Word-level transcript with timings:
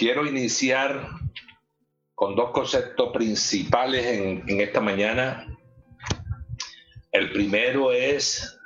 Quiero 0.00 0.24
iniciar 0.24 1.10
con 2.14 2.34
dos 2.34 2.52
conceptos 2.52 3.12
principales 3.12 4.06
en, 4.06 4.60
esta 4.60 4.80
mañana. 4.80 5.46
El 7.12 7.30
primero 7.32 7.92
es 7.92 8.58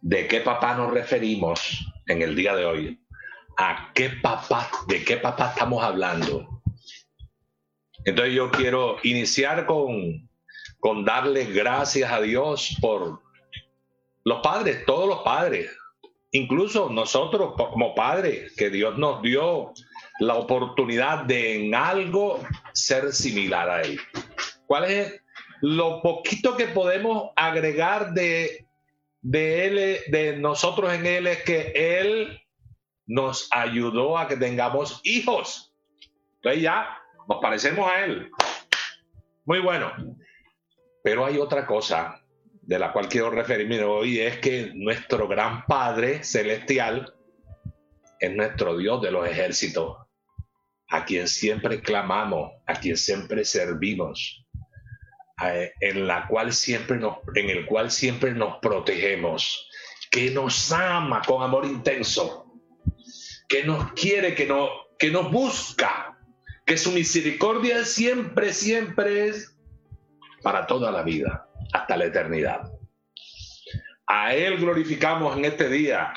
de 0.00 0.26
qué 0.26 0.40
papá 0.40 0.74
nos 0.74 0.90
referimos 0.90 1.84
en 2.06 2.22
el 2.22 2.34
día 2.34 2.56
de 2.56 2.64
hoy. 2.64 3.00
¿A 3.58 3.92
qué 3.94 4.08
papá, 4.22 4.70
de 4.86 5.04
qué 5.04 5.18
papá 5.18 5.50
estamos 5.50 5.84
hablando? 5.84 6.57
Entonces 8.08 8.34
yo 8.34 8.50
quiero 8.50 8.96
iniciar 9.02 9.66
con, 9.66 10.28
con 10.80 11.04
darle 11.04 11.44
gracias 11.44 12.10
a 12.10 12.20
Dios 12.20 12.76
por 12.80 13.20
los 14.24 14.40
padres, 14.40 14.84
todos 14.86 15.08
los 15.08 15.18
padres, 15.20 15.70
incluso 16.32 16.90
nosotros 16.90 17.54
como 17.56 17.94
padres, 17.94 18.54
que 18.56 18.70
Dios 18.70 18.98
nos 18.98 19.22
dio 19.22 19.72
la 20.20 20.34
oportunidad 20.34 21.24
de 21.24 21.66
en 21.66 21.74
algo 21.74 22.40
ser 22.72 23.12
similar 23.12 23.68
a 23.68 23.82
Él. 23.82 24.00
¿Cuál 24.66 24.84
es 24.84 25.22
lo 25.60 26.02
poquito 26.02 26.56
que 26.56 26.66
podemos 26.66 27.30
agregar 27.36 28.12
de 28.12 28.68
de 29.20 29.66
él, 29.66 30.00
de 30.08 30.36
nosotros 30.36 30.92
en 30.92 31.04
él 31.04 31.26
es 31.26 31.42
que 31.42 31.72
él 31.74 32.40
nos 33.06 33.48
ayudó 33.50 34.16
a 34.16 34.28
que 34.28 34.36
tengamos 34.36 35.00
hijos. 35.02 35.74
Entonces 36.36 36.62
ya 36.62 36.98
nos 37.28 37.38
parecemos 37.40 37.90
a 37.90 38.04
él. 38.04 38.30
Muy 39.44 39.60
bueno. 39.60 39.92
Pero 41.02 41.24
hay 41.24 41.38
otra 41.38 41.66
cosa 41.66 42.22
de 42.68 42.78
la 42.78 42.92
cual 42.92 43.08
quiero 43.08 43.30
referirme 43.30 43.82
hoy, 43.82 44.20
es 44.20 44.38
que 44.38 44.72
nuestro 44.74 45.26
gran 45.26 45.64
Padre 45.64 46.22
celestial 46.22 47.14
es 48.20 48.34
nuestro 48.34 48.76
Dios 48.76 49.00
de 49.00 49.10
los 49.10 49.26
ejércitos, 49.26 49.96
a 50.88 51.04
quien 51.06 51.28
siempre 51.28 51.80
clamamos, 51.80 52.52
a 52.66 52.74
quien 52.74 52.96
siempre 52.96 53.44
servimos. 53.44 54.44
En 55.80 56.06
la 56.06 56.26
cual 56.26 56.52
siempre 56.52 56.98
nos, 56.98 57.18
en 57.36 57.48
el 57.48 57.64
cual 57.64 57.90
siempre 57.90 58.32
nos 58.32 58.58
protegemos, 58.58 59.70
que 60.10 60.30
nos 60.30 60.72
ama 60.72 61.22
con 61.24 61.42
amor 61.42 61.64
intenso, 61.64 62.52
que 63.48 63.62
nos 63.64 63.92
quiere, 63.92 64.34
que, 64.34 64.46
no, 64.46 64.68
que 64.98 65.10
nos 65.10 65.30
busca, 65.30 66.07
que 66.68 66.76
su 66.76 66.92
misericordia 66.92 67.82
siempre, 67.86 68.52
siempre 68.52 69.28
es 69.28 69.56
para 70.42 70.66
toda 70.66 70.92
la 70.92 71.02
vida, 71.02 71.48
hasta 71.72 71.96
la 71.96 72.04
eternidad. 72.04 72.70
A 74.06 74.34
Él 74.34 74.58
glorificamos 74.58 75.34
en 75.36 75.46
este 75.46 75.70
día 75.70 76.12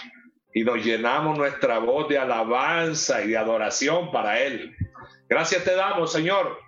y 0.54 0.66
nos 0.66 0.84
llenamos 0.84 1.38
nuestra 1.38 1.80
voz 1.80 2.10
de 2.10 2.18
alabanza 2.18 3.24
y 3.24 3.30
de 3.30 3.38
adoración 3.38 4.12
para 4.12 4.42
Él. 4.42 4.76
Gracias 5.30 5.64
te 5.64 5.74
damos, 5.74 6.12
Señor, 6.12 6.60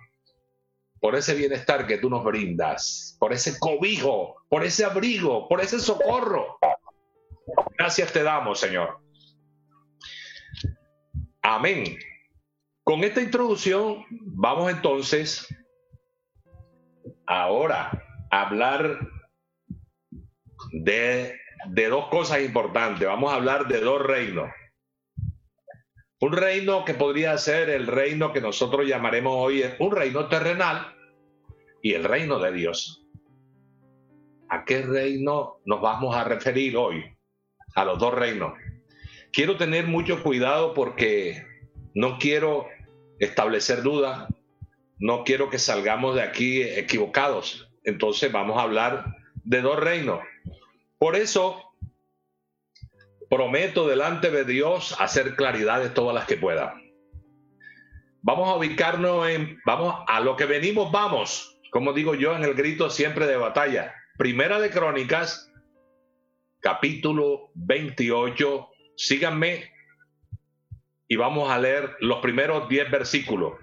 por 0.98 1.14
ese 1.14 1.34
bienestar 1.34 1.86
que 1.86 1.98
tú 1.98 2.08
nos 2.08 2.24
brindas, 2.24 3.18
por 3.20 3.34
ese 3.34 3.58
cobijo, 3.58 4.36
por 4.48 4.64
ese 4.64 4.86
abrigo, 4.86 5.46
por 5.46 5.60
ese 5.60 5.78
socorro. 5.78 6.58
Gracias 7.76 8.10
te 8.14 8.22
damos, 8.22 8.58
Señor. 8.58 8.98
Amén. 11.42 11.98
Con 12.84 13.02
esta 13.02 13.22
introducción 13.22 14.04
vamos 14.10 14.70
entonces 14.70 15.48
ahora 17.26 17.90
a 18.30 18.42
hablar 18.42 19.08
de, 20.72 21.34
de 21.68 21.88
dos 21.88 22.08
cosas 22.08 22.42
importantes. 22.42 23.08
Vamos 23.08 23.32
a 23.32 23.36
hablar 23.36 23.68
de 23.68 23.80
dos 23.80 24.02
reinos. 24.02 24.50
Un 26.20 26.32
reino 26.32 26.84
que 26.84 26.92
podría 26.92 27.38
ser 27.38 27.70
el 27.70 27.86
reino 27.86 28.34
que 28.34 28.42
nosotros 28.42 28.86
llamaremos 28.86 29.32
hoy 29.34 29.64
un 29.78 29.90
reino 29.90 30.28
terrenal 30.28 30.94
y 31.82 31.94
el 31.94 32.04
reino 32.04 32.38
de 32.38 32.52
Dios. 32.52 33.02
¿A 34.50 34.66
qué 34.66 34.82
reino 34.82 35.62
nos 35.64 35.80
vamos 35.80 36.14
a 36.14 36.24
referir 36.24 36.76
hoy? 36.76 37.02
A 37.76 37.84
los 37.86 37.98
dos 37.98 38.12
reinos. 38.12 38.52
Quiero 39.32 39.56
tener 39.56 39.86
mucho 39.86 40.22
cuidado 40.22 40.74
porque 40.74 41.53
no 41.94 42.18
quiero 42.18 42.68
establecer 43.18 43.82
dudas, 43.82 44.28
no 44.98 45.24
quiero 45.24 45.50
que 45.50 45.58
salgamos 45.58 46.14
de 46.14 46.22
aquí 46.22 46.62
equivocados. 46.62 47.70
Entonces 47.84 48.30
vamos 48.30 48.58
a 48.58 48.62
hablar 48.62 49.16
de 49.44 49.60
dos 49.60 49.78
reinos. 49.78 50.20
Por 50.98 51.16
eso 51.16 51.72
prometo 53.30 53.88
delante 53.88 54.30
de 54.30 54.44
Dios 54.44 54.94
hacer 55.00 55.36
claridades 55.36 55.94
todas 55.94 56.14
las 56.14 56.26
que 56.26 56.36
pueda. 56.36 56.74
Vamos 58.22 58.48
a 58.48 58.56
ubicarnos 58.56 59.28
en, 59.28 59.60
vamos 59.64 60.02
a 60.06 60.20
lo 60.20 60.36
que 60.36 60.46
venimos, 60.46 60.90
vamos 60.90 61.54
como 61.74 61.92
digo 61.92 62.14
yo 62.14 62.36
en 62.36 62.44
el 62.44 62.54
grito 62.54 62.88
siempre 62.88 63.26
de 63.26 63.36
batalla. 63.36 63.96
Primera 64.16 64.60
de 64.60 64.70
Crónicas, 64.70 65.52
capítulo 66.60 67.50
28. 67.54 68.68
Síganme 68.96 69.73
y 71.08 71.16
vamos 71.16 71.50
a 71.50 71.58
leer 71.58 71.96
los 72.00 72.18
primeros 72.20 72.68
10 72.68 72.90
versículos. 72.90 73.54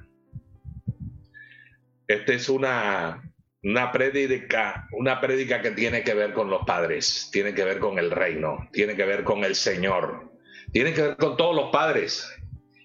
Esta 2.08 2.34
es 2.34 2.50
una, 2.50 3.22
una 3.64 3.92
prédica, 3.92 4.88
una 4.92 5.22
prédica 5.22 5.62
que 5.62 5.72
tiene 5.72 6.04
que 6.04 6.14
ver 6.14 6.34
con 6.34 6.50
los 6.50 6.66
padres, 6.66 7.30
tiene 7.32 7.54
que 7.54 7.64
ver 7.64 7.80
con 7.80 8.00
el 8.00 8.12
reino, 8.12 8.68
tiene 8.72 8.96
que 8.96 9.06
ver 9.06 9.24
con 9.24 9.44
el 9.44 9.56
Señor, 9.56 10.32
tiene 10.72 10.94
que 10.94 11.02
ver 11.02 11.18
con 11.18 11.38
todos 11.38 11.56
los 11.56 11.72
padres, 11.72 12.28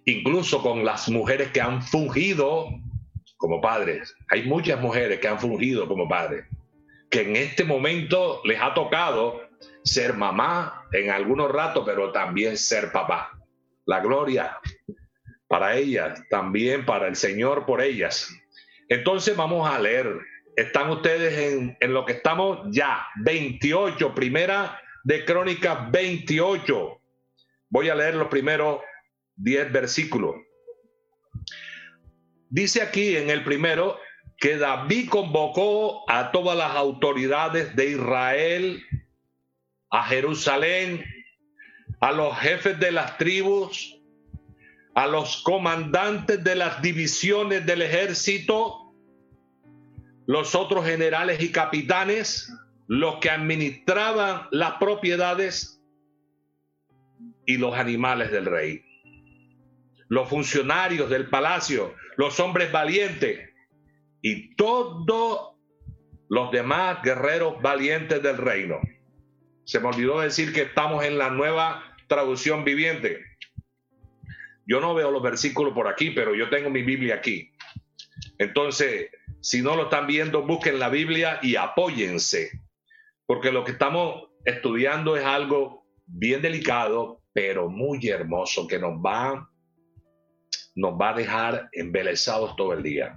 incluso 0.05 0.63
con 0.63 0.85
las 0.85 1.09
mujeres 1.09 1.51
que 1.51 1.61
han 1.61 1.83
fungido 1.83 2.69
como 3.37 3.61
padres. 3.61 4.15
Hay 4.29 4.45
muchas 4.45 4.81
mujeres 4.81 5.19
que 5.19 5.29
han 5.29 5.41
fungido 5.41 5.89
como 5.89 6.09
padres, 6.09 6.47
que 7.11 7.23
en 7.23 7.37
este 7.37 7.65
momento 7.65 8.41
les 8.45 8.61
ha 8.61 8.75
tocado 8.75 9.43
ser 9.83 10.15
mamá 10.15 10.85
en 10.93 11.11
algunos 11.11 11.51
ratos, 11.51 11.85
pero 11.87 12.13
también 12.13 12.57
ser 12.57 12.93
papá. 12.93 13.36
La 13.87 14.01
gloria 14.01 14.59
para 15.49 15.77
ellas, 15.77 16.23
también 16.29 16.85
para 16.85 17.07
el 17.09 17.17
Señor 17.17 17.67
por 17.67 17.81
ellas. 17.81 18.29
Entonces 18.89 19.37
vamos 19.37 19.69
a 19.69 19.79
leer. 19.79 20.21
Están 20.57 20.91
ustedes 20.91 21.39
en, 21.39 21.77
en 21.81 21.93
lo 21.93 22.05
que 22.05 22.15
estamos 22.15 22.67
ya, 22.71 23.07
28, 23.25 24.15
primera 24.15 24.81
de 25.05 25.25
Crónicas 25.25 25.91
28. 25.91 27.01
Voy 27.69 27.89
a 27.89 27.95
leer 27.95 28.15
los 28.15 28.29
primeros 28.29 28.81
10 29.37 29.73
versículos. 29.73 30.35
Dice 32.49 32.83
aquí 32.83 33.17
en 33.17 33.31
el 33.31 33.45
primero 33.45 33.99
que 34.39 34.57
David 34.57 35.09
convocó 35.09 36.11
a 36.11 36.31
todas 36.31 36.57
las 36.57 36.75
autoridades 36.75 37.75
de 37.77 37.91
Israel, 37.91 38.83
a 39.91 40.05
Jerusalén, 40.05 41.05
a 42.01 42.13
los 42.13 42.37
jefes 42.39 42.79
de 42.79 42.93
las 42.93 43.19
tribus, 43.19 43.99
a 44.95 45.07
los 45.07 45.43
comandantes 45.43 46.43
de 46.43 46.55
las 46.55 46.83
divisiones 46.83 47.67
del 47.67 47.83
ejército, 47.83 48.95
los 50.27 50.55
otros 50.55 50.85
generales 50.85 51.41
y 51.43 51.53
capitanes, 51.53 52.53
los 52.89 53.17
que 53.17 53.31
administraban 53.31 54.49
las 54.51 54.75
propiedades 54.75 55.83
y 57.47 57.59
los 57.59 57.75
animales 57.75 58.31
del 58.31 58.47
rey 58.47 58.87
los 60.09 60.29
funcionarios 60.29 61.11
del 61.11 61.29
palacio, 61.29 61.95
los 62.17 62.39
hombres 62.41 62.71
valientes 62.71 63.51
y 64.23 64.55
todos 64.57 65.55
los 66.29 66.51
demás 66.51 67.03
guerreros 67.03 67.61
valientes 67.61 68.23
del 68.23 68.37
reino. 68.37 68.77
Se 69.65 69.81
me 69.81 69.89
olvidó 69.89 70.21
decir 70.21 70.53
que 70.53 70.63
estamos 70.63 71.05
en 71.05 71.19
la 71.19 71.31
nueva 71.31 71.96
traducción 72.07 72.65
viviente. 72.65 73.21
Yo 74.67 74.81
no 74.81 74.95
veo 74.95 75.11
los 75.11 75.23
versículos 75.23 75.75
por 75.75 75.89
aquí, 75.89 76.11
pero 76.11 76.35
yo 76.35 76.51
tengo 76.51 76.71
mi 76.71 76.83
Biblia 76.83 77.17
aquí. 77.17 77.53
Entonces, 78.39 79.11
si 79.41 79.63
no 79.63 79.77
lo 79.77 79.85
están 79.85 80.07
viendo, 80.07 80.43
busquen 80.43 80.79
la 80.79 80.89
Biblia 80.89 81.39
y 81.43 81.57
apóyense, 81.57 82.51
porque 83.27 83.53
lo 83.53 83.65
que 83.65 83.73
estamos 83.73 84.31
estudiando 84.45 85.17
es 85.17 85.25
algo 85.25 85.87
bien 86.07 86.43
delicado, 86.43 87.23
pero 87.33 87.69
muy 87.69 88.07
hermoso, 88.09 88.67
que 88.67 88.79
nos 88.79 88.95
va 88.95 89.49
nos 90.77 90.93
va 90.93 91.11
a 91.11 91.15
dejar 91.15 91.69
embelesados 91.73 92.55
todo 92.55 92.75
el 92.75 92.83
día. 92.83 93.17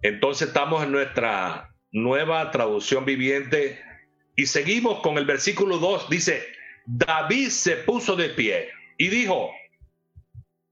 Entonces 0.00 0.48
estamos 0.48 0.82
en 0.84 0.92
nuestra 0.92 1.74
nueva 1.90 2.50
traducción 2.50 3.04
viviente 3.04 3.80
y 4.34 4.46
seguimos 4.46 5.00
con 5.00 5.18
el 5.18 5.26
versículo 5.26 5.78
2. 5.78 6.08
Dice, 6.08 6.42
David 6.86 7.48
se 7.48 7.76
puso 7.76 8.16
de 8.16 8.30
pie 8.30 8.70
y 8.98 9.08
dijo, 9.08 9.50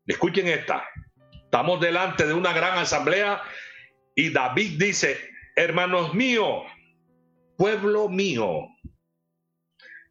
escuchen 0.07 0.49
esta, 0.49 0.85
estamos 1.33 1.81
delante 1.81 2.27
de 2.27 2.35
una 2.35 2.53
gran 2.53 2.79
asamblea 2.79 3.43
Y 4.15 4.31
David 4.31 4.79
dice, 4.79 5.19
hermanos 5.57 6.15
míos, 6.15 6.65
pueblo 7.57 8.09
mío, 8.09 8.69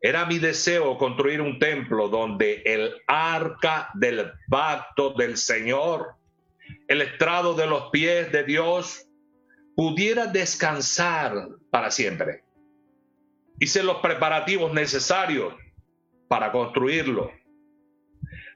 era 0.02 0.26
mi 0.26 0.40
deseo 0.40 0.98
construir 0.98 1.42
un 1.42 1.60
templo 1.60 2.08
donde 2.08 2.62
el 2.66 2.96
arca 3.08 3.90
del 3.94 4.32
pacto 4.50 5.12
del 5.12 5.36
Señor, 5.36 6.16
el 6.88 7.02
estrado 7.02 7.54
de 7.54 7.68
los 7.68 7.90
pies 7.90 8.32
de 8.32 8.44
Dios, 8.44 9.06
pudiera 9.76 10.28
descansar 10.28 11.50
para 11.70 11.92
siempre. 11.92 12.44
Hice 13.60 13.84
los 13.84 13.98
preparativos 13.98 14.74
necesarios 14.74 15.54
para 16.30 16.52
construirlo. 16.54 17.32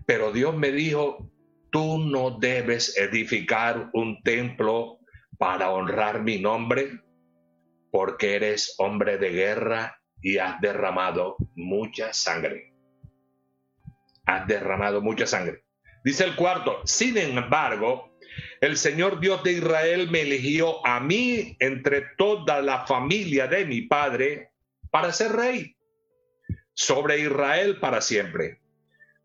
Pero 0.06 0.32
Dios 0.32 0.56
me 0.56 0.72
dijo, 0.72 1.30
tú 1.72 1.98
no 1.98 2.38
debes 2.40 2.98
edificar 2.98 3.90
un 3.94 4.22
templo 4.22 5.00
para 5.38 5.72
honrar 5.72 6.22
mi 6.22 6.40
nombre, 6.40 7.02
porque 7.92 8.36
eres 8.36 8.76
hombre 8.78 9.18
de 9.18 9.32
guerra 9.32 10.00
y 10.22 10.38
has 10.38 10.62
derramado 10.62 11.36
mucha 11.56 12.14
sangre. 12.14 12.74
Has 14.26 14.48
derramado 14.48 15.02
mucha 15.02 15.26
sangre. 15.26 15.64
Dice 16.06 16.26
el 16.26 16.36
cuarto, 16.36 16.82
sin 16.86 17.18
embargo, 17.18 18.18
el 18.62 18.78
Señor 18.78 19.20
Dios 19.20 19.44
de 19.44 19.54
Israel 19.54 20.10
me 20.12 20.22
eligió 20.22 20.86
a 20.86 21.00
mí 21.00 21.58
entre 21.60 22.04
toda 22.18 22.62
la 22.62 22.86
familia 22.86 23.48
de 23.48 23.66
mi 23.66 23.82
padre 23.82 24.52
para 24.92 25.12
ser 25.12 25.32
rey 25.32 25.73
sobre 26.74 27.20
Israel 27.20 27.80
para 27.80 28.02
siempre. 28.02 28.60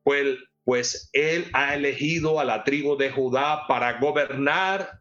Pues, 0.03 0.39
pues 0.65 1.11
él 1.13 1.51
ha 1.53 1.75
elegido 1.75 2.41
a 2.41 2.45
la 2.45 2.65
tribu 2.65 2.97
de 2.97 3.11
Judá 3.11 3.67
para 3.67 3.99
gobernar 3.99 5.01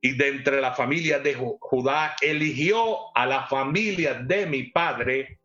y 0.00 0.16
de 0.16 0.28
entre 0.28 0.60
la 0.60 0.74
familia 0.74 1.18
de 1.18 1.34
Judá 1.34 2.14
eligió 2.20 3.16
a 3.16 3.26
la 3.26 3.46
familia 3.46 4.14
de 4.14 4.46
mi 4.46 4.64
padre. 4.64 5.40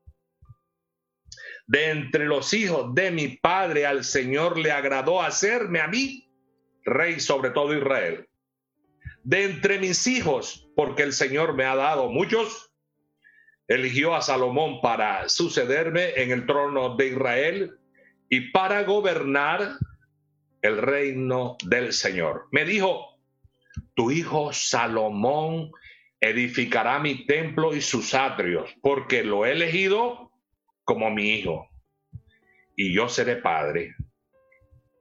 De 1.65 1.89
entre 1.89 2.25
los 2.25 2.53
hijos 2.53 2.94
de 2.94 3.09
mi 3.11 3.29
padre 3.29 3.85
al 3.85 4.03
Señor 4.03 4.59
le 4.59 4.71
agradó 4.71 5.21
hacerme 5.21 5.79
a 5.79 5.88
mí 5.88 6.29
rey 6.85 7.19
sobre 7.19 7.50
todo 7.51 7.75
Israel. 7.75 8.27
De 9.23 9.45
entre 9.45 9.79
mis 9.79 10.05
hijos, 10.07 10.69
porque 10.75 11.03
el 11.03 11.13
Señor 11.13 11.55
me 11.55 11.63
ha 11.63 11.75
dado 11.75 12.09
muchos, 12.09 12.73
eligió 13.75 14.16
a 14.16 14.22
Salomón 14.22 14.81
para 14.81 15.28
sucederme 15.30 16.14
en 16.16 16.31
el 16.31 16.46
trono 16.46 16.96
de 16.96 17.08
Israel 17.08 17.78
y 18.30 18.52
para 18.52 18.84
gobernar 18.84 19.78
el 20.62 20.78
reino 20.78 21.58
del 21.66 21.94
Señor. 21.94 22.48
Me 22.52 22.66
dijo, 22.66 23.20
tu 23.96 24.12
hijo 24.12 24.54
Salomón 24.54 25.72
edificará 26.20 27.00
mi 27.00 27.25
templo 27.25 27.75
y 27.75 27.81
sus 27.81 28.14
atrios, 28.14 28.74
porque 28.81 29.24
lo 29.24 29.46
he 29.46 29.52
elegido 29.52 30.31
como 30.86 31.10
mi 31.12 31.31
hijo, 31.31 31.70
y 32.75 32.94
yo 32.94 33.10
seré 33.10 33.38
padre. 33.38 33.96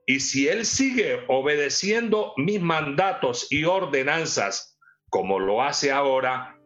Y 0.06 0.20
si 0.20 0.48
él 0.48 0.66
sigue 0.66 1.20
obedeciendo 1.28 2.34
mis 2.36 2.60
mandatos 2.60 3.46
y 3.50 3.64
ordenanzas 3.64 4.78
como 5.10 5.38
lo 5.38 5.62
hace 5.62 5.92
ahora, 5.92 6.58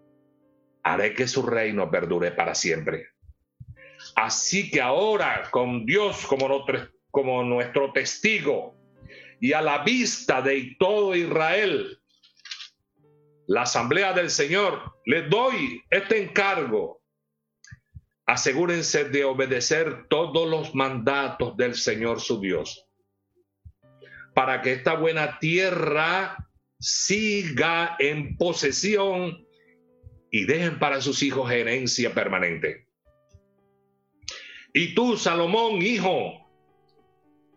haré 0.86 1.14
que 1.14 1.26
su 1.26 1.42
reino 1.42 1.90
perdure 1.90 2.30
para 2.30 2.54
siempre. 2.54 3.08
Así 4.14 4.70
que 4.70 4.80
ahora, 4.80 5.48
con 5.50 5.84
Dios 5.84 6.24
como 6.26 6.46
nuestro, 6.46 6.88
como 7.10 7.42
nuestro 7.42 7.92
testigo 7.92 8.76
y 9.40 9.52
a 9.52 9.62
la 9.62 9.82
vista 9.82 10.40
de 10.40 10.76
todo 10.78 11.16
Israel, 11.16 11.98
la 13.48 13.62
asamblea 13.62 14.12
del 14.12 14.30
Señor, 14.30 14.94
les 15.04 15.28
doy 15.28 15.82
este 15.90 16.22
encargo. 16.22 17.02
Asegúrense 18.24 19.06
de 19.06 19.24
obedecer 19.24 20.06
todos 20.08 20.48
los 20.48 20.72
mandatos 20.74 21.56
del 21.56 21.74
Señor 21.74 22.20
su 22.20 22.40
Dios, 22.40 22.86
para 24.34 24.62
que 24.62 24.72
esta 24.72 24.94
buena 24.94 25.40
tierra 25.40 26.48
siga 26.78 27.96
en 27.98 28.36
posesión 28.36 29.45
y 30.36 30.44
dejen 30.44 30.78
para 30.78 31.00
sus 31.00 31.22
hijos 31.22 31.50
herencia 31.50 32.12
permanente. 32.12 32.88
Y 34.74 34.94
tú, 34.94 35.16
Salomón, 35.16 35.80
hijo, 35.80 36.46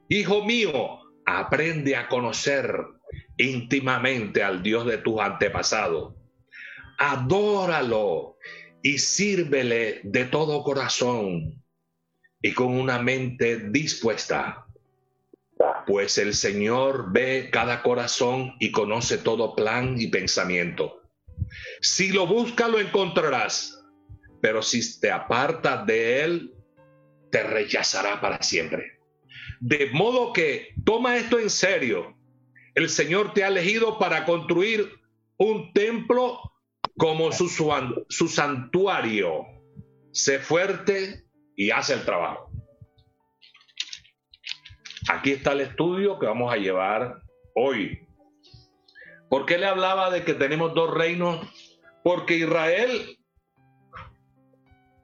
hijo 0.07 0.45
mío, 0.45 1.01
aprende 1.25 1.97
a 1.97 2.07
conocer 2.07 2.73
íntimamente 3.35 4.43
al 4.43 4.63
Dios 4.63 4.85
de 4.85 4.97
tus 4.97 5.19
antepasados. 5.19 6.15
Adóralo 6.97 8.37
y 8.81 8.99
sírvele 8.99 9.99
de 10.05 10.23
todo 10.23 10.63
corazón 10.63 11.61
y 12.41 12.53
con 12.53 12.67
una 12.67 12.97
mente 12.99 13.57
dispuesta. 13.71 14.67
Pues 15.85 16.17
el 16.17 16.33
Señor 16.33 17.11
ve 17.11 17.49
cada 17.51 17.83
corazón 17.83 18.53
y 18.57 18.71
conoce 18.71 19.17
todo 19.17 19.53
plan 19.53 19.99
y 19.99 20.07
pensamiento. 20.07 20.98
Si 21.81 22.11
lo 22.11 22.27
buscas, 22.27 22.69
lo 22.69 22.79
encontrarás, 22.79 23.79
pero 24.41 24.61
si 24.61 24.99
te 24.99 25.11
apartas 25.11 25.85
de 25.85 26.23
él, 26.23 26.53
te 27.31 27.43
rechazará 27.43 28.19
para 28.21 28.41
siempre. 28.41 28.99
De 29.59 29.89
modo 29.91 30.33
que 30.33 30.73
toma 30.85 31.17
esto 31.17 31.39
en 31.39 31.49
serio 31.49 32.19
el 32.75 32.89
Señor 32.89 33.33
te 33.33 33.43
ha 33.43 33.47
elegido 33.47 33.99
para 33.99 34.25
construir 34.25 34.89
un 35.37 35.73
templo 35.73 36.39
como 36.97 37.31
su, 37.31 37.49
su 38.09 38.27
santuario. 38.27 39.45
Sé 40.11 40.39
fuerte 40.39 41.25
y 41.55 41.71
haz 41.71 41.89
el 41.89 42.05
trabajo. 42.05 42.51
Aquí 45.09 45.31
está 45.31 45.53
el 45.53 45.61
estudio 45.61 46.19
que 46.19 46.25
vamos 46.25 46.53
a 46.53 46.57
llevar 46.57 47.21
hoy. 47.55 48.07
¿Por 49.29 49.45
qué 49.45 49.57
le 49.57 49.67
hablaba 49.67 50.09
de 50.09 50.23
que 50.23 50.33
tenemos 50.33 50.73
dos 50.73 50.93
reinos? 50.93 51.45
Porque 52.03 52.37
Israel 52.37 53.17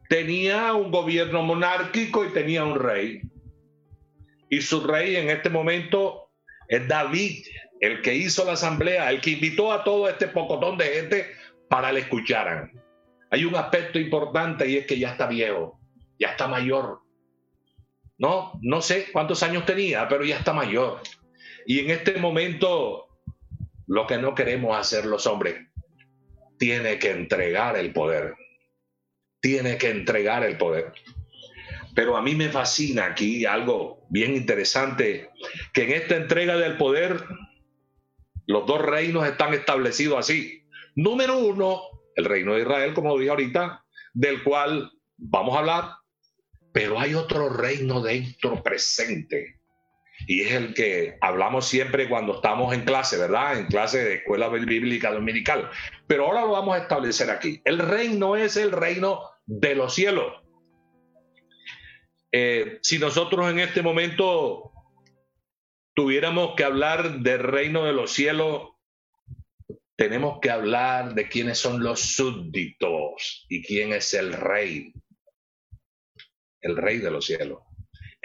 tenía 0.10 0.74
un 0.74 0.92
gobierno 0.92 1.44
monárquico 1.44 2.26
y 2.26 2.30
tenía 2.30 2.64
un 2.64 2.80
rey. 2.80 3.22
Y 4.50 4.62
su 4.62 4.82
rey 4.82 5.16
en 5.16 5.30
este 5.30 5.50
momento 5.50 6.32
es 6.68 6.88
David, 6.88 7.46
el 7.80 8.02
que 8.02 8.16
hizo 8.16 8.46
la 8.46 8.54
asamblea, 8.54 9.12
el 9.12 9.22
que 9.22 9.32
invitó 9.32 9.72
a 9.72 9.84
todo 9.84 10.10
este 10.10 10.28
pocotón 10.28 10.78
de 10.78 10.86
gente 10.86 11.32
para 11.70 11.92
le 11.92 12.02
escucharan. 12.02 12.72
Hay 13.32 13.46
un 13.46 13.56
aspecto 13.56 14.00
importante 14.00 14.68
y 14.68 14.78
es 14.78 14.86
que 14.86 14.98
ya 14.98 15.12
está 15.12 15.28
viejo, 15.28 15.80
ya 16.20 16.30
está 16.30 16.48
mayor. 16.48 17.02
No, 18.18 18.58
no 18.62 18.82
sé 18.82 19.08
cuántos 19.12 19.44
años 19.44 19.66
tenía, 19.66 20.08
pero 20.08 20.24
ya 20.24 20.38
está 20.38 20.54
mayor. 20.54 21.02
Y 21.66 21.80
en 21.80 21.90
este 21.90 22.18
momento, 22.18 23.05
lo 23.88 24.08
que 24.08 24.18
no 24.18 24.36
queremos 24.36 24.78
hacer 24.78 25.06
los 25.06 25.28
hombres, 25.28 25.56
tiene 26.58 27.00
que 27.00 27.12
entregar 27.12 27.78
el 27.78 27.94
poder. 27.94 28.36
Tiene 29.42 29.78
que 29.78 29.90
entregar 29.90 30.44
el 30.44 30.58
poder. 30.58 30.94
Pero 31.94 32.18
a 32.18 32.22
mí 32.22 32.36
me 32.36 32.50
fascina 32.50 33.06
aquí 33.06 33.46
algo 33.46 34.06
bien 34.10 34.36
interesante, 34.36 35.30
que 35.74 35.84
en 35.84 35.92
esta 35.92 36.16
entrega 36.16 36.58
del 36.58 36.78
poder 36.78 37.24
los 38.48 38.66
dos 38.66 38.82
reinos 38.82 39.26
están 39.28 39.54
establecidos 39.54 40.20
así. 40.20 40.64
Número 40.96 41.38
uno, 41.38 41.82
el 42.16 42.26
reino 42.26 42.54
de 42.54 42.62
Israel, 42.62 42.94
como 42.94 43.18
dije 43.18 43.32
ahorita, 43.32 43.84
del 44.14 44.44
cual 44.44 44.92
vamos 45.18 45.56
a 45.56 45.60
hablar, 45.60 45.92
pero 46.72 47.00
hay 47.00 47.14
otro 47.14 47.50
reino 47.50 48.02
dentro 48.02 48.62
presente. 48.62 49.60
Y 50.28 50.42
es 50.42 50.54
el 50.54 50.74
que 50.74 51.18
hablamos 51.22 51.68
siempre 51.68 52.10
cuando 52.10 52.36
estamos 52.36 52.74
en 52.74 52.84
clase, 52.84 53.18
¿verdad? 53.18 53.60
En 53.60 53.68
clase 53.68 54.04
de 54.04 54.16
escuela 54.16 54.50
bíblica 54.50 55.12
dominical. 55.12 55.70
Pero 56.08 56.26
ahora 56.26 56.42
lo 56.42 56.52
vamos 56.52 56.76
a 56.76 56.82
establecer 56.82 57.30
aquí. 57.30 57.62
El 57.66 57.80
reino 57.80 58.36
es 58.36 58.58
el 58.58 58.72
reino 58.72 59.22
de 59.46 59.76
los 59.76 59.94
cielos. 59.94 60.34
Eh, 62.32 62.80
si 62.82 63.00
nosotros 63.00 63.50
en 63.50 63.60
este 63.60 63.82
momento 63.82 64.72
tuviéramos 65.94 66.56
que 66.56 66.64
hablar 66.64 67.20
del 67.20 67.40
reino 67.40 67.86
de 67.86 67.94
los 67.94 68.12
cielos, 68.12 68.72
tenemos 69.96 70.40
que 70.42 70.50
hablar 70.50 71.14
de 71.14 71.30
quiénes 71.30 71.58
son 71.58 71.82
los 71.82 72.02
súbditos 72.02 73.46
y 73.48 73.64
quién 73.64 73.94
es 73.94 74.14
el 74.14 74.34
rey, 74.34 74.94
el 76.62 76.76
rey 76.76 76.98
de 76.98 77.12
los 77.12 77.26
cielos. 77.26 77.60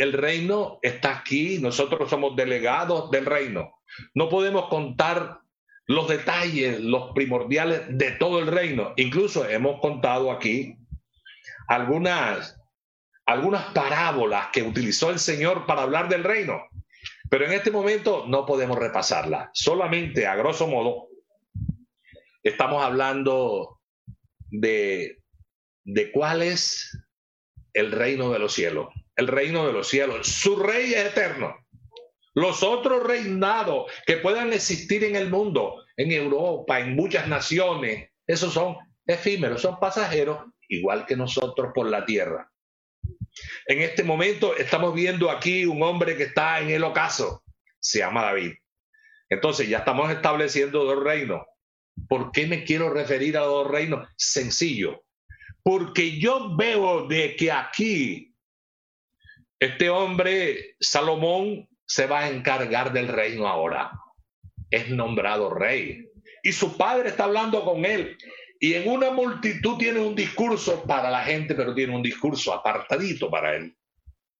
El 0.01 0.15
reino 0.15 0.79
está 0.81 1.19
aquí, 1.19 1.59
nosotros 1.59 2.09
somos 2.09 2.35
delegados 2.35 3.11
del 3.11 3.27
reino. 3.27 3.75
No 4.15 4.31
podemos 4.31 4.71
contar 4.71 5.41
los 5.85 6.09
detalles, 6.09 6.81
los 6.81 7.13
primordiales 7.13 7.83
de 7.87 8.13
todo 8.13 8.39
el 8.39 8.47
reino. 8.47 8.95
Incluso 8.97 9.47
hemos 9.47 9.79
contado 9.79 10.33
aquí 10.33 10.79
algunas, 11.69 12.59
algunas 13.27 13.75
parábolas 13.75 14.47
que 14.55 14.63
utilizó 14.63 15.11
el 15.11 15.19
Señor 15.19 15.67
para 15.67 15.83
hablar 15.83 16.09
del 16.09 16.25
reino. 16.25 16.63
Pero 17.29 17.45
en 17.45 17.53
este 17.53 17.71
momento 17.71 18.25
no 18.27 18.47
podemos 18.47 18.79
repasarla. 18.79 19.51
Solamente 19.53 20.27
a 20.27 20.35
grosso 20.35 20.67
modo 20.67 21.09
estamos 22.43 22.83
hablando 22.83 23.83
de, 24.49 25.21
de 25.85 26.11
cuál 26.11 26.41
es 26.41 26.99
el 27.75 27.93
reino 27.93 28.33
de 28.33 28.39
los 28.39 28.55
cielos. 28.55 28.89
El 29.21 29.27
reino 29.27 29.67
de 29.67 29.75
los 29.75 29.87
cielos. 29.87 30.27
Su 30.27 30.57
rey 30.57 30.95
es 30.95 31.05
eterno. 31.05 31.55
Los 32.33 32.63
otros 32.63 33.03
reinados 33.03 33.93
que 34.07 34.17
puedan 34.17 34.51
existir 34.55 35.05
en 35.05 35.15
el 35.15 35.29
mundo, 35.29 35.85
en 35.95 36.11
Europa, 36.11 36.81
en 36.81 36.97
muchas 36.97 37.29
naciones, 37.29 38.09
esos 38.27 38.55
son 38.55 38.79
efímeros, 39.07 39.61
son 39.61 39.79
pasajeros, 39.79 40.39
igual 40.69 41.05
que 41.05 41.17
nosotros 41.17 41.71
por 41.75 41.91
la 41.91 42.07
tierra. 42.07 42.51
En 43.67 43.83
este 43.83 44.05
momento 44.05 44.57
estamos 44.57 44.95
viendo 44.95 45.31
aquí 45.31 45.67
un 45.67 45.83
hombre 45.83 46.17
que 46.17 46.23
está 46.23 46.59
en 46.61 46.71
el 46.71 46.83
ocaso, 46.83 47.45
se 47.79 47.99
llama 47.99 48.23
David. 48.23 48.53
Entonces 49.29 49.69
ya 49.69 49.79
estamos 49.81 50.11
estableciendo 50.11 50.83
dos 50.85 51.05
reinos. 51.05 51.43
¿Por 52.09 52.33
qué 52.33 52.47
me 52.47 52.65
quiero 52.65 52.89
referir 52.89 53.37
a 53.37 53.43
dos 53.43 53.71
reinos? 53.71 54.09
Sencillo. 54.17 55.05
Porque 55.63 56.19
yo 56.19 56.57
veo 56.57 57.07
de 57.07 57.37
que 57.37 57.53
aquí 57.53 58.30
este 59.61 59.91
hombre, 59.91 60.75
Salomón, 60.81 61.69
se 61.87 62.07
va 62.07 62.21
a 62.21 62.31
encargar 62.31 62.93
del 62.93 63.09
reino 63.09 63.47
ahora. 63.47 63.93
Es 64.71 64.89
nombrado 64.89 65.51
rey. 65.51 66.07
Y 66.43 66.53
su 66.53 66.77
padre 66.77 67.11
está 67.11 67.25
hablando 67.25 67.65
con 67.65 67.85
él. 67.85 68.17
Y 68.59 68.75
en 68.75 68.89
una 68.89 69.11
multitud 69.11 69.77
tiene 69.77 70.01
un 70.01 70.15
discurso 70.15 70.83
para 70.85 71.11
la 71.11 71.25
gente, 71.25 71.55
pero 71.55 71.75
tiene 71.75 71.95
un 71.95 72.03
discurso 72.03 72.55
apartadito 72.55 73.31
para 73.31 73.55
él. 73.57 73.77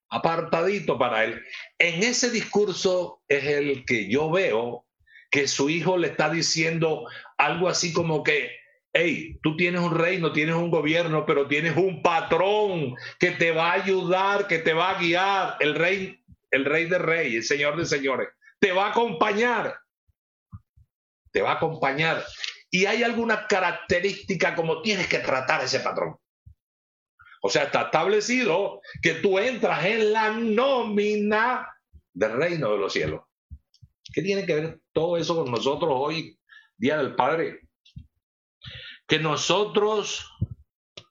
Apartadito 0.09 0.99
para 0.99 1.25
él. 1.25 1.43
En 1.79 2.03
ese 2.03 2.31
discurso 2.31 3.23
es 3.29 3.45
el 3.45 3.85
que 3.85 4.11
yo 4.11 4.31
veo 4.31 4.87
que 5.31 5.47
su 5.47 5.69
hijo 5.69 5.97
le 5.97 6.09
está 6.09 6.31
diciendo 6.31 7.07
algo 7.37 7.69
así 7.69 7.93
como 7.93 8.23
que, 8.23 8.51
hey, 8.93 9.39
tú 9.43 9.57
tienes 9.57 9.81
un 9.81 9.97
reino, 9.97 10.33
tienes 10.33 10.55
un 10.55 10.71
gobierno, 10.71 11.25
pero 11.27 11.47
tienes 11.47 11.77
un 11.77 12.03
patrón 12.03 12.95
que 13.19 13.31
te 13.33 13.53
va 13.53 13.71
a 13.71 13.83
ayudar, 13.83 14.47
que 14.47 14.59
te 14.59 14.73
va 14.73 14.91
a 14.91 15.01
guiar, 15.01 15.57
el 15.61 15.75
rey, 15.75 16.23
el 16.51 16.65
rey 16.65 16.87
de 16.87 16.99
reyes, 16.99 17.35
el 17.51 17.59
señor 17.59 17.77
de 17.77 17.87
señores, 17.87 18.29
te 18.59 18.73
va 18.73 18.87
a 18.87 18.91
acompañar, 18.91 19.79
te 21.31 21.43
va 21.43 21.53
a 21.53 21.55
acompañar 21.55 22.25
y 22.71 22.87
hay 22.87 23.03
alguna 23.03 23.47
característica 23.47 24.55
como 24.55 24.83
tienes 24.83 25.09
que 25.09 25.19
tratar 25.19 25.63
ese 25.63 25.81
patrón. 25.81 26.17
O 27.43 27.49
sea, 27.49 27.65
está 27.65 27.83
establecido 27.83 28.81
que 29.03 29.15
tú 29.15 29.39
entras 29.39 29.85
en 29.85 30.13
la 30.13 30.31
nómina 30.31 31.69
del 32.13 32.33
reino 32.33 32.73
de 32.73 32.79
los 32.79 32.93
cielos. 32.93 33.23
¿Qué 34.13 34.23
tiene 34.23 34.45
que 34.45 34.55
ver 34.55 34.81
todo 34.93 35.17
eso 35.17 35.37
con 35.37 35.51
nosotros 35.51 35.91
hoy, 35.93 36.39
Día 36.77 36.99
del 36.99 37.15
Padre? 37.15 37.61
Que 39.11 39.19
nosotros 39.19 40.33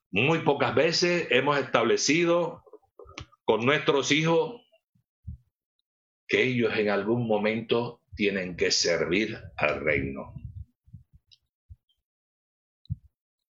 muy 0.10 0.40
pocas 0.40 0.74
veces 0.74 1.28
hemos 1.30 1.60
establecido 1.60 2.64
con 3.46 3.64
nuestros 3.64 4.12
hijos 4.12 4.62
que 6.28 6.44
ellos 6.44 6.74
en 6.76 6.90
algún 6.90 7.28
momento 7.28 8.02
tienen 8.16 8.56
que 8.56 8.72
servir 8.72 9.40
al 9.56 9.82
reino. 9.82 10.34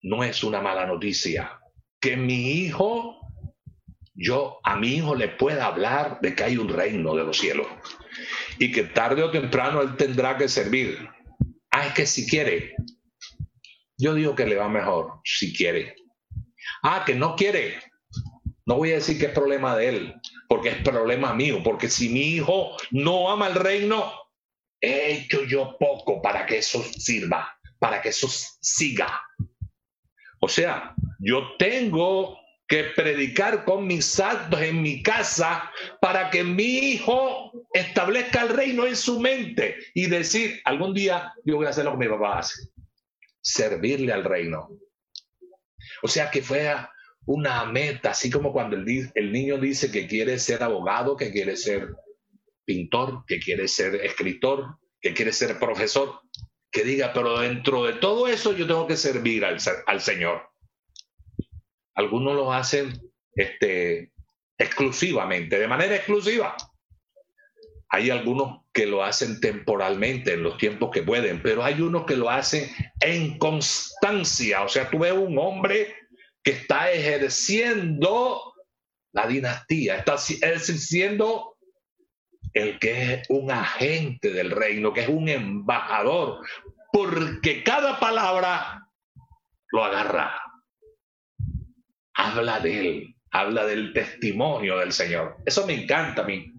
no 0.03 0.25
es 0.25 0.43
una 0.43 0.61
mala 0.61 0.87
noticia. 0.87 1.61
Que 2.01 2.17
mi 2.17 2.53
hijo, 2.53 3.21
yo 4.15 4.59
a 4.63 4.77
mi 4.77 4.95
hijo 4.95 5.15
le 5.15 5.29
pueda 5.29 5.67
hablar 5.67 6.21
de 6.21 6.35
que 6.35 6.45
hay 6.45 6.57
un 6.57 6.69
reino 6.69 7.15
de 7.15 7.25
los 7.25 7.39
cielos 7.39 7.67
y 8.59 8.73
que 8.73 8.85
tarde 8.85 9.23
o 9.23 9.31
temprano 9.31 9.83
él 9.83 9.97
tendrá 9.97 10.37
que 10.37 10.49
servir. 10.49 11.09
Ah, 11.71 11.87
es 11.87 11.95
que 11.95 12.07
si 12.07 12.27
quiere. 12.27 12.75
Yo 13.99 14.15
digo 14.15 14.35
que 14.35 14.47
le 14.47 14.57
va 14.57 14.69
mejor 14.69 15.21
si 15.25 15.53
quiere. 15.53 15.97
Ah, 16.83 17.03
que 17.05 17.15
no 17.15 17.35
quiere. 17.35 17.81
No 18.65 18.77
voy 18.77 18.93
a 18.93 18.97
decir 18.97 19.19
que 19.19 19.27
es 19.27 19.33
problema 19.33 19.77
de 19.77 19.89
él, 19.89 20.15
porque 20.49 20.69
es 20.69 20.77
problema 20.83 21.35
mío, 21.35 21.63
porque 21.65 21.89
si 21.89 22.09
mi 22.09 22.21
hijo 22.21 22.77
no 22.91 23.31
ama 23.31 23.49
el 23.49 23.55
reino, 23.55 24.13
he 24.81 25.13
hecho 25.13 25.43
yo 25.45 25.77
poco 25.79 26.23
para 26.23 26.47
que 26.47 26.59
eso 26.59 26.83
sirva, 26.83 27.59
para 27.79 28.01
que 28.01 28.11
eso 28.11 28.29
siga. 28.61 29.23
O 30.41 30.49
sea, 30.49 30.95
yo 31.19 31.57
tengo 31.59 32.39
que 32.69 32.85
predicar 32.95 33.65
con 33.65 33.87
mis 33.87 34.21
actos 34.21 34.61
en 34.61 34.83
mi 34.83 35.03
casa 35.03 35.71
para 36.01 36.29
que 36.31 36.45
mi 36.45 36.79
hijo 36.93 37.51
establezca 37.73 38.43
el 38.43 38.51
reino 38.51 38.87
en 38.87 38.95
su 38.95 39.19
mente 39.19 39.77
y 39.95 40.07
decir, 40.07 40.61
algún 40.65 40.93
día 40.93 41.33
yo 41.45 41.57
voy 41.57 41.67
a 41.67 41.71
hacer 41.71 41.87
lo 41.87 41.93
que 41.93 42.07
mi 42.07 42.09
papá 42.09 42.41
hace, 42.41 42.69
servirle 43.49 44.13
al 44.13 44.25
reino. 44.25 44.69
O 46.03 46.09
sea, 46.09 46.31
que 46.31 46.43
fuera 46.43 46.93
una 47.25 47.65
meta, 47.65 48.11
así 48.11 48.31
como 48.31 48.53
cuando 48.53 48.77
el, 48.77 49.33
niño 49.33 49.59
dice 49.59 49.91
que 49.91 50.07
quiere 50.07 50.39
ser 50.39 50.63
abogado, 50.63 51.17
que 51.17 51.31
quiere 51.33 51.57
ser 51.57 51.89
pintor, 52.65 53.25
que 53.27 53.39
quiere 53.41 53.67
ser 53.69 53.95
escritor, 53.97 54.79
que 55.01 55.15
quiere 55.15 55.33
ser 55.33 55.59
profesor 55.59 56.21
que 56.71 56.85
diga, 56.85 57.15
pero 57.15 57.41
dentro 57.41 57.85
de 57.85 57.95
todo 57.95 58.29
eso 58.29 58.53
yo 58.53 58.67
tengo 58.67 58.87
que 58.87 58.97
servir 58.97 59.47
al, 59.47 59.57
al 59.87 60.01
Señor. 60.03 60.51
Algunos 61.95 62.35
lo 62.35 62.53
hacen 62.53 62.93
este, 63.35 64.13
exclusivamente, 64.59 65.59
de 65.59 65.67
manera 65.67 65.97
exclusiva. 65.97 66.55
Hay 67.91 68.11
algunos 68.11 68.63
que 68.73 68.87
lo 68.87 69.03
hacen 69.03 69.41
temporalmente, 69.41 70.35
en 70.35 70.43
los 70.43 70.59
tiempos 70.59 70.91
que 70.93 71.03
pueden, 71.03 71.43
pero 71.43 71.65
hay 71.65 71.81
unos 71.81 72.05
que 72.05 72.17
lo 72.17 72.29
hacen 72.29 72.71
en 73.01 73.39
constancia. 73.39 74.63
O 74.63 74.69
sea, 74.69 74.91
tú 74.91 74.99
ves 74.99 75.13
un 75.13 75.39
hombre 75.39 75.95
que 76.43 76.51
está 76.53 76.91
ejerciendo 76.91 78.55
la 79.13 79.27
dinastía, 79.27 79.97
está 79.97 80.15
ejerciendo 80.15 81.57
el 82.53 82.79
que 82.79 83.15
es 83.15 83.31
un 83.31 83.51
agente 83.51 84.33
del 84.33 84.51
reino, 84.51 84.93
que 84.93 85.03
es 85.03 85.09
un 85.09 85.29
embajador, 85.29 86.47
porque 86.93 87.63
cada 87.63 87.99
palabra 87.99 88.87
lo 89.73 89.85
agarra. 89.85 90.41
Habla 92.15 92.61
de 92.61 92.81
él, 92.81 93.15
habla 93.31 93.65
del 93.65 93.93
testimonio 93.93 94.79
del 94.79 94.93
Señor. 94.93 95.37
Eso 95.47 95.67
me 95.67 95.83
encanta 95.83 96.23
a 96.23 96.25
mí. 96.25 96.53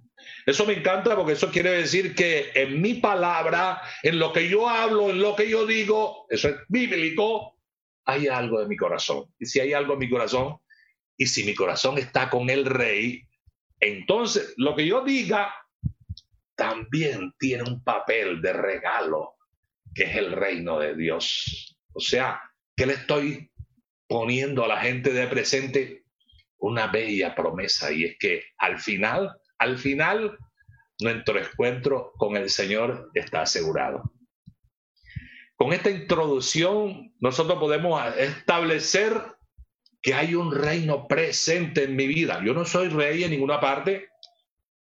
Eso 0.49 0.65
me 0.65 0.73
encanta 0.73 1.15
porque 1.15 1.33
eso 1.33 1.51
quiere 1.51 1.69
decir 1.69 2.15
que 2.15 2.49
en 2.55 2.81
mi 2.81 2.95
palabra, 2.95 3.83
en 4.01 4.17
lo 4.17 4.33
que 4.33 4.49
yo 4.49 4.67
hablo, 4.67 5.11
en 5.11 5.21
lo 5.21 5.35
que 5.35 5.47
yo 5.47 5.67
digo, 5.67 6.25
eso 6.27 6.49
es 6.49 6.55
bíblico, 6.67 7.59
hay 8.05 8.27
algo 8.27 8.59
de 8.59 8.67
mi 8.67 8.75
corazón. 8.75 9.31
Y 9.37 9.45
si 9.45 9.59
hay 9.59 9.73
algo 9.73 9.93
en 9.93 9.99
mi 9.99 10.09
corazón, 10.09 10.57
y 11.15 11.27
si 11.27 11.43
mi 11.43 11.53
corazón 11.53 11.99
está 11.99 12.31
con 12.31 12.49
el 12.49 12.65
rey, 12.65 13.27
entonces 13.79 14.55
lo 14.57 14.75
que 14.75 14.87
yo 14.87 15.03
diga 15.03 15.53
también 16.55 17.31
tiene 17.37 17.61
un 17.61 17.83
papel 17.83 18.41
de 18.41 18.53
regalo, 18.53 19.35
que 19.93 20.05
es 20.05 20.15
el 20.15 20.31
reino 20.31 20.79
de 20.79 20.95
Dios. 20.95 21.77
O 21.93 21.99
sea, 21.99 22.41
que 22.75 22.87
le 22.87 22.93
estoy 22.93 23.51
poniendo 24.07 24.65
a 24.65 24.67
la 24.67 24.81
gente 24.81 25.13
de 25.13 25.27
presente 25.27 26.05
una 26.57 26.87
bella 26.87 27.35
promesa 27.35 27.91
y 27.91 28.05
es 28.05 28.17
que 28.17 28.45
al 28.57 28.79
final, 28.79 29.38
al 29.59 29.77
final, 29.77 30.37
nuestro 30.99 31.39
encuentro 31.39 32.13
con 32.17 32.35
el 32.35 32.49
Señor 32.49 33.11
está 33.13 33.43
asegurado. 33.43 34.11
Con 35.55 35.73
esta 35.73 35.89
introducción, 35.89 37.13
nosotros 37.19 37.59
podemos 37.59 38.01
establecer 38.15 39.21
que 40.01 40.13
hay 40.13 40.33
un 40.33 40.55
reino 40.55 41.07
presente 41.07 41.83
en 41.83 41.95
mi 41.97 42.07
vida. 42.07 42.41
Yo 42.45 42.53
no 42.53 42.63
soy 42.63 42.87
rey 42.87 43.23
en 43.25 43.31
ninguna 43.31 43.59
parte, 43.59 44.07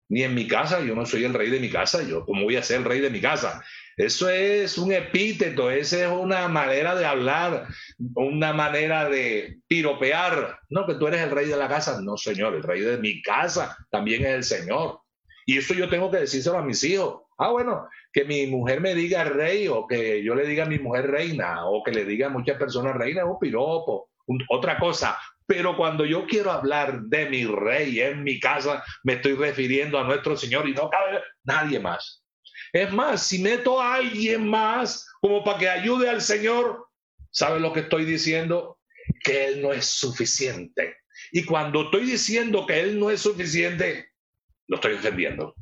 ni 0.10 0.24
en 0.24 0.34
mi 0.34 0.48
casa, 0.48 0.82
yo 0.82 0.96
no 0.96 1.06
soy 1.06 1.24
el 1.24 1.34
rey 1.34 1.50
de 1.50 1.60
mi 1.60 1.70
casa, 1.70 2.04
yo 2.04 2.26
cómo 2.26 2.44
voy 2.44 2.56
a 2.56 2.64
ser 2.64 2.80
el 2.80 2.86
rey 2.86 3.00
de 3.00 3.12
mi 3.12 3.22
casa. 3.22 3.64
Eso 3.98 4.30
es 4.30 4.78
un 4.78 4.92
epíteto, 4.92 5.70
esa 5.70 6.06
es 6.06 6.12
una 6.12 6.48
manera 6.48 6.96
de 6.96 7.06
hablar, 7.06 7.68
una 8.16 8.54
manera 8.54 9.08
de 9.08 9.60
piropear. 9.68 10.60
No, 10.70 10.86
que 10.86 10.96
tú 10.96 11.08
eres 11.08 11.22
el 11.22 11.32
rey 11.32 11.48
de 11.48 11.58
la 11.58 11.68
casa. 11.68 12.02
No, 12.02 12.18
señor, 12.18 12.56
el 12.56 12.64
rey 12.64 12.82
de 12.82 12.98
mi 12.98 13.22
casa 13.22 13.78
también 13.92 14.26
es 14.26 14.34
el 14.34 14.44
Señor. 14.44 15.00
Y 15.46 15.58
eso 15.58 15.74
yo 15.74 15.90
tengo 15.90 16.10
que 16.10 16.18
decírselo 16.18 16.58
a 16.58 16.64
mis 16.64 16.84
hijos. 16.84 17.22
Ah, 17.38 17.50
bueno, 17.50 17.88
que 18.12 18.26
mi 18.26 18.48
mujer 18.48 18.80
me 18.80 18.96
diga 18.96 19.24
rey 19.24 19.68
o 19.68 19.86
que 19.88 20.24
yo 20.24 20.36
le 20.36 20.46
diga 20.46 20.64
a 20.64 20.68
mi 20.68 20.80
mujer 20.80 21.10
reina 21.10 21.66
o 21.66 21.84
que 21.84 21.92
le 21.92 22.06
diga 22.06 22.28
a 22.28 22.30
muchas 22.30 22.58
personas 22.58 22.96
reina 22.96 23.22
es 23.22 23.28
un 23.28 23.40
piropo. 23.40 24.10
otra 24.50 24.78
cosa, 24.78 25.18
pero 25.46 25.76
cuando 25.76 26.06
yo 26.06 26.26
quiero 26.26 26.52
hablar 26.52 27.02
de 27.02 27.30
mi 27.30 27.46
rey 27.46 28.00
en 28.00 28.24
mi 28.24 28.40
casa, 28.40 28.84
me 29.04 29.14
estoy 29.14 29.34
refiriendo 29.34 30.00
a 30.00 30.04
nuestro 30.04 30.38
Señor 30.38 30.68
y 30.70 30.74
no 30.74 30.90
cabe 30.90 31.22
nadie 31.44 31.80
más. 31.80 32.23
Es 32.74 32.92
más, 32.92 33.28
si 33.28 33.40
meto 33.40 33.80
a 33.80 33.96
alguien 33.96 34.50
más 34.50 35.08
como 35.22 35.44
para 35.44 35.60
que 35.60 35.70
ayude 35.70 36.10
al 36.10 36.22
Señor, 36.22 36.88
¿sabe 37.30 37.60
lo 37.60 37.72
que 37.72 37.82
estoy 37.82 38.04
diciendo? 38.04 38.80
Que 39.24 39.46
Él 39.46 39.62
no 39.62 39.72
es 39.72 39.86
suficiente. 39.86 40.98
Y 41.32 41.46
cuando 41.46 41.84
estoy 41.84 42.06
diciendo 42.06 42.66
que 42.66 42.80
Él 42.80 43.00
no 43.00 43.12
es 43.12 43.22
suficiente, 43.22 44.10
lo 44.68 44.78
estoy 44.78 44.94
defendiendo. 44.94 45.56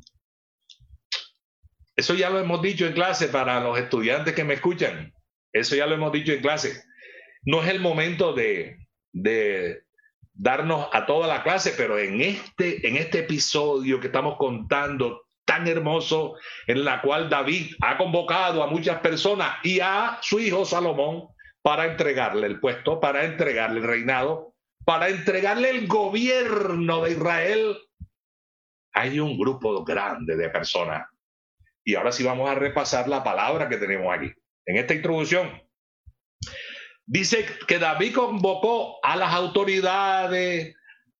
Eso 1.94 2.14
ya 2.14 2.30
lo 2.30 2.38
hemos 2.38 2.62
dicho 2.62 2.86
en 2.86 2.94
clase 2.94 3.28
para 3.28 3.60
los 3.60 3.78
estudiantes 3.78 4.34
que 4.34 4.44
me 4.44 4.54
escuchan. 4.54 5.12
Eso 5.52 5.76
ya 5.76 5.86
lo 5.86 5.94
hemos 5.94 6.12
dicho 6.12 6.32
en 6.32 6.40
clase. 6.40 6.82
No 7.42 7.62
es 7.62 7.68
el 7.68 7.80
momento 7.80 8.32
de, 8.32 8.78
de 9.12 9.82
darnos 10.32 10.88
a 10.92 11.04
toda 11.04 11.28
la 11.28 11.42
clase, 11.42 11.74
pero 11.76 11.98
en 11.98 12.22
este, 12.22 12.88
en 12.88 12.96
este 12.96 13.18
episodio 13.18 14.00
que 14.00 14.06
estamos 14.06 14.38
contando 14.38 15.26
tan 15.52 15.68
hermoso, 15.68 16.36
en 16.66 16.82
la 16.84 17.02
cual 17.02 17.28
David 17.28 17.74
ha 17.82 17.98
convocado 17.98 18.62
a 18.62 18.66
muchas 18.68 19.00
personas 19.00 19.58
y 19.62 19.80
a 19.80 20.18
su 20.22 20.40
hijo 20.40 20.64
Salomón 20.64 21.28
para 21.60 21.84
entregarle 21.84 22.46
el 22.46 22.58
puesto, 22.58 22.98
para 23.00 23.24
entregarle 23.24 23.80
el 23.80 23.86
reinado, 23.86 24.54
para 24.86 25.10
entregarle 25.10 25.68
el 25.70 25.86
gobierno 25.86 27.02
de 27.02 27.12
Israel, 27.12 27.76
hay 28.94 29.20
un 29.20 29.38
grupo 29.38 29.84
grande 29.84 30.36
de 30.36 30.48
personas. 30.48 31.06
Y 31.84 31.96
ahora 31.96 32.12
sí 32.12 32.24
vamos 32.24 32.48
a 32.48 32.54
repasar 32.54 33.08
la 33.08 33.22
palabra 33.22 33.68
que 33.68 33.76
tenemos 33.76 34.12
aquí. 34.14 34.32
En 34.64 34.78
esta 34.78 34.94
introducción, 34.94 35.50
dice 37.04 37.44
que 37.68 37.78
David 37.78 38.14
convocó 38.14 38.98
a 39.04 39.16
las 39.16 39.34
autoridades, 39.34 40.74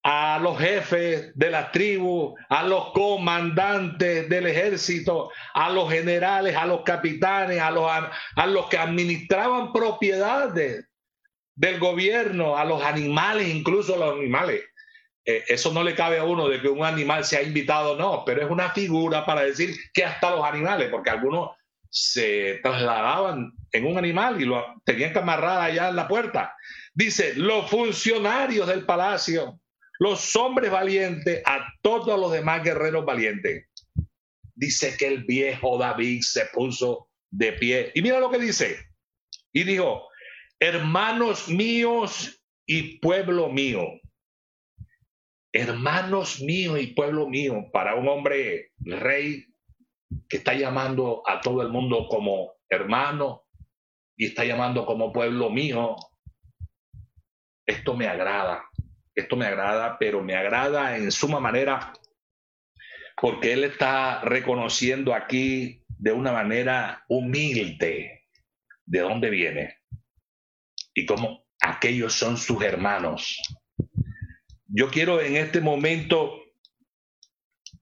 a 0.04 0.38
los 0.40 0.58
jefes 0.58 1.30
de 1.34 1.50
las 1.50 1.70
tribus, 1.70 2.34
a 2.48 2.64
los 2.64 2.92
comandantes 2.92 4.28
del 4.28 4.46
ejército, 4.46 5.30
a 5.54 5.70
los 5.70 5.90
generales, 5.90 6.56
a 6.56 6.66
los 6.66 6.82
capitanes, 6.82 7.60
a 7.60 7.70
los, 7.70 7.88
a 7.88 8.46
los 8.46 8.66
que 8.66 8.78
administraban 8.78 9.72
propiedades 9.72 10.88
del 11.54 11.78
gobierno, 11.78 12.56
a 12.56 12.64
los 12.64 12.82
animales, 12.82 13.48
incluso 13.48 13.94
a 13.94 13.98
los 13.98 14.18
animales. 14.18 14.62
Eh, 15.24 15.44
eso 15.46 15.72
no 15.72 15.84
le 15.84 15.94
cabe 15.94 16.18
a 16.18 16.24
uno 16.24 16.48
de 16.48 16.60
que 16.60 16.68
un 16.68 16.84
animal 16.84 17.24
sea 17.24 17.42
invitado, 17.42 17.96
no, 17.96 18.24
pero 18.24 18.42
es 18.42 18.50
una 18.50 18.70
figura 18.70 19.24
para 19.24 19.42
decir 19.42 19.76
que 19.94 20.04
hasta 20.04 20.30
los 20.30 20.44
animales, 20.44 20.88
porque 20.90 21.10
algunos 21.10 21.50
se 21.88 22.58
trasladaban 22.62 23.52
en 23.70 23.86
un 23.86 23.98
animal 23.98 24.40
y 24.40 24.46
lo 24.46 24.64
tenían 24.84 25.12
que 25.12 25.18
amarrar 25.20 25.60
allá 25.60 25.90
en 25.90 25.96
la 25.96 26.08
puerta. 26.08 26.56
Dice, 26.94 27.34
los 27.36 27.70
funcionarios 27.70 28.66
del 28.66 28.84
palacio, 28.84 29.60
los 30.02 30.34
hombres 30.34 30.68
valientes, 30.68 31.44
a 31.46 31.64
todos 31.80 32.18
los 32.18 32.32
demás 32.32 32.64
guerreros 32.64 33.04
valientes. 33.04 33.68
Dice 34.52 34.96
que 34.98 35.06
el 35.06 35.22
viejo 35.22 35.78
David 35.78 36.22
se 36.22 36.46
puso 36.46 37.08
de 37.30 37.52
pie. 37.52 37.92
Y 37.94 38.02
mira 38.02 38.18
lo 38.18 38.28
que 38.28 38.40
dice. 38.40 38.78
Y 39.52 39.62
dijo, 39.62 40.08
hermanos 40.58 41.48
míos 41.48 42.42
y 42.66 42.98
pueblo 42.98 43.48
mío. 43.48 43.82
Hermanos 45.52 46.40
míos 46.40 46.80
y 46.80 46.88
pueblo 46.88 47.28
mío, 47.28 47.70
para 47.72 47.94
un 47.94 48.08
hombre 48.08 48.72
rey 48.80 49.44
que 50.28 50.38
está 50.38 50.54
llamando 50.54 51.22
a 51.28 51.40
todo 51.40 51.62
el 51.62 51.68
mundo 51.68 52.08
como 52.08 52.54
hermano 52.68 53.44
y 54.16 54.26
está 54.26 54.44
llamando 54.44 54.84
como 54.84 55.12
pueblo 55.12 55.48
mío, 55.48 55.94
esto 57.64 57.94
me 57.94 58.08
agrada. 58.08 58.64
Esto 59.14 59.36
me 59.36 59.46
agrada, 59.46 59.98
pero 59.98 60.22
me 60.22 60.34
agrada 60.34 60.96
en 60.96 61.10
suma 61.12 61.40
manera 61.40 61.92
porque 63.20 63.52
él 63.52 63.64
está 63.64 64.20
reconociendo 64.22 65.14
aquí 65.14 65.84
de 65.86 66.12
una 66.12 66.32
manera 66.32 67.04
humilde 67.08 68.26
de 68.84 68.98
dónde 69.00 69.30
viene 69.30 69.78
y 70.94 71.06
cómo 71.06 71.46
aquellos 71.60 72.14
son 72.14 72.36
sus 72.36 72.62
hermanos. 72.62 73.38
Yo 74.66 74.90
quiero 74.90 75.20
en 75.20 75.36
este 75.36 75.60
momento, 75.60 76.42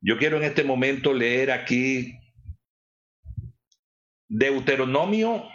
yo 0.01 0.19
quiero 0.19 0.37
en 0.37 0.43
este 0.43 0.65
momento 0.65 1.15
leer 1.15 1.53
aquí 1.53 2.19
Deuteronomio 4.29 5.49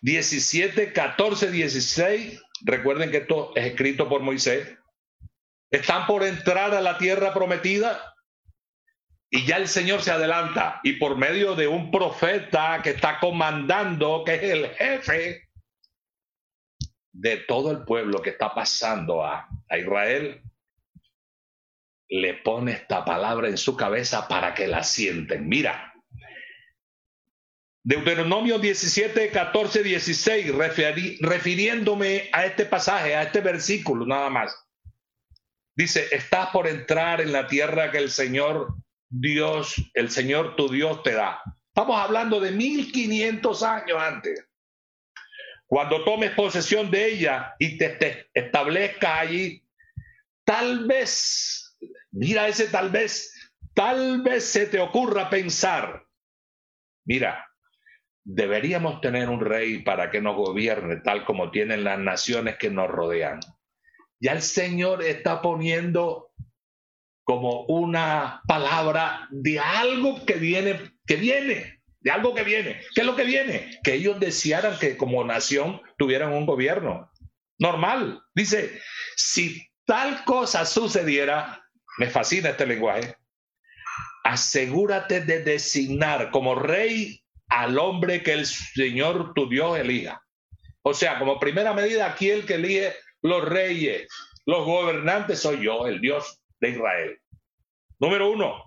17, 0.00 0.92
14, 0.92 1.50
16 1.50 2.43
Recuerden 2.64 3.10
que 3.10 3.18
esto 3.18 3.52
es 3.54 3.66
escrito 3.66 4.08
por 4.08 4.22
Moisés. 4.22 4.76
Están 5.70 6.06
por 6.06 6.24
entrar 6.24 6.74
a 6.74 6.80
la 6.80 6.96
tierra 6.96 7.34
prometida 7.34 8.14
y 9.30 9.44
ya 9.44 9.58
el 9.58 9.68
Señor 9.68 10.00
se 10.02 10.12
adelanta 10.12 10.80
y 10.82 10.94
por 10.94 11.16
medio 11.16 11.54
de 11.54 11.66
un 11.66 11.90
profeta 11.90 12.80
que 12.82 12.90
está 12.90 13.20
comandando, 13.20 14.22
que 14.24 14.34
es 14.34 14.42
el 14.42 14.68
jefe 14.70 15.48
de 17.12 17.38
todo 17.38 17.70
el 17.70 17.84
pueblo 17.84 18.22
que 18.22 18.30
está 18.30 18.54
pasando 18.54 19.24
a, 19.24 19.48
Israel, 19.70 20.40
le 22.08 22.34
pone 22.34 22.72
esta 22.72 23.04
palabra 23.04 23.48
en 23.48 23.58
su 23.58 23.76
cabeza 23.76 24.28
para 24.28 24.54
que 24.54 24.68
la 24.68 24.84
sienten. 24.84 25.48
Mira, 25.48 25.93
Deuteronomio 27.86 28.58
17, 28.58 29.30
14, 29.30 29.82
16, 29.82 30.54
refiriéndome 31.20 32.30
a 32.32 32.46
este 32.46 32.64
pasaje, 32.64 33.14
a 33.14 33.24
este 33.24 33.42
versículo 33.42 34.06
nada 34.06 34.30
más. 34.30 34.56
Dice, 35.76 36.08
estás 36.10 36.48
por 36.48 36.66
entrar 36.66 37.20
en 37.20 37.30
la 37.30 37.46
tierra 37.46 37.90
que 37.90 37.98
el 37.98 38.10
Señor 38.10 38.74
Dios, 39.10 39.74
el 39.92 40.10
Señor 40.10 40.56
tu 40.56 40.70
Dios 40.70 41.02
te 41.02 41.12
da. 41.12 41.42
Estamos 41.68 42.00
hablando 42.00 42.40
de 42.40 42.52
1500 42.52 43.62
años 43.62 43.98
antes. 44.00 44.48
Cuando 45.66 46.04
tomes 46.04 46.30
posesión 46.30 46.90
de 46.90 47.12
ella 47.12 47.54
y 47.58 47.76
te, 47.76 47.90
te 47.90 48.30
establezcas 48.32 49.20
allí, 49.20 49.62
tal 50.44 50.86
vez, 50.86 51.76
mira 52.12 52.48
ese 52.48 52.66
tal 52.68 52.88
vez, 52.88 53.52
tal 53.74 54.22
vez 54.22 54.42
se 54.44 54.66
te 54.66 54.80
ocurra 54.80 55.28
pensar, 55.28 56.06
mira, 57.04 57.46
deberíamos 58.24 59.00
tener 59.00 59.28
un 59.28 59.40
rey 59.40 59.82
para 59.82 60.10
que 60.10 60.20
nos 60.20 60.34
gobierne 60.34 60.96
tal 60.96 61.24
como 61.24 61.50
tienen 61.50 61.84
las 61.84 61.98
naciones 61.98 62.56
que 62.56 62.70
nos 62.70 62.88
rodean. 62.88 63.40
Ya 64.20 64.32
el 64.32 64.42
Señor 64.42 65.02
está 65.02 65.42
poniendo 65.42 66.32
como 67.24 67.64
una 67.66 68.42
palabra 68.46 69.28
de 69.30 69.60
algo 69.60 70.24
que 70.24 70.34
viene, 70.34 70.92
que 71.06 71.16
viene, 71.16 71.82
de 72.00 72.10
algo 72.10 72.34
que 72.34 72.44
viene. 72.44 72.80
¿Qué 72.94 73.02
es 73.02 73.06
lo 73.06 73.16
que 73.16 73.24
viene? 73.24 73.78
Que 73.82 73.94
ellos 73.94 74.18
desearan 74.20 74.78
que 74.78 74.96
como 74.96 75.24
nación 75.24 75.80
tuvieran 75.98 76.32
un 76.32 76.46
gobierno 76.46 77.10
normal. 77.58 78.22
Dice, 78.34 78.80
si 79.16 79.66
tal 79.86 80.24
cosa 80.24 80.64
sucediera, 80.64 81.62
me 81.98 82.08
fascina 82.08 82.50
este 82.50 82.66
lenguaje, 82.66 83.16
asegúrate 84.24 85.20
de 85.20 85.42
designar 85.42 86.30
como 86.30 86.54
rey 86.54 87.23
al 87.54 87.78
hombre 87.78 88.22
que 88.22 88.32
el 88.32 88.46
Señor 88.46 89.32
tu 89.32 89.48
Dios 89.48 89.78
elija. 89.78 90.20
O 90.82 90.92
sea, 90.92 91.20
como 91.20 91.38
primera 91.38 91.72
medida, 91.72 92.06
aquí 92.06 92.28
el 92.28 92.44
que 92.44 92.54
elige 92.54 92.94
los 93.22 93.44
reyes, 93.44 94.08
los 94.44 94.66
gobernantes 94.66 95.38
soy 95.40 95.62
yo, 95.62 95.86
el 95.86 96.00
Dios 96.00 96.42
de 96.60 96.70
Israel. 96.70 97.20
Número 98.00 98.28
uno. 98.28 98.64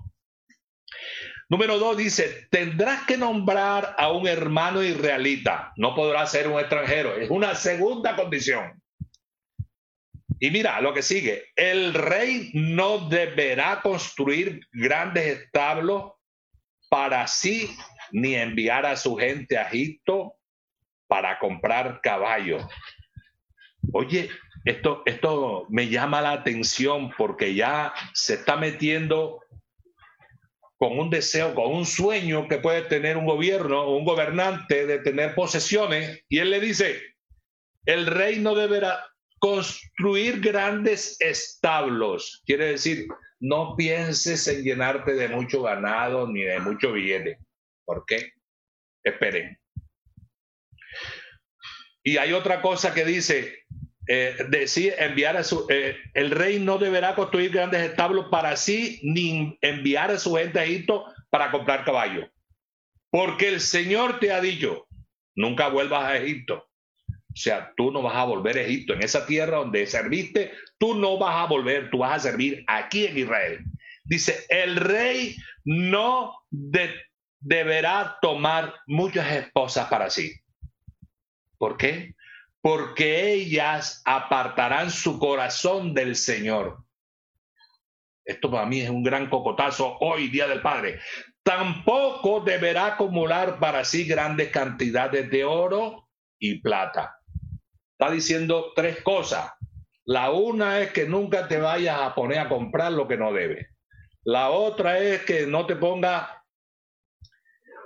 Número 1.49 1.77
dos 1.79 1.97
dice, 1.97 2.47
tendrás 2.49 3.05
que 3.05 3.17
nombrar 3.17 3.93
a 3.97 4.11
un 4.11 4.25
hermano 4.25 4.81
israelita, 4.81 5.73
no 5.75 5.93
podrá 5.93 6.25
ser 6.25 6.47
un 6.47 6.59
extranjero, 6.59 7.15
es 7.17 7.29
una 7.29 7.55
segunda 7.55 8.15
condición. 8.15 8.81
Y 10.39 10.49
mira 10.49 10.79
lo 10.79 10.93
que 10.93 11.01
sigue, 11.01 11.45
el 11.55 11.93
rey 11.93 12.51
no 12.53 13.09
deberá 13.09 13.81
construir 13.81 14.61
grandes 14.71 15.39
establos 15.39 16.13
para 16.89 17.27
sí 17.27 17.69
ni 18.11 18.35
enviar 18.35 18.85
a 18.85 18.95
su 18.95 19.15
gente 19.15 19.57
a 19.57 19.63
Egipto 19.63 20.35
para 21.07 21.39
comprar 21.39 22.01
caballos. 22.01 22.65
Oye, 23.93 24.29
esto, 24.65 25.03
esto 25.05 25.65
me 25.69 25.87
llama 25.87 26.21
la 26.21 26.33
atención 26.33 27.11
porque 27.17 27.55
ya 27.55 27.93
se 28.13 28.35
está 28.35 28.57
metiendo 28.57 29.41
con 30.77 30.99
un 30.99 31.09
deseo, 31.09 31.55
con 31.55 31.73
un 31.73 31.85
sueño 31.85 32.47
que 32.47 32.59
puede 32.59 32.83
tener 32.83 33.17
un 33.17 33.25
gobierno 33.25 33.89
un 33.89 34.05
gobernante 34.05 34.85
de 34.85 34.99
tener 34.99 35.33
posesiones. 35.33 36.23
Y 36.29 36.39
él 36.39 36.51
le 36.51 36.59
dice, 36.59 37.01
el 37.85 38.05
rey 38.05 38.39
no 38.39 38.53
deberá 38.53 39.05
construir 39.39 40.39
grandes 40.39 41.19
establos. 41.19 42.43
Quiere 42.45 42.65
decir, 42.71 43.07
no 43.39 43.75
pienses 43.75 44.47
en 44.47 44.63
llenarte 44.63 45.13
de 45.13 45.29
mucho 45.29 45.63
ganado 45.63 46.27
ni 46.27 46.41
de 46.41 46.59
mucho 46.59 46.91
billete. 46.91 47.39
¿Por 47.87 48.03
qué? 48.05 48.33
Esperen. 49.01 49.57
Y 52.03 52.17
hay 52.17 52.33
otra 52.33 52.61
cosa 52.61 52.93
que 52.93 53.05
dice, 53.05 53.63
eh, 54.07 54.35
decir, 54.49 54.93
enviar 54.99 55.37
a 55.37 55.45
su, 55.45 55.65
eh, 55.69 55.95
el 56.13 56.31
rey 56.31 56.59
no 56.59 56.79
deberá 56.79 57.15
construir 57.15 57.51
grandes 57.51 57.89
establos 57.89 58.27
para 58.29 58.57
sí, 58.57 58.99
ni 59.03 59.57
enviar 59.61 60.11
a 60.11 60.19
su 60.19 60.35
gente 60.35 60.59
a 60.59 60.65
Egipto 60.65 61.05
para 61.29 61.49
comprar 61.49 61.85
caballos. 61.85 62.29
Porque 63.09 63.47
el 63.47 63.61
Señor 63.61 64.19
te 64.19 64.33
ha 64.33 64.41
dicho, 64.41 64.85
nunca 65.33 65.69
vuelvas 65.69 66.03
a 66.03 66.17
Egipto. 66.17 66.67
O 67.09 67.39
sea, 67.39 67.71
tú 67.77 67.91
no 67.91 68.01
vas 68.01 68.17
a 68.17 68.25
volver 68.25 68.57
a 68.57 68.63
Egipto. 68.63 68.93
En 68.93 69.03
esa 69.03 69.25
tierra 69.25 69.59
donde 69.59 69.85
serviste, 69.85 70.51
tú 70.77 70.93
no 70.95 71.17
vas 71.17 71.35
a 71.35 71.45
volver, 71.45 71.89
tú 71.89 71.99
vas 71.99 72.17
a 72.17 72.31
servir 72.31 72.65
aquí 72.67 73.05
en 73.05 73.17
Israel. 73.17 73.63
Dice, 74.03 74.45
el 74.49 74.75
rey 74.75 75.37
no 75.63 76.33
de, 76.49 76.89
deberá 77.39 78.17
tomar 78.21 78.73
muchas 78.87 79.31
esposas 79.31 79.87
para 79.87 80.09
sí. 80.09 80.33
¿Por 81.57 81.77
qué? 81.77 82.15
Porque 82.61 83.31
ellas 83.31 84.01
apartarán 84.05 84.91
su 84.91 85.19
corazón 85.19 85.93
del 85.93 86.15
Señor. 86.15 86.83
Esto 88.25 88.51
para 88.51 88.65
mí 88.65 88.81
es 88.81 88.89
un 88.89 89.03
gran 89.03 89.29
cocotazo 89.29 89.97
hoy, 89.99 90.27
Día 90.27 90.47
del 90.47 90.61
Padre. 90.61 90.99
Tampoco 91.43 92.41
deberá 92.41 92.87
acumular 92.87 93.57
para 93.59 93.85
sí 93.85 94.05
grandes 94.05 94.49
cantidades 94.49 95.29
de 95.29 95.45
oro 95.45 96.09
y 96.37 96.59
plata. 96.59 97.21
Está 97.97 98.11
diciendo 98.11 98.73
tres 98.75 99.01
cosas. 99.01 99.53
La 100.03 100.31
una 100.31 100.79
es 100.81 100.91
que 100.91 101.05
nunca 101.05 101.47
te 101.47 101.57
vayas 101.57 101.99
a 102.01 102.13
poner 102.13 102.39
a 102.39 102.49
comprar 102.49 102.91
lo 102.91 103.07
que 103.07 103.17
no 103.17 103.31
debes. 103.31 103.67
La 104.23 104.49
otra 104.49 104.99
es 104.99 105.23
que 105.23 105.47
no 105.47 105.65
te 105.65 105.77
pongas 105.77 106.29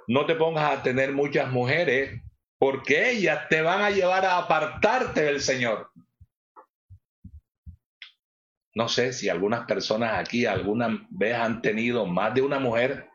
no 0.07 0.25
te 0.25 0.35
pongas 0.35 0.71
a 0.71 0.83
tener 0.83 1.13
muchas 1.13 1.51
mujeres 1.51 2.21
porque 2.57 3.11
ellas 3.11 3.47
te 3.49 3.61
van 3.61 3.81
a 3.81 3.89
llevar 3.89 4.25
a 4.25 4.37
apartarte 4.37 5.23
del 5.23 5.41
Señor. 5.41 5.91
No 8.73 8.87
sé 8.87 9.13
si 9.13 9.29
algunas 9.29 9.65
personas 9.65 10.13
aquí 10.17 10.45
alguna 10.45 11.07
vez 11.09 11.35
han 11.35 11.61
tenido 11.61 12.05
más 12.05 12.33
de 12.33 12.41
una 12.41 12.59
mujer 12.59 13.09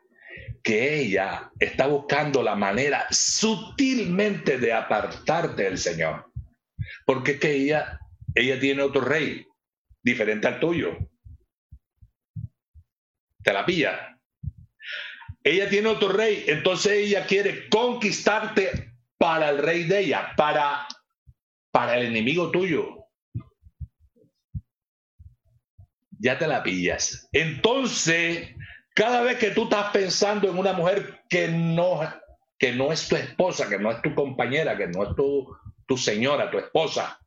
que 0.63 0.99
ella 0.99 1.51
está 1.59 1.87
buscando 1.87 2.43
la 2.43 2.55
manera 2.55 3.07
sutilmente 3.09 4.57
de 4.59 4.73
apartarte 4.73 5.63
del 5.63 5.77
Señor. 5.77 6.31
Porque 7.05 7.31
es 7.31 7.39
que 7.39 7.51
ella 7.53 7.99
ella 8.37 8.59
tiene 8.59 8.83
otro 8.83 9.01
rey, 9.01 9.47
diferente 10.03 10.47
al 10.47 10.59
tuyo. 10.59 10.95
Te 13.43 13.51
la 13.51 13.65
pilla. 13.65 14.16
Ella 15.47 15.69
tiene 15.69 15.87
otro 15.87 16.09
rey, 16.09 16.43
entonces 16.47 16.91
ella 16.91 17.25
quiere 17.25 17.69
conquistarte 17.69 18.91
para 19.17 19.49
el 19.49 19.59
rey 19.59 19.85
de 19.85 19.99
ella, 19.99 20.33
para, 20.35 20.85
para 21.71 21.97
el 21.97 22.07
enemigo 22.07 22.51
tuyo. 22.51 23.05
Ya 26.19 26.37
te 26.37 26.47
la 26.47 26.61
pillas. 26.63 27.29
Entonces, 27.31 28.57
cada 28.93 29.21
vez 29.21 29.37
que 29.37 29.51
tú 29.51 29.63
estás 29.63 29.91
pensando 29.91 30.49
en 30.49 30.57
una 30.57 30.73
mujer 30.73 31.21
que 31.29 31.47
no, 31.47 32.01
que 32.59 32.73
no 32.73 32.91
es 32.91 33.07
tu 33.07 33.15
esposa, 33.15 33.69
que 33.69 33.79
no 33.79 33.89
es 33.89 34.01
tu 34.01 34.13
compañera, 34.13 34.75
que 34.75 34.87
no 34.87 35.03
es 35.03 35.15
tu, 35.15 35.47
tu 35.85 35.95
señora, 35.95 36.51
tu 36.51 36.57
esposa, 36.57 37.21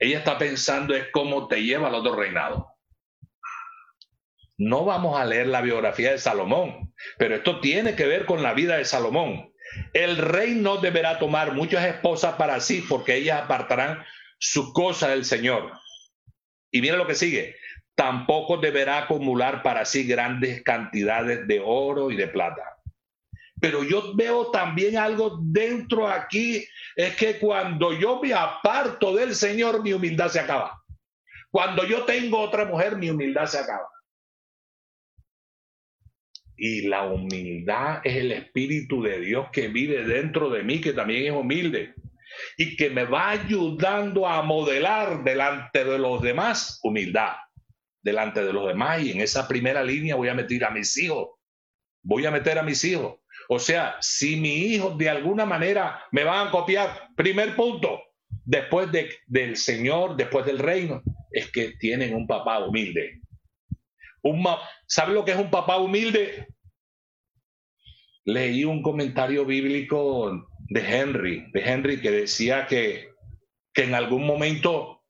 ella 0.00 0.18
está 0.18 0.38
pensando 0.38 0.92
es 0.92 1.06
cómo 1.12 1.46
te 1.46 1.62
lleva 1.62 1.86
al 1.86 1.94
otro 1.94 2.16
reinado. 2.16 2.74
No 4.56 4.84
vamos 4.84 5.16
a 5.16 5.24
leer 5.24 5.46
la 5.46 5.60
biografía 5.60 6.10
de 6.10 6.18
Salomón, 6.18 6.87
pero 7.16 7.36
esto 7.36 7.60
tiene 7.60 7.94
que 7.94 8.06
ver 8.06 8.24
con 8.24 8.42
la 8.42 8.54
vida 8.54 8.76
de 8.76 8.84
Salomón. 8.84 9.52
El 9.92 10.16
rey 10.16 10.54
no 10.54 10.78
deberá 10.78 11.18
tomar 11.18 11.52
muchas 11.52 11.84
esposas 11.84 12.34
para 12.34 12.60
sí, 12.60 12.84
porque 12.88 13.16
ellas 13.16 13.42
apartarán 13.42 14.04
su 14.38 14.72
cosa 14.72 15.08
del 15.08 15.24
Señor. 15.24 15.72
Y 16.70 16.80
mira 16.80 16.96
lo 16.96 17.06
que 17.06 17.14
sigue. 17.14 17.56
Tampoco 17.94 18.58
deberá 18.58 18.98
acumular 18.98 19.62
para 19.62 19.84
sí 19.84 20.04
grandes 20.04 20.62
cantidades 20.62 21.46
de 21.46 21.60
oro 21.64 22.10
y 22.10 22.16
de 22.16 22.28
plata. 22.28 22.76
Pero 23.60 23.82
yo 23.82 24.14
veo 24.14 24.50
también 24.50 24.96
algo 24.96 25.40
dentro 25.42 26.06
aquí 26.06 26.64
es 26.94 27.16
que 27.16 27.38
cuando 27.38 27.92
yo 27.92 28.20
me 28.20 28.32
aparto 28.32 29.14
del 29.14 29.34
Señor, 29.34 29.82
mi 29.82 29.92
humildad 29.92 30.28
se 30.28 30.40
acaba. 30.40 30.80
Cuando 31.50 31.84
yo 31.84 32.04
tengo 32.04 32.40
otra 32.40 32.64
mujer, 32.66 32.96
mi 32.96 33.10
humildad 33.10 33.46
se 33.46 33.58
acaba. 33.58 33.88
Y 36.58 36.82
la 36.82 37.04
humildad 37.04 38.00
es 38.02 38.16
el 38.16 38.32
Espíritu 38.32 39.00
de 39.00 39.20
Dios 39.20 39.46
que 39.52 39.68
vive 39.68 40.04
dentro 40.04 40.50
de 40.50 40.64
mí, 40.64 40.80
que 40.80 40.92
también 40.92 41.26
es 41.26 41.38
humilde. 41.38 41.94
Y 42.56 42.76
que 42.76 42.90
me 42.90 43.04
va 43.04 43.30
ayudando 43.30 44.26
a 44.26 44.42
modelar 44.42 45.22
delante 45.22 45.84
de 45.84 45.98
los 45.98 46.20
demás 46.20 46.80
humildad. 46.82 47.36
Delante 48.02 48.44
de 48.44 48.52
los 48.52 48.66
demás. 48.66 49.02
Y 49.02 49.12
en 49.12 49.20
esa 49.20 49.46
primera 49.46 49.84
línea 49.84 50.16
voy 50.16 50.28
a 50.28 50.34
meter 50.34 50.64
a 50.64 50.70
mis 50.70 50.96
hijos. 50.98 51.28
Voy 52.02 52.26
a 52.26 52.32
meter 52.32 52.58
a 52.58 52.64
mis 52.64 52.82
hijos. 52.84 53.20
O 53.48 53.60
sea, 53.60 53.96
si 54.00 54.36
mi 54.36 54.66
hijo 54.66 54.90
de 54.90 55.08
alguna 55.08 55.46
manera 55.46 56.02
me 56.10 56.24
van 56.24 56.48
a 56.48 56.50
copiar, 56.50 57.08
primer 57.16 57.54
punto, 57.54 58.02
después 58.44 58.90
de, 58.90 59.10
del 59.26 59.56
Señor, 59.56 60.16
después 60.16 60.44
del 60.44 60.58
reino, 60.58 61.02
es 61.30 61.50
que 61.50 61.72
tienen 61.78 62.14
un 62.14 62.26
papá 62.26 62.58
humilde. 62.58 63.20
Un, 64.22 64.46
¿Sabe 64.86 65.14
lo 65.14 65.24
que 65.24 65.32
es 65.32 65.38
un 65.38 65.50
papá 65.50 65.78
humilde? 65.78 66.48
Leí 68.24 68.64
un 68.64 68.82
comentario 68.82 69.44
bíblico 69.44 70.48
de 70.68 70.80
Henry, 70.80 71.50
de 71.52 71.60
Henry 71.60 72.00
que 72.00 72.10
decía 72.10 72.66
que, 72.66 73.10
que 73.72 73.84
en 73.84 73.94
algún 73.94 74.26
momento, 74.26 75.02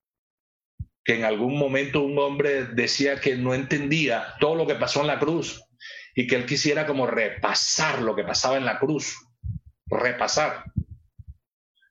que 1.05 1.15
en 1.15 1.25
algún 1.25 1.59
momento 1.59 2.03
un 2.03 2.19
hombre 2.19 2.65
decía 2.67 3.21
que 3.21 3.37
no 3.37 3.55
entendía 3.55 4.35
todo 4.39 4.55
lo 4.55 4.67
que 4.67 4.77
pasó 4.77 5.01
en 5.01 5.09
la 5.09 5.19
cruz 5.19 5.65
y 6.15 6.27
que 6.27 6.37
él 6.37 6.47
quisiera 6.47 6.87
como 6.87 7.07
repasar 7.07 8.03
lo 8.03 8.15
que 8.15 8.25
pasaba 8.25 8.57
en 8.57 8.65
la 8.65 8.79
cruz, 8.79 9.17
repasar. 9.87 10.65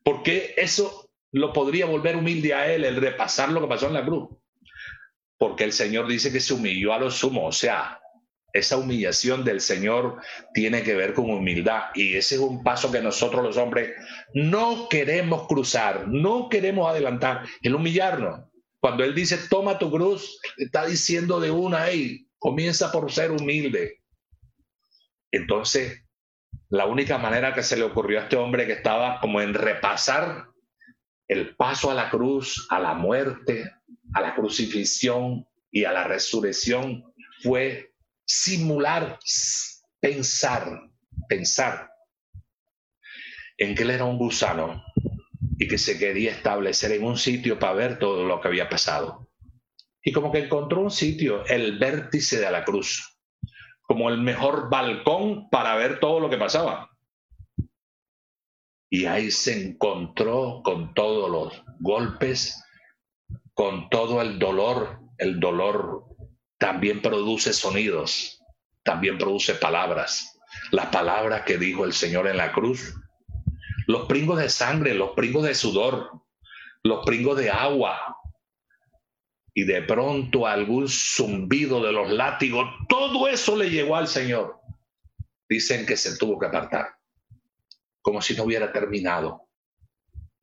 Porque 0.04 0.54
eso 0.58 1.10
lo 1.32 1.52
podría 1.52 1.86
volver 1.86 2.16
humilde 2.16 2.54
a 2.54 2.72
él, 2.72 2.86
el 2.86 2.96
repasar 2.96 3.50
lo 3.52 3.62
que 3.62 3.68
pasó 3.68 3.88
en 3.88 3.94
la 3.94 4.06
cruz. 4.06 4.30
Porque 5.38 5.64
el 5.64 5.74
Señor 5.74 6.08
dice 6.08 6.32
que 6.32 6.40
se 6.40 6.54
humilló 6.54 6.94
a 6.94 7.00
lo 7.00 7.12
sumo, 7.12 7.46
o 7.48 7.52
sea, 7.52 8.00
esa 8.54 8.78
humillación 8.78 9.44
del 9.44 9.62
Señor 9.62 10.22
tiene 10.54 10.82
que 10.84 10.96
ver 10.96 11.14
con 11.14 11.30
humildad 11.30 11.86
y 11.94 12.16
ese 12.16 12.36
es 12.36 12.42
un 12.42 12.64
paso 12.64 12.92
que 12.92 13.02
nosotros 13.02 13.44
los 13.44 13.58
hombres 13.58 13.94
no 14.34 14.88
queremos 14.90 15.48
cruzar, 15.48 16.08
no 16.08 16.50
queremos 16.50 16.90
adelantar, 16.90 17.46
el 17.62 17.76
humillarnos. 17.76 18.46
Cuando 18.80 19.04
Él 19.04 19.14
dice, 19.14 19.38
toma 19.50 19.78
tu 19.78 19.92
cruz, 19.92 20.40
está 20.58 20.86
diciendo 20.86 21.40
de 21.40 21.52
una, 21.52 21.88
hey, 21.88 22.28
comienza 22.40 22.92
por 22.92 23.12
ser 23.12 23.32
humilde. 23.32 24.02
Entonces, 25.32 26.04
la 26.70 26.86
única 26.86 27.18
manera 27.18 27.54
que 27.54 27.64
se 27.64 27.78
le 27.78 27.84
ocurrió 27.84 28.20
a 28.20 28.24
este 28.24 28.38
hombre 28.38 28.66
que 28.66 28.74
estaba 28.74 29.20
como 29.20 29.42
en 29.42 29.54
repasar 29.54 30.48
el 31.28 31.56
paso 31.56 31.92
a 31.92 31.94
la 31.94 32.10
cruz, 32.10 32.68
a 32.70 32.80
la 32.80 32.94
muerte, 32.94 33.72
a 34.18 34.22
la 34.22 34.36
crucifixión 34.36 35.48
y 35.72 35.86
a 35.86 35.92
la 35.92 36.04
resurrección 36.04 37.14
fue 37.44 37.94
simular, 38.26 39.20
pensar, 40.00 40.90
pensar 41.28 41.92
en 43.58 43.76
que 43.76 43.84
él 43.84 43.92
era 43.92 44.06
un 44.06 44.18
gusano 44.18 44.84
y 45.58 45.68
que 45.68 45.78
se 45.78 45.98
quería 45.98 46.32
establecer 46.32 46.92
en 46.92 47.04
un 47.04 47.18
sitio 47.18 47.58
para 47.60 47.74
ver 47.74 48.00
todo 48.00 48.26
lo 48.26 48.40
que 48.42 48.48
había 48.48 48.70
pasado. 48.70 49.30
Y 50.04 50.12
como 50.12 50.32
que 50.32 50.40
encontró 50.40 50.82
un 50.82 50.92
sitio, 50.92 51.46
el 51.46 51.80
vértice 51.80 52.40
de 52.40 52.52
la 52.52 52.64
cruz 52.64 53.18
como 53.88 54.10
el 54.10 54.20
mejor 54.20 54.70
balcón 54.70 55.50
para 55.50 55.76
ver 55.76 56.00
todo 56.00 56.20
lo 56.20 56.30
que 56.30 56.38
pasaba. 56.38 56.92
Y 58.90 59.06
ahí 59.06 59.32
se 59.32 59.70
encontró 59.70 60.62
con 60.64 60.94
todos 60.94 61.30
los 61.30 61.64
golpes, 61.80 62.64
con 63.58 63.90
todo 63.90 64.22
el 64.22 64.38
dolor. 64.38 65.00
El 65.18 65.40
dolor 65.40 66.06
también 66.60 67.02
produce 67.02 67.54
sonidos, 67.54 68.40
también 68.84 69.18
produce 69.18 69.56
palabras. 69.56 70.40
Las 70.72 70.86
palabras 70.88 71.42
que 71.42 71.58
dijo 71.58 71.84
el 71.84 71.94
Señor 71.94 72.28
en 72.28 72.38
la 72.38 72.52
cruz. 72.52 72.94
Los 73.88 74.08
pringos 74.08 74.38
de 74.38 74.50
sangre, 74.50 74.94
los 74.94 75.12
pringos 75.12 75.44
de 75.44 75.56
sudor, 75.56 76.22
los 76.84 77.04
pringos 77.04 77.38
de 77.38 77.50
agua, 77.50 78.18
y 79.56 79.64
de 79.64 79.82
pronto 79.82 80.46
algún 80.46 80.88
zumbido 80.88 81.84
de 81.84 81.92
los 81.92 82.12
látigos, 82.12 82.70
todo 82.88 83.28
eso 83.28 83.56
le 83.56 83.72
llegó 83.72 83.96
al 83.96 84.08
Señor. 84.08 84.60
Dicen 85.50 85.88
que 85.88 85.98
se 85.98 86.16
tuvo 86.16 86.38
que 86.38 86.46
apartar, 86.46 86.98
como 88.04 88.22
si 88.22 88.36
no 88.36 88.44
hubiera 88.44 88.72
terminado. 88.72 89.47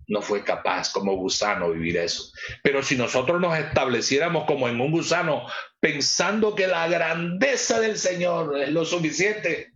No 0.07 0.21
fue 0.21 0.45
capaz 0.45 0.93
como 0.93 1.17
gusano 1.17 1.71
vivir 1.71 1.97
eso. 1.97 2.31
Pero 2.63 2.83
si 2.83 2.97
nosotros 2.97 3.41
nos 3.41 3.57
estableciéramos 3.59 4.45
como 4.45 4.69
en 4.69 4.81
un 4.81 4.91
gusano, 4.91 5.47
pensando 5.81 6.55
que 6.55 6.67
la 6.67 6.87
grandeza 6.89 7.81
del 7.81 7.97
Señor 7.97 8.59
es 8.59 8.71
lo 8.71 8.85
suficiente, 8.85 9.73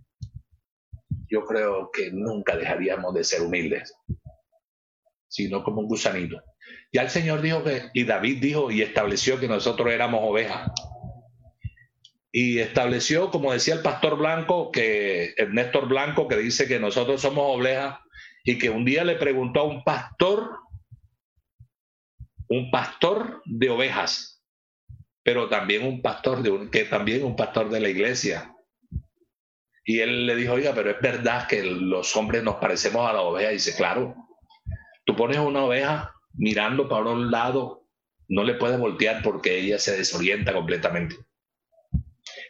yo 1.31 1.45
creo 1.45 1.91
que 1.91 2.11
nunca 2.11 2.57
dejaríamos 2.57 3.15
de 3.15 3.25
ser 3.25 3.43
humildes, 3.43 3.95
sino 5.29 5.63
como 5.63 5.81
un 5.81 5.89
gusanito. 5.89 6.43
Ya 6.93 7.03
el 7.03 7.11
Señor 7.11 7.43
dijo 7.43 7.63
que, 7.63 7.91
y 7.93 8.05
David 8.05 8.39
dijo 8.41 8.71
y 8.71 8.83
estableció 8.83 9.39
que 9.39 9.49
nosotros 9.49 9.93
éramos 9.93 10.21
ovejas. 10.23 10.71
Y 12.33 12.59
estableció, 12.61 13.31
como 13.31 13.53
decía 13.53 13.75
el 13.75 13.83
pastor 13.83 14.17
Blanco, 14.17 14.71
que 14.71 15.35
el 15.37 15.55
Néstor 15.55 15.89
Blanco, 15.89 16.29
que 16.29 16.37
dice 16.37 16.67
que 16.67 16.79
nosotros 16.79 17.21
somos 17.21 17.59
ovejas, 17.59 17.99
y 18.49 18.57
que 18.57 18.71
un 18.71 18.83
día 18.83 19.05
le 19.05 19.17
preguntó 19.17 19.61
a 19.61 19.65
un 19.65 19.85
pastor, 19.85 20.61
un 22.49 22.71
pastor 22.71 23.43
de 23.45 23.69
ovejas, 23.69 24.43
pero 25.23 25.51
también 25.51 25.85
un 25.85 26.01
pastor 26.01 26.43
de 26.43 26.71
que 26.71 26.85
también 26.85 27.25
un 27.25 27.37
pastor 27.37 27.69
de 27.69 27.79
la 27.79 27.91
iglesia. 27.91 28.55
Y 29.85 30.01
él 30.01 30.25
le 30.25 30.35
dijo, 30.35 30.55
oiga, 30.55 30.73
pero 30.75 30.89
es 30.93 30.99
verdad 30.99 31.47
que 31.47 31.63
los 31.63 32.17
hombres 32.17 32.43
nos 32.43 32.55
parecemos 32.55 33.07
a 33.07 33.13
la 33.13 33.21
oveja. 33.21 33.51
Y 33.51 33.57
dice, 33.57 33.77
claro, 33.77 34.15
tú 35.05 35.15
pones 35.15 35.37
una 35.37 35.65
oveja 35.65 36.15
mirando 36.33 36.89
para 36.89 37.11
un 37.11 37.31
lado, 37.31 37.87
no 38.29 38.45
le 38.45 38.55
puedes 38.55 38.79
voltear 38.79 39.23
porque 39.23 39.59
ella 39.59 39.79
se 39.79 39.95
desorienta 39.95 40.55
completamente. 40.55 41.17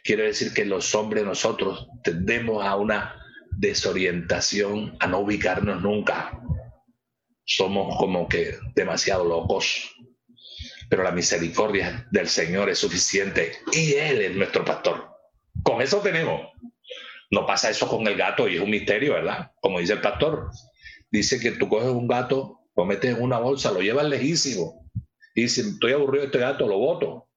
Quiere 0.05 0.23
decir 0.23 0.53
que 0.53 0.63
los 0.63 0.95
hombres 0.95 1.25
nosotros 1.25 1.89
tendemos 2.05 2.63
a 2.63 2.77
una 2.77 3.19
desorientación, 3.59 4.95
a 4.99 5.07
no 5.07 5.19
ubicarnos 5.19 5.81
nunca. 5.81 6.39
Somos 7.43 7.97
como 7.97 8.27
que 8.27 8.55
demasiado 8.73 9.25
locos. 9.25 9.95
Pero 10.89 11.03
la 11.03 11.11
misericordia 11.11 12.07
del 12.11 12.29
Señor 12.29 12.69
es 12.69 12.79
suficiente 12.79 13.51
y 13.73 13.93
Él 13.93 14.21
es 14.21 14.35
nuestro 14.35 14.63
pastor. 14.63 15.09
Con 15.61 15.81
eso 15.81 15.99
tenemos. 15.99 16.41
No 17.31 17.45
pasa 17.45 17.69
eso 17.69 17.87
con 17.87 18.07
el 18.07 18.15
gato 18.15 18.47
y 18.47 18.55
es 18.55 18.61
un 18.61 18.69
misterio, 18.69 19.13
¿verdad? 19.13 19.51
Como 19.61 19.79
dice 19.79 19.93
el 19.93 20.01
pastor. 20.01 20.49
Dice 21.11 21.39
que 21.39 21.51
tú 21.51 21.67
coges 21.67 21.89
un 21.89 22.07
gato, 22.07 22.61
lo 22.75 22.85
metes 22.85 23.15
en 23.15 23.21
una 23.21 23.39
bolsa, 23.39 23.71
lo 23.71 23.81
llevas 23.81 24.07
lejísimo. 24.07 24.89
Y 25.35 25.49
si 25.49 25.61
estoy 25.61 25.91
aburrido 25.91 26.21
de 26.21 26.27
este 26.27 26.39
gato, 26.39 26.65
lo 26.65 26.77
boto. 26.77 27.27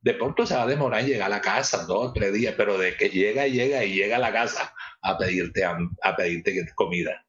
De 0.00 0.14
pronto 0.14 0.46
se 0.46 0.54
va 0.54 0.62
a 0.62 0.66
demorar 0.66 1.00
en 1.00 1.08
llegar 1.08 1.26
a 1.26 1.36
la 1.36 1.40
casa, 1.40 1.84
dos, 1.84 2.12
tres 2.12 2.32
días, 2.32 2.54
pero 2.56 2.78
de 2.78 2.96
que 2.96 3.10
llega, 3.10 3.46
llega 3.46 3.84
y 3.84 3.94
llega 3.94 4.16
a 4.16 4.20
la 4.20 4.32
casa 4.32 4.73
a 5.04 5.16
pedirte, 5.16 5.64
a, 5.64 5.76
comida. 6.74 7.24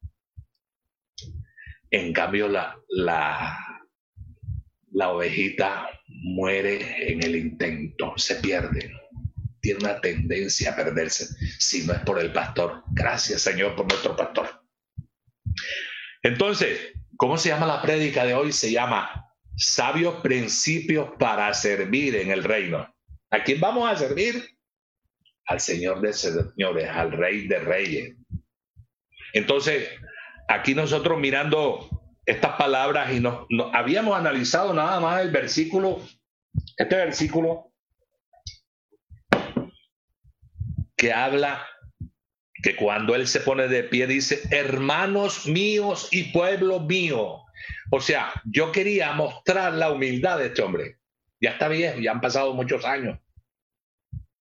En 1.90 2.12
cambio, 2.12 2.48
la, 2.48 2.76
la, 2.88 3.56
la 4.92 5.10
ovejita 5.10 5.88
muere 6.08 7.12
en 7.12 7.22
el 7.22 7.36
intento, 7.36 8.14
se 8.16 8.36
pierde 8.36 8.90
tiene 9.66 9.80
una 9.80 10.00
tendencia 10.00 10.70
a 10.70 10.76
perderse 10.76 11.26
si 11.58 11.84
no 11.84 11.92
es 11.92 11.98
por 12.00 12.20
el 12.20 12.32
pastor. 12.32 12.84
Gracias, 12.92 13.42
Señor, 13.42 13.74
por 13.74 13.88
nuestro 13.88 14.14
pastor. 14.14 14.62
Entonces, 16.22 16.92
¿cómo 17.16 17.36
se 17.36 17.48
llama 17.48 17.66
la 17.66 17.82
prédica 17.82 18.24
de 18.24 18.34
hoy? 18.34 18.52
Se 18.52 18.70
llama 18.70 19.28
Sabios 19.56 20.20
Principios 20.20 21.10
para 21.18 21.52
Servir 21.52 22.14
en 22.14 22.30
el 22.30 22.44
Reino. 22.44 22.94
¿A 23.30 23.42
quién 23.42 23.58
vamos 23.58 23.90
a 23.90 23.96
servir? 23.96 24.55
Al 25.46 25.60
Señor 25.60 26.00
de 26.00 26.12
señores, 26.12 26.88
al 26.88 27.12
Rey 27.12 27.46
de 27.46 27.58
Reyes. 27.58 28.16
Entonces, 29.32 29.88
aquí 30.48 30.74
nosotros 30.74 31.18
mirando 31.18 31.88
estas 32.24 32.56
palabras 32.56 33.12
y 33.12 33.20
nos, 33.20 33.46
habíamos 33.72 34.18
analizado 34.18 34.74
nada 34.74 34.98
más 34.98 35.22
el 35.22 35.30
versículo, 35.30 36.00
este 36.76 36.96
versículo 36.96 37.72
que 40.96 41.12
habla 41.12 41.64
que 42.62 42.74
cuando 42.74 43.14
él 43.14 43.28
se 43.28 43.40
pone 43.40 43.68
de 43.68 43.84
pie 43.84 44.06
dice, 44.06 44.42
hermanos 44.50 45.46
míos 45.46 46.08
y 46.10 46.32
pueblo 46.32 46.80
mío. 46.80 47.42
O 47.90 48.00
sea, 48.00 48.32
yo 48.44 48.72
quería 48.72 49.12
mostrar 49.12 49.74
la 49.74 49.92
humildad 49.92 50.38
de 50.38 50.46
este 50.46 50.62
hombre. 50.62 50.98
Ya 51.40 51.50
está 51.50 51.68
viejo, 51.68 52.00
ya 52.00 52.12
han 52.12 52.20
pasado 52.20 52.54
muchos 52.54 52.84
años. 52.84 53.20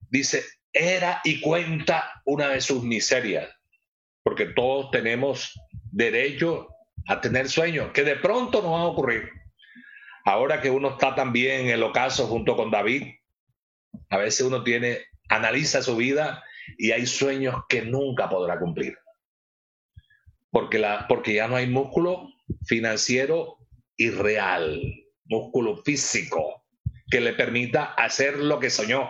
Dice, 0.09 0.43
era 0.73 1.21
y 1.23 1.41
cuenta 1.41 2.21
una 2.25 2.49
de 2.49 2.61
sus 2.61 2.83
miserias, 2.83 3.49
porque 4.23 4.45
todos 4.45 4.91
tenemos 4.91 5.53
derecho 5.91 6.69
a 7.07 7.19
tener 7.19 7.49
sueños, 7.49 7.91
que 7.93 8.03
de 8.03 8.15
pronto 8.15 8.61
nos 8.61 8.71
van 8.71 8.81
a 8.81 8.85
ocurrir. 8.85 9.29
Ahora 10.23 10.61
que 10.61 10.69
uno 10.69 10.91
está 10.91 11.15
también 11.15 11.61
en 11.61 11.69
el 11.69 11.83
ocaso 11.83 12.27
junto 12.27 12.55
con 12.55 12.71
David, 12.71 13.07
a 14.09 14.17
veces 14.17 14.41
uno 14.41 14.63
tiene 14.63 14.99
analiza 15.31 15.81
su 15.81 15.95
vida 15.95 16.43
y 16.77 16.91
hay 16.91 17.05
sueños 17.05 17.63
que 17.69 17.81
nunca 17.81 18.29
podrá 18.29 18.59
cumplir. 18.59 18.97
Porque, 20.51 20.77
la, 20.77 21.07
porque 21.07 21.33
ya 21.33 21.47
no 21.47 21.55
hay 21.55 21.67
músculo 21.67 22.27
financiero 22.65 23.57
y 23.95 24.09
real, 24.09 24.81
músculo 25.25 25.77
físico 25.77 26.65
que 27.09 27.21
le 27.21 27.33
permita 27.33 27.85
hacer 27.93 28.37
lo 28.37 28.59
que 28.59 28.69
soñó. 28.69 29.09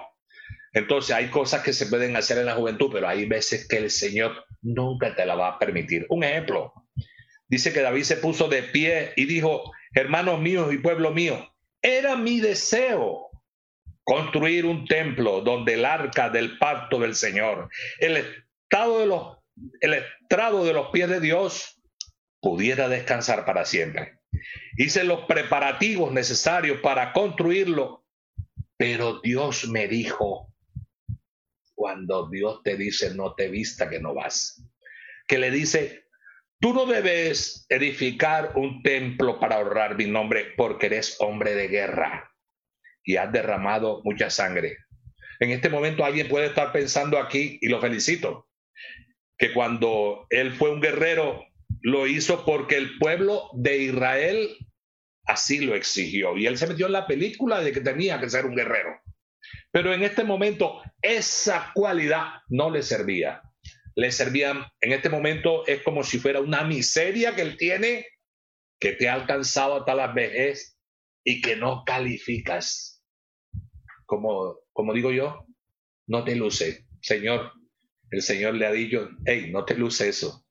Entonces 0.73 1.15
hay 1.15 1.29
cosas 1.29 1.63
que 1.63 1.73
se 1.73 1.87
pueden 1.87 2.15
hacer 2.15 2.37
en 2.37 2.45
la 2.45 2.55
juventud, 2.55 2.89
pero 2.91 3.07
hay 3.07 3.25
veces 3.25 3.67
que 3.67 3.77
el 3.77 3.89
Señor 3.89 4.45
nunca 4.61 5.15
te 5.15 5.25
la 5.25 5.35
va 5.35 5.49
a 5.49 5.59
permitir. 5.59 6.05
Un 6.09 6.23
ejemplo, 6.23 6.73
dice 7.47 7.73
que 7.73 7.81
David 7.81 8.03
se 8.03 8.17
puso 8.17 8.47
de 8.47 8.63
pie 8.63 9.11
y 9.15 9.25
dijo, 9.25 9.71
hermanos 9.93 10.39
míos 10.39 10.73
y 10.73 10.77
pueblo 10.77 11.11
mío, 11.11 11.53
era 11.81 12.15
mi 12.15 12.39
deseo 12.39 13.29
construir 14.03 14.65
un 14.65 14.85
templo 14.85 15.41
donde 15.41 15.73
el 15.73 15.85
arca 15.85 16.29
del 16.29 16.57
pacto 16.57 16.99
del 16.99 17.15
Señor, 17.15 17.69
el 17.99 18.17
estado 18.17 18.99
de 18.99 19.05
los, 19.05 19.37
el 19.81 19.93
estrado 19.93 20.63
de 20.63 20.73
los 20.73 20.87
pies 20.89 21.09
de 21.09 21.19
Dios 21.19 21.81
pudiera 22.39 22.87
descansar 22.87 23.45
para 23.45 23.65
siempre. 23.65 24.19
Hice 24.77 25.03
los 25.03 25.25
preparativos 25.25 26.11
necesarios 26.11 26.79
para 26.79 27.13
construirlo, 27.13 28.05
pero 28.77 29.19
Dios 29.21 29.67
me 29.67 29.87
dijo, 29.87 30.50
cuando 31.81 32.29
Dios 32.29 32.61
te 32.61 32.77
dice 32.77 33.15
no 33.15 33.33
te 33.33 33.49
vista 33.49 33.89
que 33.89 33.99
no 33.99 34.13
vas, 34.13 34.63
que 35.27 35.39
le 35.39 35.49
dice, 35.49 36.03
tú 36.59 36.75
no 36.75 36.85
debes 36.85 37.65
edificar 37.69 38.51
un 38.55 38.83
templo 38.83 39.39
para 39.39 39.55
ahorrar 39.55 39.97
mi 39.97 40.05
nombre 40.05 40.53
porque 40.55 40.85
eres 40.85 41.15
hombre 41.19 41.55
de 41.55 41.69
guerra 41.69 42.31
y 43.03 43.15
has 43.15 43.31
derramado 43.31 44.01
mucha 44.03 44.29
sangre. 44.29 44.77
En 45.39 45.49
este 45.49 45.69
momento 45.69 46.05
alguien 46.05 46.27
puede 46.27 46.45
estar 46.45 46.71
pensando 46.71 47.17
aquí, 47.17 47.57
y 47.61 47.67
lo 47.67 47.81
felicito, 47.81 48.47
que 49.39 49.51
cuando 49.51 50.27
él 50.29 50.51
fue 50.51 50.69
un 50.69 50.81
guerrero, 50.81 51.43
lo 51.81 52.05
hizo 52.05 52.45
porque 52.45 52.77
el 52.77 52.99
pueblo 52.99 53.49
de 53.53 53.77
Israel 53.79 54.55
así 55.25 55.61
lo 55.61 55.73
exigió. 55.73 56.37
Y 56.37 56.45
él 56.45 56.59
se 56.59 56.67
metió 56.67 56.85
en 56.85 56.91
la 56.91 57.07
película 57.07 57.59
de 57.61 57.71
que 57.71 57.81
tenía 57.81 58.19
que 58.19 58.29
ser 58.29 58.45
un 58.45 58.55
guerrero. 58.55 59.00
Pero 59.71 59.93
en 59.93 60.03
este 60.03 60.23
momento 60.23 60.81
esa 61.01 61.71
cualidad 61.73 62.41
no 62.49 62.69
le 62.69 62.83
servía. 62.83 63.41
Le 63.95 64.11
servían, 64.11 64.65
en 64.79 64.93
este 64.93 65.09
momento 65.09 65.65
es 65.67 65.81
como 65.81 66.03
si 66.03 66.19
fuera 66.19 66.39
una 66.39 66.63
miseria 66.63 67.35
que 67.35 67.41
él 67.41 67.57
tiene, 67.57 68.05
que 68.79 68.93
te 68.93 69.09
ha 69.09 69.13
alcanzado 69.13 69.77
hasta 69.77 69.95
la 69.95 70.07
vejez 70.07 70.77
y 71.23 71.41
que 71.41 71.55
no 71.55 71.83
calificas 71.85 72.91
como, 74.11 74.59
como 74.73 74.93
digo 74.93 75.11
yo, 75.13 75.45
no 76.07 76.25
te 76.25 76.35
luce. 76.35 76.85
Señor, 77.01 77.53
el 78.09 78.21
Señor 78.21 78.55
le 78.55 78.65
ha 78.65 78.71
dicho, 78.73 79.09
hey, 79.25 79.49
no 79.53 79.63
te 79.63 79.73
luce 79.73 80.09
eso. 80.09 80.45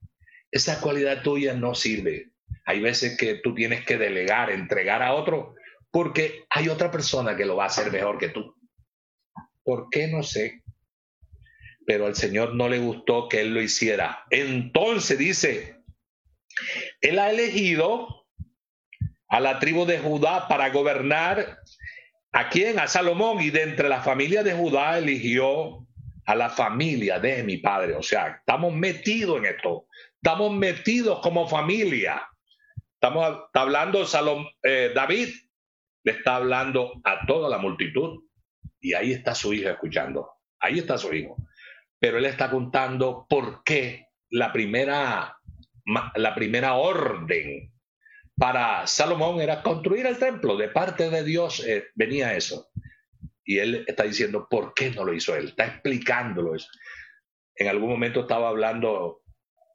Esa 0.50 0.80
cualidad 0.80 1.22
tuya 1.22 1.52
no 1.52 1.74
sirve. 1.74 2.32
Hay 2.64 2.80
veces 2.80 3.18
que 3.18 3.34
tú 3.34 3.54
tienes 3.54 3.84
que 3.84 3.98
delegar, 3.98 4.50
entregar 4.50 5.02
a 5.02 5.12
otro, 5.12 5.54
porque 5.90 6.44
hay 6.48 6.70
otra 6.70 6.90
persona 6.90 7.36
que 7.36 7.44
lo 7.44 7.56
va 7.56 7.64
a 7.64 7.66
hacer 7.66 7.92
mejor 7.92 8.16
que 8.16 8.30
tú. 8.30 8.56
¿Por 9.62 9.88
qué? 9.90 10.08
No 10.08 10.22
sé. 10.22 10.62
Pero 11.86 12.06
al 12.06 12.14
Señor 12.14 12.54
no 12.54 12.68
le 12.68 12.78
gustó 12.78 13.28
que 13.28 13.40
Él 13.40 13.54
lo 13.54 13.60
hiciera. 13.60 14.24
Entonces 14.30 15.18
dice, 15.18 15.76
Él 17.00 17.18
ha 17.18 17.30
elegido 17.30 18.26
a 19.28 19.40
la 19.40 19.58
tribu 19.58 19.86
de 19.86 19.98
Judá 19.98 20.48
para 20.48 20.70
gobernar 20.70 21.60
¿A 22.32 22.48
quién? 22.48 22.78
A 22.78 22.86
Salomón. 22.86 23.40
Y 23.40 23.50
de 23.50 23.62
entre 23.62 23.88
la 23.88 24.02
familia 24.02 24.42
de 24.42 24.52
Judá 24.52 24.98
eligió 24.98 25.86
a 26.26 26.34
la 26.34 26.50
familia 26.50 27.18
de 27.18 27.42
mi 27.42 27.58
padre. 27.58 27.94
O 27.94 28.02
sea, 28.02 28.38
estamos 28.40 28.72
metidos 28.72 29.38
en 29.38 29.46
esto. 29.46 29.86
Estamos 30.22 30.52
metidos 30.52 31.20
como 31.20 31.48
familia. 31.48 32.22
Estamos 32.94 33.48
hablando 33.54 34.04
Salom, 34.04 34.46
eh, 34.62 34.92
David, 34.94 35.30
le 36.04 36.12
está 36.12 36.36
hablando 36.36 37.00
a 37.04 37.26
toda 37.26 37.48
la 37.48 37.58
multitud. 37.58 38.24
Y 38.80 38.94
ahí 38.94 39.12
está 39.12 39.34
su 39.34 39.52
hijo 39.52 39.68
escuchando. 39.68 40.30
Ahí 40.58 40.78
está 40.78 40.98
su 40.98 41.12
hijo. 41.14 41.36
Pero 41.98 42.18
él 42.18 42.24
está 42.24 42.50
contando 42.50 43.26
por 43.28 43.62
qué 43.62 44.06
la 44.30 44.52
primera, 44.52 45.38
la 46.14 46.34
primera 46.34 46.74
orden 46.74 47.72
para 48.36 48.86
Salomón 48.86 49.40
era 49.40 49.62
construir 49.62 50.06
el 50.06 50.18
templo. 50.18 50.56
De 50.56 50.68
parte 50.68 51.10
de 51.10 51.22
Dios 51.22 51.62
eh, 51.66 51.88
venía 51.94 52.34
eso. 52.34 52.70
Y 53.44 53.58
él 53.58 53.84
está 53.86 54.04
diciendo, 54.04 54.46
¿por 54.48 54.72
qué 54.72 54.90
no 54.90 55.04
lo 55.04 55.12
hizo 55.12 55.34
él? 55.36 55.48
Está 55.48 55.66
explicándolo 55.66 56.54
eso. 56.54 56.68
En 57.54 57.68
algún 57.68 57.90
momento 57.90 58.20
estaba 58.20 58.48
hablando 58.48 59.22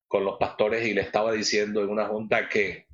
con 0.08 0.24
los 0.24 0.38
pastores 0.40 0.88
y 0.88 0.94
le 0.94 1.02
estaba 1.02 1.32
diciendo 1.32 1.84
en 1.84 1.90
una 1.90 2.08
junta 2.08 2.48
que, 2.50 2.88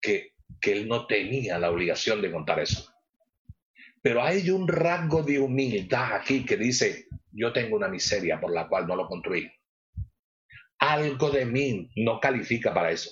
que, 0.00 0.32
que 0.60 0.72
él 0.72 0.88
no 0.88 1.06
tenía 1.06 1.58
la 1.58 1.70
obligación 1.70 2.22
de 2.22 2.32
contar 2.32 2.58
eso. 2.58 2.92
Pero 4.02 4.22
hay 4.22 4.50
un 4.50 4.68
rasgo 4.68 5.22
de 5.22 5.38
humildad 5.38 6.14
aquí 6.14 6.44
que 6.44 6.56
dice, 6.56 7.06
yo 7.32 7.52
tengo 7.52 7.76
una 7.76 7.88
miseria 7.88 8.40
por 8.40 8.52
la 8.52 8.68
cual 8.68 8.86
no 8.86 8.96
lo 8.96 9.06
construí. 9.06 9.50
Algo 10.78 11.30
de 11.30 11.44
mí 11.44 11.90
no 11.96 12.20
califica 12.20 12.72
para 12.72 12.90
eso 12.92 13.10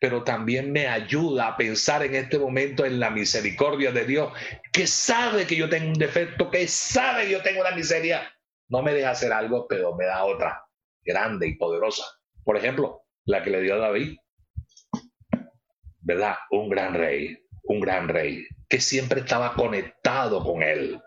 pero 0.00 0.22
también 0.24 0.72
me 0.72 0.86
ayuda 0.88 1.48
a 1.48 1.56
pensar 1.56 2.02
en 2.04 2.14
este 2.14 2.38
momento 2.38 2.84
en 2.84 3.00
la 3.00 3.10
misericordia 3.10 3.92
de 3.92 4.04
Dios, 4.04 4.32
que 4.72 4.86
sabe 4.86 5.46
que 5.46 5.56
yo 5.56 5.68
tengo 5.68 5.88
un 5.88 5.98
defecto, 5.98 6.50
que 6.50 6.68
sabe 6.68 7.24
que 7.24 7.32
yo 7.32 7.42
tengo 7.42 7.60
una 7.60 7.74
miseria. 7.74 8.30
No 8.68 8.82
me 8.82 8.92
deja 8.92 9.10
hacer 9.10 9.32
algo, 9.32 9.66
pero 9.68 9.94
me 9.96 10.06
da 10.06 10.24
otra, 10.24 10.64
grande 11.04 11.48
y 11.48 11.56
poderosa. 11.56 12.04
Por 12.44 12.56
ejemplo, 12.56 13.02
la 13.24 13.42
que 13.42 13.50
le 13.50 13.62
dio 13.62 13.74
a 13.74 13.78
David. 13.78 14.16
¿verdad? 16.00 16.36
Un 16.50 16.68
gran 16.68 16.94
rey, 16.94 17.36
un 17.68 17.80
gran 17.80 18.08
rey, 18.08 18.46
que 18.68 18.80
siempre 18.80 19.20
estaba 19.20 19.54
conectado 19.54 20.42
con 20.42 20.62
él. 20.62 21.00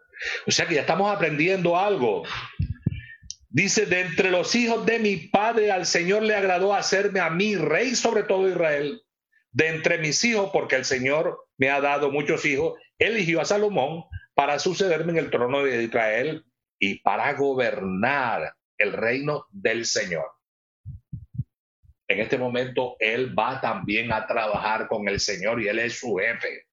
O 0.47 0.51
sea 0.51 0.65
que 0.67 0.75
ya 0.75 0.81
estamos 0.81 1.13
aprendiendo 1.13 1.77
algo. 1.77 2.23
Dice, 3.49 3.85
de 3.85 4.01
entre 4.01 4.29
los 4.29 4.53
hijos 4.55 4.85
de 4.85 4.99
mi 4.99 5.17
padre 5.17 5.71
al 5.71 5.85
Señor 5.85 6.23
le 6.23 6.35
agradó 6.35 6.73
hacerme 6.73 7.19
a 7.19 7.29
mí 7.29 7.55
rey 7.55 7.95
sobre 7.95 8.23
todo 8.23 8.47
Israel. 8.47 9.01
De 9.51 9.69
entre 9.69 9.97
mis 9.97 10.23
hijos, 10.23 10.51
porque 10.53 10.75
el 10.75 10.85
Señor 10.85 11.47
me 11.57 11.69
ha 11.69 11.81
dado 11.81 12.11
muchos 12.11 12.45
hijos, 12.45 12.79
eligió 12.99 13.41
a 13.41 13.45
Salomón 13.45 14.03
para 14.35 14.59
sucederme 14.59 15.13
en 15.13 15.17
el 15.17 15.31
trono 15.31 15.63
de 15.63 15.83
Israel 15.83 16.45
y 16.77 16.99
para 16.99 17.33
gobernar 17.33 18.53
el 18.77 18.93
reino 18.93 19.45
del 19.51 19.85
Señor. 19.85 20.38
En 22.09 22.19
este 22.19 22.39
momento 22.39 22.95
él 22.99 23.37
va 23.37 23.61
también 23.61 24.11
a 24.11 24.25
trabajar 24.25 24.87
con 24.87 25.07
el 25.07 25.19
Señor 25.19 25.61
y 25.61 25.67
él 25.67 25.77
es 25.77 25.99
su 25.99 26.15
jefe. 26.15 26.65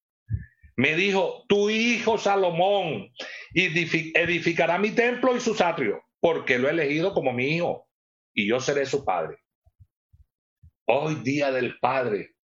Me 0.76 0.96
dijo, 0.96 1.44
tu 1.46 1.68
hijo 1.68 2.16
Salomón 2.16 3.12
edificará 3.54 4.78
mi 4.78 4.90
templo 4.90 5.36
y 5.36 5.40
sus 5.40 5.60
atrios 5.60 6.00
porque 6.20 6.58
lo 6.58 6.68
he 6.68 6.72
elegido 6.72 7.12
como 7.12 7.32
mi 7.32 7.54
hijo 7.54 7.86
y 8.34 8.48
yo 8.48 8.60
seré 8.60 8.86
su 8.86 9.04
padre. 9.04 9.38
Hoy 10.86 11.16
día 11.16 11.50
del 11.50 11.78
Padre, 11.80 12.36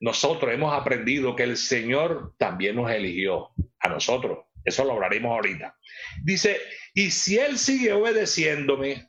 nosotros 0.00 0.52
hemos 0.52 0.72
aprendido 0.72 1.34
que 1.34 1.42
el 1.42 1.56
Señor 1.56 2.34
también 2.38 2.76
nos 2.76 2.90
eligió 2.90 3.50
a 3.80 3.88
nosotros. 3.88 4.46
Eso 4.64 4.84
lo 4.84 4.92
hablaremos 4.92 5.32
ahorita. 5.32 5.76
Dice, 6.22 6.60
y 6.94 7.10
si 7.10 7.38
Él 7.38 7.58
sigue 7.58 7.92
obedeciéndome, 7.92 9.08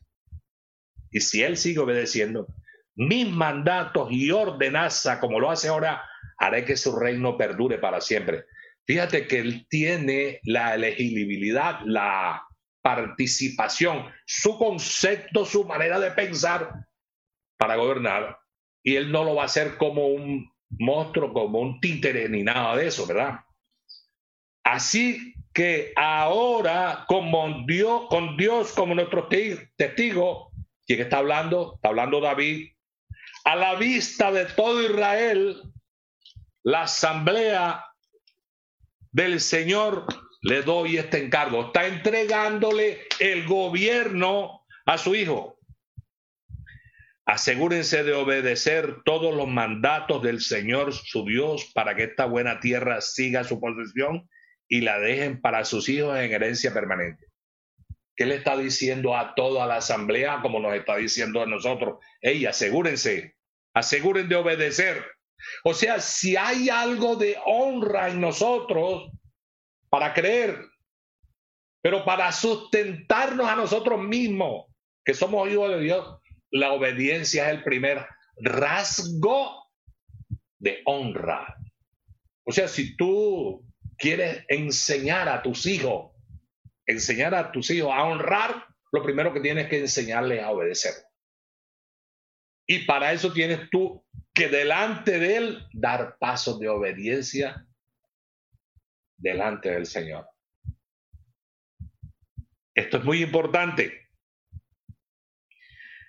y 1.12 1.20
si 1.22 1.44
Él 1.44 1.58
sigue 1.58 1.80
obedeciendo 1.80 2.48
mis 2.96 3.30
mandatos 3.30 4.12
y 4.12 4.32
ordenanza 4.32 5.20
como 5.20 5.40
lo 5.40 5.52
hace 5.52 5.68
ahora, 5.68 6.04
haré 6.38 6.66
que 6.66 6.78
su 6.78 6.96
reino 6.96 7.38
perdure 7.38 7.78
para 7.78 8.02
siempre. 8.02 8.46
Fíjate 8.86 9.28
que 9.28 9.40
Él 9.40 9.68
tiene 9.70 10.40
la 10.44 10.76
elegibilidad, 10.76 11.80
la 11.86 12.46
participación, 12.86 14.06
su 14.28 14.60
concepto, 14.60 15.44
su 15.44 15.66
manera 15.66 16.00
de 16.00 16.12
pensar 16.12 16.86
para 17.58 17.78
gobernar. 17.78 18.38
Y 18.84 18.96
él 18.96 19.12
no 19.12 19.24
lo 19.24 19.34
va 19.34 19.42
a 19.42 19.46
hacer 19.46 19.78
como 19.78 20.10
un 20.10 20.52
monstruo, 20.70 21.34
como 21.34 21.62
un 21.62 21.80
títere, 21.80 22.30
ni 22.30 22.44
nada 22.44 22.76
de 22.76 22.86
eso, 22.86 23.08
¿verdad? 23.08 23.40
Así 24.64 25.34
que 25.52 25.94
ahora, 25.96 27.06
como 27.08 27.66
Dios, 27.66 28.04
con 28.08 28.38
Dios 28.38 28.72
como 28.74 28.94
nuestro 28.94 29.28
testigo, 29.30 30.52
¿quién 30.86 31.02
está 31.02 31.18
hablando? 31.18 31.74
Está 31.78 31.90
hablando 31.90 32.22
David. 32.22 32.75
A 33.46 33.56
la 33.56 33.76
vista 33.76 34.32
de 34.32 34.46
todo 34.46 34.82
Israel, 34.82 35.62
la 36.64 36.82
asamblea 36.82 37.86
del 39.12 39.40
Señor 39.40 40.08
le 40.42 40.64
doy 40.64 40.98
este 40.98 41.24
encargo. 41.24 41.68
Está 41.68 41.86
entregándole 41.86 43.08
el 43.20 43.46
gobierno 43.46 44.66
a 44.88 44.98
su 44.98 45.14
hijo. 45.14 45.60
Asegúrense 47.28 48.04
de 48.04 48.14
obedecer 48.14 49.04
todos 49.06 49.36
los 49.36 49.48
mandatos 49.48 50.24
del 50.24 50.42
Señor 50.42 50.94
su 50.94 51.24
Dios 51.24 51.70
para 51.76 51.96
que 51.96 52.06
esta 52.06 52.26
buena 52.26 52.60
tierra 52.60 53.00
siga 53.02 53.44
su 53.44 53.60
posesión 53.60 54.28
y 54.68 54.82
la 54.82 55.00
dejen 55.00 55.40
para 55.40 55.66
sus 55.66 55.88
hijos 55.88 56.18
en 56.18 56.32
herencia 56.32 56.74
permanente. 56.74 57.28
¿Qué 58.16 58.26
le 58.26 58.36
está 58.36 58.58
diciendo 58.58 59.16
a 59.16 59.36
toda 59.36 59.68
la 59.68 59.78
asamblea 59.78 60.42
como 60.42 60.60
nos 60.60 60.74
está 60.74 60.96
diciendo 60.96 61.44
a 61.44 61.46
nosotros? 61.46 62.00
Ey, 62.22 62.46
asegúrense, 62.46 63.35
aseguren 63.76 64.28
de 64.28 64.36
obedecer. 64.36 65.06
O 65.64 65.74
sea, 65.74 66.00
si 66.00 66.36
hay 66.36 66.70
algo 66.70 67.16
de 67.16 67.38
honra 67.46 68.10
en 68.10 68.20
nosotros, 68.20 69.12
para 69.90 70.14
creer, 70.14 70.66
pero 71.82 72.04
para 72.04 72.32
sustentarnos 72.32 73.48
a 73.48 73.56
nosotros 73.56 74.02
mismos, 74.02 74.66
que 75.04 75.14
somos 75.14 75.50
hijos 75.50 75.70
de 75.70 75.82
Dios, 75.82 76.18
la 76.50 76.74
obediencia 76.74 77.46
es 77.46 77.58
el 77.58 77.64
primer 77.64 78.06
rasgo 78.38 79.70
de 80.58 80.82
honra. 80.86 81.56
O 82.44 82.52
sea, 82.52 82.68
si 82.68 82.96
tú 82.98 83.64
quieres 83.98 84.44
enseñar 84.48 85.30
a 85.30 85.44
tus 85.44 85.66
hijos, 85.66 86.12
enseñar 86.86 87.36
a 87.36 87.52
tus 87.52 87.70
hijos 87.70 87.92
a 87.94 88.04
honrar, 88.04 88.66
lo 88.92 89.04
primero 89.04 89.34
que 89.34 89.42
tienes 89.42 89.70
que 89.70 89.80
enseñarles 89.80 90.42
a 90.44 90.52
obedecer. 90.52 90.94
Y 92.68 92.80
para 92.86 93.14
eso 93.14 93.32
tienes 93.32 93.70
tú 93.70 94.04
que 94.34 94.50
delante 94.50 95.20
de 95.20 95.38
él 95.38 95.68
dar 95.74 96.18
pasos 96.20 96.60
de 96.60 96.68
obediencia 96.68 97.66
delante 99.18 99.72
del 99.72 99.86
Señor. 99.86 100.28
Esto 102.74 102.98
es 102.98 103.04
muy 103.04 103.24
importante. 103.24 104.06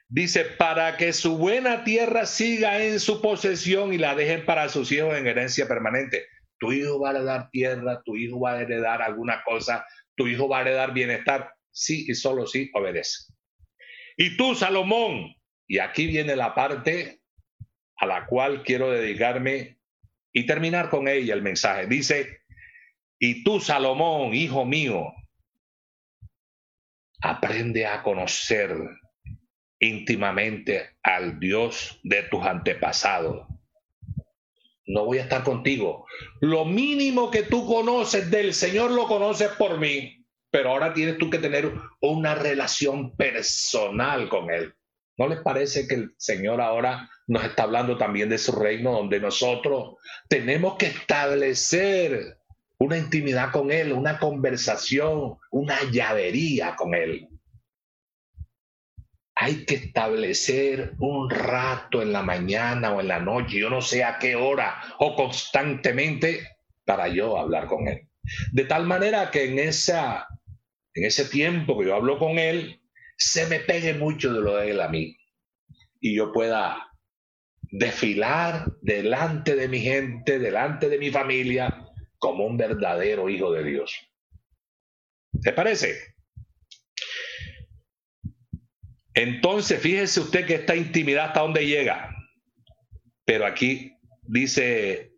Dice, 0.09 0.45
para 0.45 0.97
que 0.97 1.13
su 1.13 1.37
buena 1.37 1.85
tierra 1.85 2.27
siga 2.27 2.83
en 2.83 3.01
su 3.01 3.21
posesión 3.21 3.93
y 3.93 3.99
la 3.99 4.15
dejen 4.15 4.45
para 4.45 4.69
sus 4.69 4.91
hijos 4.93 5.17
en 5.17 5.27
herencia 5.27 5.69
permanente. 5.69 6.27
Tu 6.59 6.73
hijo 6.73 7.01
va 7.01 7.11
a 7.11 7.13
heredar 7.13 7.51
tierra, 7.51 8.03
tu 8.05 8.17
hijo 8.17 8.41
va 8.41 8.53
a 8.53 8.63
heredar 8.63 9.03
alguna 9.03 9.43
cosa, 9.45 9.85
tu 10.17 10.27
hijo 10.27 10.49
va 10.49 10.59
a 10.59 10.61
heredar 10.63 10.93
bienestar. 10.93 11.53
Sí 11.71 12.07
y 12.09 12.15
solo 12.15 12.47
sí 12.47 12.71
obedece. 12.73 13.33
Y 14.17 14.37
tú, 14.37 14.55
Salomón, 14.55 15.35
y 15.67 15.79
aquí 15.79 16.07
viene 16.07 16.37
la 16.37 16.55
parte 16.55 17.21
a 17.97 18.07
la 18.07 18.27
cual 18.27 18.63
quiero 18.63 18.91
dedicarme 18.91 19.79
y 20.33 20.47
terminar 20.47 20.91
con 20.91 21.09
ella 21.09 21.35
el 21.35 21.43
mensaje. 21.43 21.87
Dice, 21.87 22.41
y 23.19 23.43
tú, 23.43 23.61
Salomón, 23.61 24.35
hijo 24.35 24.65
mío, 24.65 25.13
aprende 27.23 27.87
a 27.87 28.03
conocer 28.03 28.77
íntimamente 29.79 30.97
al 31.03 31.41
Dios 31.41 31.99
de 32.03 32.23
tus 32.25 32.45
antepasados. 32.45 33.47
No 34.87 35.05
voy 35.05 35.19
a 35.19 35.23
estar 35.23 35.43
contigo. 35.43 36.07
Lo 36.41 36.65
mínimo 36.65 37.31
que 37.31 37.43
tú 37.43 37.67
conoces 37.67 38.31
del 38.31 38.55
Señor 38.55 38.93
lo 38.93 39.09
conoces 39.09 39.49
por 39.51 39.79
mí, 39.79 40.25
pero 40.51 40.71
ahora 40.71 40.95
tienes 40.95 41.19
tú 41.19 41.29
que 41.29 41.39
tener 41.39 41.73
una 42.01 42.35
relación 42.35 43.17
personal 43.17 44.29
con 44.29 44.51
Él. 44.51 44.75
¿No 45.19 45.29
les 45.29 45.41
parece 45.41 45.89
que 45.89 45.95
el 45.95 46.15
Señor 46.19 46.61
ahora 46.61 47.09
nos 47.27 47.45
está 47.45 47.65
hablando 47.65 47.97
también 47.97 48.29
de 48.29 48.39
su 48.39 48.53
reino 48.53 48.93
donde 48.93 49.19
nosotros 49.19 49.97
tenemos 50.29 50.77
que 50.77 50.87
establecer 50.87 52.39
una 52.79 52.99
intimidad 52.99 53.51
con 53.51 53.71
Él, 53.71 53.93
una 53.93 54.19
conversación, 54.19 55.39
una 55.51 55.79
llavería 55.91 56.77
con 56.77 56.95
Él. 56.95 57.29
Hay 59.35 59.65
que 59.65 59.77
establecer 59.77 60.95
un 60.99 61.31
rato 61.31 62.03
en 62.03 62.13
la 62.13 62.23
mañana 62.23 62.93
o 62.93 63.01
en 63.01 63.09
la 63.09 63.19
noche, 63.19 63.59
yo 63.59 63.71
no 63.71 63.81
sé 63.81 64.05
a 64.05 64.19
qué 64.19 64.35
hora 64.35 64.81
o 64.99 65.15
constantemente 65.15 66.57
para 66.85 67.09
yo 67.09 67.39
hablar 67.39 67.67
con 67.67 67.89
Él. 67.89 68.09
De 68.53 68.65
tal 68.65 68.87
manera 68.87 69.31
que 69.31 69.45
en, 69.45 69.59
esa, 69.59 70.27
en 70.95 71.05
ese 71.05 71.27
tiempo 71.27 71.79
que 71.79 71.87
yo 71.87 71.95
hablo 71.95 72.19
con 72.19 72.39
Él, 72.39 72.81
se 73.17 73.47
me 73.47 73.61
pegue 73.61 73.95
mucho 73.95 74.33
de 74.33 74.41
lo 74.41 74.57
de 74.57 74.71
Él 74.71 74.81
a 74.81 74.89
mí 74.89 75.17
y 76.01 76.17
yo 76.17 76.33
pueda 76.33 76.93
desfilar 77.63 78.73
delante 78.81 79.57
de 79.57 79.69
mi 79.69 79.81
gente, 79.81 80.39
delante 80.39 80.89
de 80.89 80.99
mi 80.99 81.11
familia, 81.11 81.87
como 82.19 82.47
un 82.47 82.57
verdadero 82.57 83.29
hijo 83.29 83.53
de 83.53 83.65
Dios. 83.65 83.93
¿Se 85.41 85.53
parece? 85.53 86.15
Entonces, 89.15 89.81
fíjese 89.81 90.21
usted 90.21 90.47
que 90.47 90.55
esta 90.57 90.77
intimidad 90.77 91.27
hasta 91.27 91.41
dónde 91.41 91.67
llega. 91.67 92.15
Pero 93.25 93.47
aquí 93.47 93.99
dice, 94.23 95.17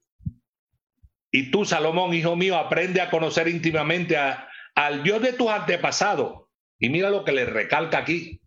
y 1.31 1.51
tú, 1.51 1.65
Salomón, 1.65 2.15
hijo 2.15 2.37
mío, 2.37 2.57
aprende 2.57 3.01
a 3.01 3.11
conocer 3.11 3.49
íntimamente 3.49 4.17
al 4.17 5.03
Dios 5.03 5.21
de 5.21 5.33
tus 5.33 5.49
antepasados. 5.49 6.48
Y 6.79 6.89
mira 6.89 7.11
lo 7.11 7.25
que 7.25 7.33
le 7.33 7.45
recalca 7.45 7.99
aquí. 7.99 8.41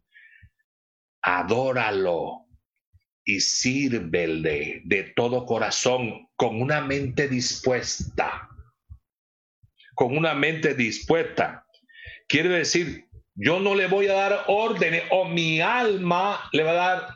Adóralo 1.21 2.47
y 3.23 3.39
sírvele 3.39 4.81
de 4.85 5.03
todo 5.15 5.45
corazón 5.45 6.29
con 6.35 6.61
una 6.61 6.81
mente 6.81 7.27
dispuesta. 7.27 8.49
Con 9.93 10.17
una 10.17 10.33
mente 10.33 10.73
dispuesta. 10.73 11.65
Quiere 12.27 12.49
decir, 12.49 13.05
yo 13.35 13.59
no 13.59 13.75
le 13.75 13.87
voy 13.87 14.07
a 14.07 14.13
dar 14.13 14.45
órdenes 14.47 15.03
o 15.11 15.25
mi 15.25 15.61
alma 15.61 16.49
le 16.51 16.63
va 16.63 16.71
a 16.71 16.73
dar 16.73 17.07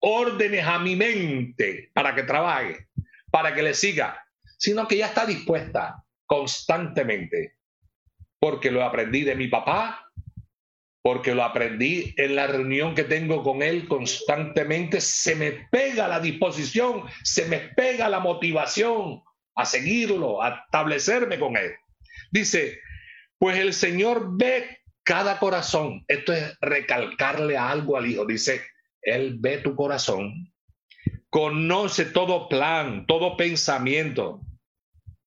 órdenes 0.00 0.64
a 0.66 0.78
mi 0.78 0.96
mente 0.96 1.90
para 1.94 2.14
que 2.14 2.24
trabaje, 2.24 2.88
para 3.30 3.54
que 3.54 3.62
le 3.62 3.74
siga, 3.74 4.22
sino 4.58 4.86
que 4.86 4.98
ya 4.98 5.06
está 5.06 5.24
dispuesta 5.24 6.04
constantemente, 6.26 7.58
porque 8.38 8.70
lo 8.70 8.84
aprendí 8.84 9.24
de 9.24 9.34
mi 9.34 9.48
papá, 9.48 10.03
porque 11.04 11.34
lo 11.34 11.44
aprendí 11.44 12.14
en 12.16 12.34
la 12.34 12.46
reunión 12.46 12.94
que 12.94 13.04
tengo 13.04 13.42
con 13.42 13.62
él 13.62 13.86
constantemente, 13.86 15.02
se 15.02 15.36
me 15.36 15.52
pega 15.70 16.08
la 16.08 16.18
disposición, 16.18 17.02
se 17.22 17.44
me 17.44 17.58
pega 17.58 18.08
la 18.08 18.20
motivación 18.20 19.22
a 19.54 19.66
seguirlo, 19.66 20.42
a 20.42 20.64
establecerme 20.64 21.38
con 21.38 21.58
él. 21.58 21.72
Dice, 22.32 22.80
pues 23.38 23.58
el 23.58 23.74
Señor 23.74 24.38
ve 24.38 24.78
cada 25.02 25.38
corazón. 25.38 26.06
Esto 26.08 26.32
es 26.32 26.56
recalcarle 26.62 27.58
algo 27.58 27.98
al 27.98 28.06
Hijo. 28.06 28.24
Dice, 28.24 28.62
Él 29.02 29.36
ve 29.38 29.58
tu 29.58 29.76
corazón, 29.76 30.54
conoce 31.28 32.06
todo 32.06 32.48
plan, 32.48 33.04
todo 33.04 33.36
pensamiento, 33.36 34.40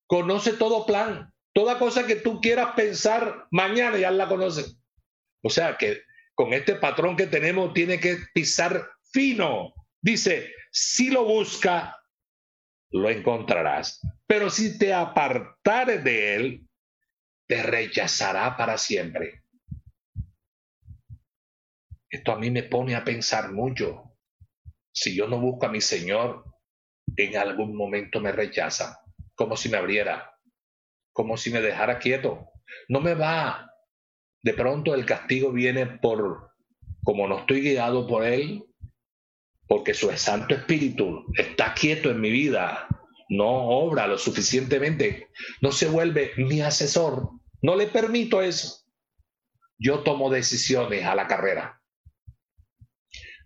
conoce 0.07 0.53
todo 0.53 0.87
plan, 0.87 1.31
toda 1.53 1.77
cosa 1.77 2.07
que 2.07 2.15
tú 2.15 2.41
quieras 2.41 2.69
pensar 2.75 3.45
mañana 3.51 3.99
ya 3.99 4.09
la 4.09 4.27
conoce. 4.27 4.76
O 5.47 5.49
sea 5.49 5.77
que 5.77 6.03
con 6.35 6.51
este 6.51 6.75
patrón 6.75 7.15
que 7.15 7.25
tenemos 7.25 7.73
tiene 7.73 8.01
que 8.01 8.17
pisar 8.33 8.85
fino. 9.13 9.73
Dice, 10.01 10.51
si 10.69 11.09
lo 11.09 11.23
busca, 11.23 11.95
lo 12.91 13.09
encontrarás. 13.09 14.01
Pero 14.27 14.49
si 14.49 14.77
te 14.77 14.93
apartares 14.93 16.03
de 16.03 16.35
él, 16.35 16.67
te 17.47 17.63
rechazará 17.63 18.57
para 18.57 18.77
siempre. 18.77 19.45
Esto 22.09 22.33
a 22.33 22.39
mí 22.39 22.51
me 22.51 22.63
pone 22.63 22.95
a 22.95 23.05
pensar 23.05 23.53
mucho. 23.53 24.17
Si 24.91 25.15
yo 25.15 25.29
no 25.29 25.39
busco 25.39 25.67
a 25.67 25.71
mi 25.71 25.79
Señor, 25.79 26.43
en 27.15 27.37
algún 27.37 27.73
momento 27.73 28.19
me 28.19 28.33
rechaza, 28.33 28.99
como 29.33 29.55
si 29.55 29.69
me 29.69 29.77
abriera, 29.77 30.29
como 31.13 31.37
si 31.37 31.51
me 31.51 31.61
dejara 31.61 31.99
quieto. 31.99 32.49
No 32.89 32.99
me 32.99 33.13
va 33.13 33.66
de 34.43 34.53
pronto 34.53 34.93
el 34.93 35.05
castigo 35.05 35.51
viene 35.51 35.85
por, 35.85 36.51
como 37.03 37.27
no 37.27 37.39
estoy 37.39 37.61
guiado 37.61 38.07
por 38.07 38.25
Él, 38.25 38.63
porque 39.67 39.93
su 39.93 40.11
Santo 40.17 40.55
Espíritu 40.55 41.25
está 41.37 41.73
quieto 41.73 42.09
en 42.09 42.21
mi 42.21 42.31
vida, 42.31 42.87
no 43.29 43.47
obra 43.47 44.07
lo 44.07 44.17
suficientemente, 44.17 45.27
no 45.61 45.71
se 45.71 45.87
vuelve 45.89 46.31
mi 46.37 46.61
asesor, 46.61 47.29
no 47.61 47.75
le 47.75 47.87
permito 47.87 48.41
eso. 48.41 48.85
Yo 49.79 49.99
tomo 49.99 50.29
decisiones 50.29 51.05
a 51.05 51.13
la 51.13 51.27
carrera. 51.27 51.81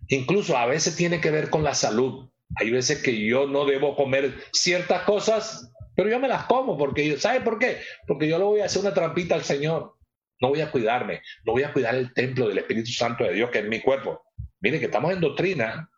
Incluso 0.08 0.56
a 0.56 0.66
veces 0.66 0.96
tiene 0.96 1.20
que 1.20 1.30
ver 1.30 1.50
con 1.50 1.62
la 1.62 1.74
salud. 1.74 2.30
Hay 2.56 2.70
veces 2.70 3.02
que 3.02 3.26
yo 3.26 3.46
no 3.46 3.64
debo 3.64 3.96
comer 3.96 4.34
ciertas 4.52 5.02
cosas, 5.02 5.70
pero 5.96 6.08
yo 6.08 6.18
me 6.20 6.28
las 6.28 6.44
como 6.44 6.78
porque, 6.78 7.18
¿sabe 7.18 7.40
por 7.40 7.58
qué? 7.58 7.80
Porque 8.06 8.28
yo 8.28 8.38
le 8.38 8.44
voy 8.44 8.60
a 8.60 8.66
hacer 8.66 8.82
una 8.82 8.94
trampita 8.94 9.34
al 9.34 9.42
Señor 9.42 9.94
no 10.42 10.48
voy 10.48 10.60
a 10.60 10.72
cuidarme, 10.72 11.22
no 11.44 11.52
voy 11.52 11.62
a 11.62 11.72
cuidar 11.72 11.94
el 11.94 12.12
templo 12.12 12.48
del 12.48 12.58
Espíritu 12.58 12.90
Santo 12.90 13.22
de 13.22 13.32
Dios 13.32 13.50
que 13.50 13.60
es 13.60 13.68
mi 13.68 13.80
cuerpo. 13.80 14.22
Mire 14.60 14.80
que 14.80 14.86
estamos 14.86 15.12
en 15.12 15.20
doctrina. 15.20 15.88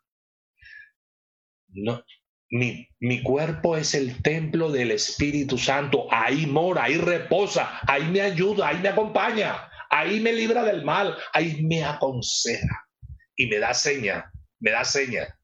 No, 1.69 2.03
mi, 2.51 2.87
mi, 2.99 3.23
cuerpo 3.23 3.75
es 3.75 3.95
el 3.95 4.21
templo 4.21 4.71
del 4.71 4.91
Espíritu 4.91 5.57
Santo. 5.57 6.07
Ahí 6.11 6.45
mora, 6.45 6.83
ahí 6.83 6.97
reposa, 6.97 7.79
ahí 7.87 8.03
me 8.03 8.21
ayuda, 8.21 8.67
ahí 8.67 8.77
me 8.77 8.89
acompaña, 8.89 9.67
ahí 9.89 10.19
me 10.19 10.31
libra 10.31 10.63
del 10.63 10.83
mal, 10.85 11.17
ahí 11.33 11.63
me 11.63 11.83
aconseja 11.83 12.87
y 13.35 13.47
me 13.47 13.57
da 13.57 13.73
seña, 13.73 14.31
me 14.59 14.71
da 14.71 14.85
seña 14.85 15.39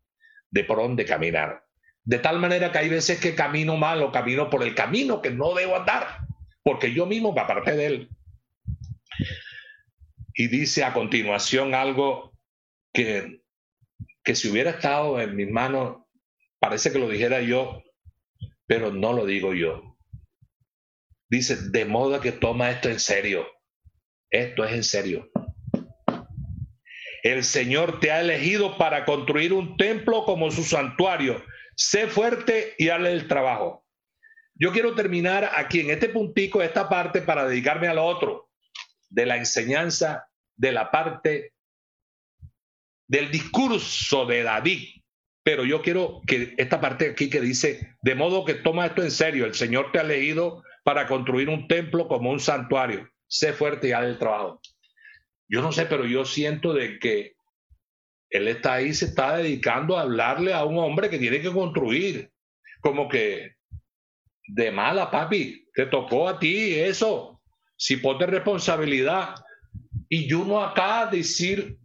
de 0.52 0.64
por 0.64 0.78
dónde 0.78 1.06
caminar. 1.06 1.64
De 2.04 2.20
tal 2.20 2.40
manera 2.40 2.72
que 2.72 2.78
hay 2.78 2.90
veces 2.90 3.20
que 3.20 3.36
camino 3.36 3.78
mal 3.78 4.02
o 4.04 4.12
camino 4.12 4.50
por 4.50 4.62
el 4.64 4.76
camino 4.76 5.22
que 5.22 5.32
no 5.32 5.54
debo 5.56 5.76
andar, 5.76 6.20
porque 6.64 6.94
yo 6.94 7.08
mismo 7.08 7.34
me 7.34 7.42
aparté 7.42 7.76
de 7.76 7.86
él. 7.88 8.10
Y 10.34 10.48
dice 10.48 10.84
a 10.84 10.94
continuación 10.94 11.76
algo 11.76 12.32
que, 12.94 13.42
que 14.24 14.36
si 14.36 14.50
hubiera 14.50 14.72
estado 14.72 15.20
en 15.20 15.36
mis 15.36 15.50
manos, 15.50 16.04
parece 16.60 16.92
que 16.92 17.00
lo 17.00 17.10
dijera 17.10 17.42
yo, 17.42 17.84
pero 18.66 18.92
no 18.92 19.14
lo 19.14 19.26
digo 19.26 19.54
yo. 19.54 19.98
Dice, 21.30 21.70
de 21.70 21.86
modo 21.86 22.20
que 22.20 22.32
toma 22.32 22.72
esto 22.72 22.90
en 22.90 23.00
serio. 23.00 23.48
Esto 24.30 24.64
es 24.64 24.74
en 24.74 24.84
serio. 24.84 25.32
El 27.24 27.44
Señor 27.44 28.00
te 28.00 28.12
ha 28.12 28.22
elegido 28.22 28.78
para 28.78 29.06
construir 29.06 29.54
un 29.54 29.78
templo 29.78 30.24
como 30.26 30.50
su 30.52 30.64
santuario. 30.64 31.44
Sé 31.76 32.08
fuerte 32.08 32.74
y 32.78 32.90
hazle 32.90 33.12
el 33.12 33.28
trabajo. 33.28 33.86
Yo 34.56 34.72
quiero 34.72 34.96
terminar 34.96 35.52
aquí 35.56 35.80
en 35.82 35.92
este 35.92 36.10
puntico, 36.10 36.62
esta 36.62 36.90
parte, 36.90 37.22
para 37.22 37.48
dedicarme 37.48 37.88
a 37.88 37.94
lo 37.94 38.06
otro 38.06 38.51
de 39.12 39.26
la 39.26 39.38
enseñanza 39.38 40.28
de 40.56 40.72
la 40.72 40.90
parte 40.90 41.54
del 43.08 43.30
discurso 43.30 44.26
de 44.26 44.44
David. 44.44 45.02
Pero 45.44 45.66
yo 45.66 45.82
quiero 45.82 46.22
que 46.26 46.54
esta 46.58 46.80
parte 46.80 47.10
aquí 47.10 47.30
que 47.30 47.42
dice, 47.42 47.96
de 48.02 48.16
modo 48.16 48.46
que 48.46 48.56
toma 48.56 48.86
esto 48.86 49.04
en 49.04 49.12
serio, 49.12 49.46
el 49.46 49.54
Señor 49.54 49.92
te 49.92 50.00
ha 50.00 50.04
elegido 50.04 50.64
para 50.84 51.08
construir 51.08 51.50
un 51.50 51.68
templo 51.68 52.08
como 52.08 52.32
un 52.32 52.40
santuario. 52.40 53.10
Sé 53.28 53.54
fuerte 53.54 53.90
y 53.90 53.92
haz 53.92 54.06
el 54.06 54.18
trabajo. 54.18 54.62
Yo 55.48 55.62
no 55.62 55.72
sé, 55.72 55.86
pero 55.86 56.06
yo 56.06 56.26
siento 56.26 56.74
de 56.74 57.00
que 57.00 57.34
él 58.30 58.48
está 58.48 58.76
ahí, 58.76 58.94
se 58.94 59.06
está 59.06 59.38
dedicando 59.38 59.98
a 59.98 60.04
hablarle 60.04 60.54
a 60.54 60.64
un 60.64 60.78
hombre 60.78 61.10
que 61.10 61.20
tiene 61.20 61.42
que 61.42 61.52
construir. 61.52 62.32
Como 62.80 63.10
que 63.10 63.56
de 64.48 64.72
mala, 64.72 65.12
papi, 65.12 65.68
te 65.74 65.86
tocó 65.88 66.30
a 66.30 66.40
ti 66.40 66.76
eso 66.76 67.31
si 67.82 67.98
pone 67.98 68.28
responsabilidad. 68.28 69.34
Y 70.08 70.30
yo 70.30 70.46
no 70.46 70.64
acá 70.64 71.08
decir, 71.08 71.80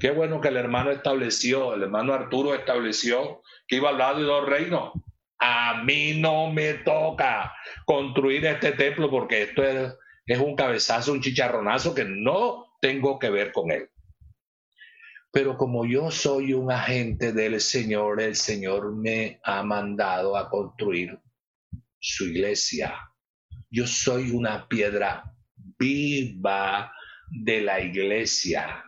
qué 0.00 0.12
bueno 0.12 0.40
que 0.40 0.48
el 0.48 0.56
hermano 0.56 0.90
estableció, 0.90 1.74
el 1.74 1.82
hermano 1.82 2.14
Arturo 2.14 2.54
estableció 2.54 3.42
que 3.68 3.76
iba 3.76 3.90
a 3.90 3.92
hablar 3.92 4.16
de 4.16 4.22
dos 4.22 4.48
reinos. 4.48 4.92
A 5.38 5.82
mí 5.84 6.18
no 6.18 6.50
me 6.50 6.72
toca 6.72 7.52
construir 7.84 8.46
este 8.46 8.72
templo 8.72 9.10
porque 9.10 9.42
esto 9.42 9.62
es, 9.62 9.94
es 10.24 10.38
un 10.38 10.56
cabezazo, 10.56 11.12
un 11.12 11.20
chicharronazo 11.20 11.94
que 11.94 12.06
no 12.06 12.78
tengo 12.80 13.18
que 13.18 13.28
ver 13.28 13.52
con 13.52 13.70
él. 13.72 13.90
Pero 15.30 15.58
como 15.58 15.84
yo 15.84 16.10
soy 16.10 16.54
un 16.54 16.72
agente 16.72 17.34
del 17.34 17.60
Señor, 17.60 18.22
el 18.22 18.36
Señor 18.36 18.96
me 18.96 19.38
ha 19.44 19.62
mandado 19.64 20.34
a 20.38 20.48
construir 20.48 21.20
su 21.98 22.24
iglesia 22.24 23.09
yo 23.70 23.86
soy 23.86 24.30
una 24.32 24.66
piedra 24.68 25.24
viva 25.78 26.92
de 27.30 27.60
la 27.60 27.80
iglesia. 27.80 28.84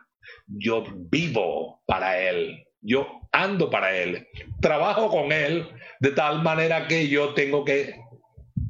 Yo 0.46 0.84
vivo 1.10 1.82
para 1.86 2.18
Él. 2.18 2.64
Yo 2.80 3.20
ando 3.30 3.70
para 3.70 3.96
Él. 3.96 4.26
Trabajo 4.60 5.08
con 5.08 5.32
Él 5.32 5.68
de 6.00 6.10
tal 6.10 6.42
manera 6.42 6.88
que 6.88 7.08
yo 7.08 7.32
tengo 7.34 7.64
que 7.64 7.94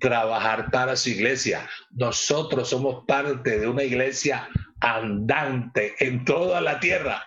trabajar 0.00 0.70
para 0.70 0.96
su 0.96 1.10
iglesia. 1.10 1.68
Nosotros 1.92 2.68
somos 2.68 3.04
parte 3.06 3.58
de 3.58 3.66
una 3.66 3.84
iglesia 3.84 4.48
andante 4.80 5.94
en 6.00 6.24
toda 6.24 6.60
la 6.60 6.78
tierra. 6.78 7.26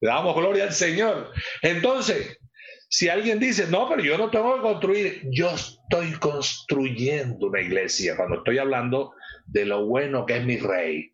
Le 0.00 0.08
damos 0.08 0.36
gloria 0.36 0.64
al 0.64 0.72
Señor. 0.72 1.32
Entonces, 1.62 2.37
si 2.88 3.08
alguien 3.08 3.38
dice, 3.38 3.66
no, 3.68 3.88
pero 3.88 4.02
yo 4.02 4.16
no 4.16 4.30
tengo 4.30 4.56
que 4.56 4.62
construir, 4.62 5.22
yo 5.30 5.50
estoy 5.50 6.12
construyendo 6.12 7.48
una 7.48 7.60
iglesia 7.60 8.16
cuando 8.16 8.36
estoy 8.36 8.58
hablando 8.58 9.12
de 9.46 9.66
lo 9.66 9.86
bueno 9.86 10.24
que 10.24 10.38
es 10.38 10.44
mi 10.44 10.56
rey, 10.56 11.12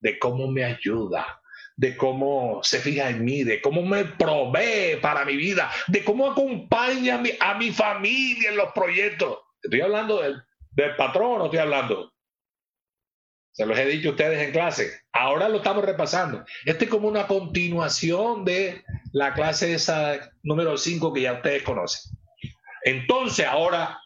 de 0.00 0.18
cómo 0.18 0.48
me 0.48 0.64
ayuda, 0.64 1.40
de 1.76 1.96
cómo 1.96 2.60
se 2.64 2.80
fija 2.80 3.08
en 3.10 3.24
mí, 3.24 3.44
de 3.44 3.60
cómo 3.60 3.82
me 3.82 4.04
provee 4.04 4.96
para 5.00 5.24
mi 5.24 5.36
vida, 5.36 5.70
de 5.86 6.02
cómo 6.02 6.32
acompaña 6.32 7.14
a 7.14 7.18
mi, 7.18 7.30
a 7.38 7.54
mi 7.54 7.70
familia 7.70 8.50
en 8.50 8.56
los 8.56 8.72
proyectos. 8.72 9.38
Estoy 9.62 9.80
hablando 9.80 10.20
del, 10.20 10.42
del 10.72 10.96
patrón, 10.96 11.38
no 11.38 11.44
estoy 11.44 11.60
hablando 11.60 12.12
se 13.52 13.66
los 13.66 13.78
he 13.78 13.86
dicho 13.86 14.08
a 14.08 14.12
ustedes 14.12 14.42
en 14.42 14.52
clase. 14.52 14.90
Ahora 15.12 15.48
lo 15.48 15.58
estamos 15.58 15.84
repasando. 15.84 16.44
Este 16.64 16.86
es 16.86 16.90
como 16.90 17.06
una 17.06 17.26
continuación 17.26 18.44
de 18.44 18.82
la 19.12 19.34
clase 19.34 19.74
esa 19.74 20.30
número 20.42 20.76
5 20.76 21.12
que 21.12 21.22
ya 21.22 21.34
ustedes 21.34 21.62
conocen. 21.62 22.16
Entonces, 22.84 23.46
ahora 23.46 24.00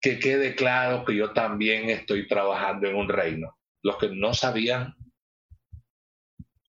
que 0.00 0.18
quede 0.18 0.54
claro 0.54 1.04
que 1.04 1.16
yo 1.16 1.32
también 1.32 1.88
estoy 1.88 2.28
trabajando 2.28 2.86
en 2.86 2.96
un 2.96 3.08
reino. 3.08 3.56
Los 3.82 3.96
que 3.96 4.10
no 4.10 4.34
sabían, 4.34 4.94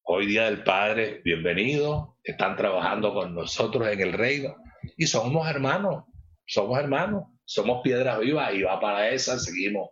hoy 0.03 0.25
día 0.27 0.45
del 0.45 0.63
Padre, 0.63 1.21
bienvenido, 1.23 2.17
están 2.23 2.55
trabajando 2.55 3.13
con 3.13 3.35
nosotros 3.35 3.87
en 3.89 3.99
el 3.99 4.13
reino 4.13 4.55
y 4.97 5.07
somos 5.07 5.47
hermanos, 5.47 6.05
somos 6.47 6.79
hermanos, 6.79 7.25
somos 7.43 7.81
piedras 7.83 8.19
vivas 8.19 8.53
y 8.53 8.63
va 8.63 8.79
para 8.79 9.09
esa, 9.09 9.37
seguimos 9.37 9.89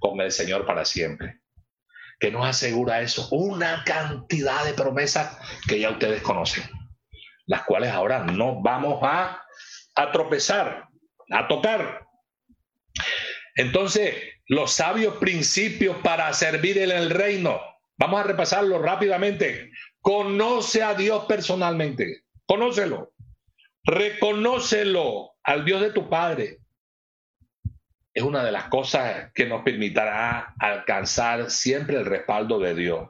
con 0.00 0.20
el 0.20 0.32
Señor 0.32 0.66
para 0.66 0.84
siempre. 0.84 1.40
Que 2.18 2.32
nos 2.32 2.44
asegura 2.44 3.00
eso, 3.00 3.28
una 3.30 3.84
cantidad 3.84 4.64
de 4.64 4.74
promesas 4.74 5.38
que 5.68 5.78
ya 5.78 5.90
ustedes 5.90 6.20
conocen, 6.22 6.64
las 7.46 7.62
cuales 7.62 7.92
ahora 7.92 8.24
no 8.24 8.60
vamos 8.60 8.98
a, 9.02 9.40
tropezar, 10.12 10.88
a 11.30 11.46
tocar. 11.46 12.04
Entonces, 13.54 14.16
los 14.48 14.72
sabios 14.72 15.16
principios 15.18 15.96
para 16.02 16.32
servir 16.32 16.78
en 16.78 16.90
el 16.90 17.10
reino, 17.10 17.60
Vamos 18.00 18.20
a 18.20 18.22
repasarlo 18.22 18.78
rápidamente. 18.78 19.72
Conoce 20.00 20.82
a 20.82 20.94
Dios 20.94 21.26
personalmente. 21.26 22.22
Conócelo. 22.46 23.12
Reconócelo 23.84 25.32
al 25.42 25.66
Dios 25.66 25.82
de 25.82 25.90
tu 25.90 26.08
Padre. 26.08 26.59
Es 28.20 28.26
una 28.26 28.44
de 28.44 28.52
las 28.52 28.64
cosas 28.64 29.32
que 29.32 29.46
nos 29.46 29.62
permitirá 29.62 30.52
alcanzar 30.58 31.50
siempre 31.50 31.96
el 31.96 32.04
respaldo 32.04 32.58
de 32.58 32.74
Dios. 32.74 33.08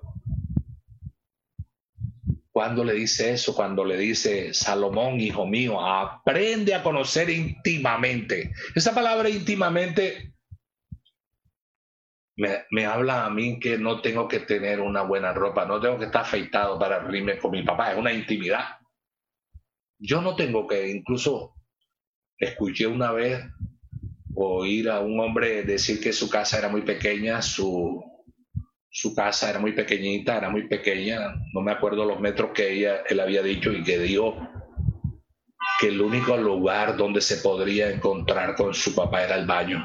Cuando 2.52 2.84
le 2.84 2.92
dice 2.92 3.32
eso, 3.32 3.52
cuando 3.56 3.84
le 3.84 3.96
dice, 3.96 4.54
Salomón, 4.54 5.18
hijo 5.20 5.46
mío, 5.46 5.84
aprende 5.84 6.76
a 6.76 6.84
conocer 6.84 7.28
íntimamente. 7.28 8.52
Esa 8.76 8.94
palabra 8.94 9.28
íntimamente 9.28 10.32
me, 12.36 12.86
habla 12.86 13.24
a 13.24 13.30
mí 13.30 13.58
que 13.58 13.78
no 13.78 14.00
tengo 14.02 14.28
que 14.28 14.38
tener 14.38 14.78
una 14.78 15.02
buena 15.02 15.32
ropa, 15.32 15.64
no 15.64 15.80
tengo 15.80 15.98
que 15.98 16.04
estar 16.04 16.22
afeitado 16.22 16.78
para 16.78 17.00
reunirme 17.00 17.36
con 17.36 17.50
mi 17.50 17.64
papá, 17.64 17.90
es 17.90 17.98
una 17.98 18.12
intimidad. 18.12 18.78
Yo 19.98 20.22
no 20.22 20.36
tengo 20.36 20.68
que, 20.68 20.88
incluso 20.88 21.56
escuché 22.38 22.86
una 22.86 23.11
vez 23.11 23.44
oír 24.47 24.88
a 24.88 25.01
un 25.01 25.18
hombre 25.20 25.62
decir 25.62 26.01
que 26.01 26.12
su 26.12 26.28
casa 26.28 26.59
era 26.59 26.68
muy 26.68 26.82
pequeña, 26.82 27.43
su, 27.43 28.03
su 28.91 29.14
casa 29.14 29.51
era 29.51 29.59
muy 29.59 29.72
pequeñita, 29.72 30.36
era 30.36 30.51
muy 30.51 30.68
pequeña, 30.68 31.34
no 31.53 31.61
me 31.61 31.72
acuerdo 31.72 32.05
los 32.05 32.20
metros 32.20 32.51
que 32.55 32.72
ella, 32.72 33.03
él 33.09 33.20
había 33.20 33.43
dicho 33.43 33.72
y 33.72 33.82
que 33.82 33.99
dijo 33.99 34.36
que 35.80 35.88
el 35.88 36.01
único 36.01 36.36
lugar 36.36 36.97
donde 36.97 37.20
se 37.20 37.38
podría 37.38 37.91
encontrar 37.91 38.55
con 38.55 38.74
su 38.74 38.95
papá 38.95 39.24
era 39.24 39.36
el 39.36 39.47
baño. 39.47 39.82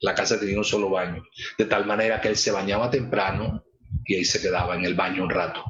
La 0.00 0.14
casa 0.14 0.38
tenía 0.38 0.58
un 0.58 0.64
solo 0.64 0.90
baño, 0.90 1.24
de 1.58 1.64
tal 1.64 1.86
manera 1.86 2.20
que 2.20 2.28
él 2.28 2.36
se 2.36 2.52
bañaba 2.52 2.90
temprano 2.90 3.64
y 4.04 4.14
ahí 4.14 4.24
se 4.24 4.40
quedaba 4.40 4.76
en 4.76 4.84
el 4.84 4.94
baño 4.94 5.24
un 5.24 5.30
rato, 5.30 5.64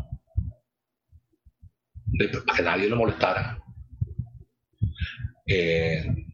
para 2.46 2.56
que 2.56 2.62
nadie 2.62 2.88
lo 2.88 2.96
molestara. 2.96 3.58
Eh, 5.46 6.27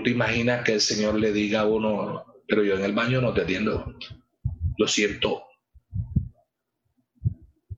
¿tú, 0.00 0.04
te 0.04 0.10
imaginas 0.10 0.64
que 0.64 0.72
el 0.74 0.80
Señor 0.80 1.14
le 1.18 1.32
diga 1.32 1.60
a 1.60 1.66
uno, 1.66 2.24
pero 2.46 2.64
yo 2.64 2.76
en 2.76 2.84
el 2.84 2.92
baño 2.92 3.20
no 3.20 3.32
te 3.32 3.42
atiendo, 3.42 3.94
lo 4.78 4.88
siento, 4.88 5.44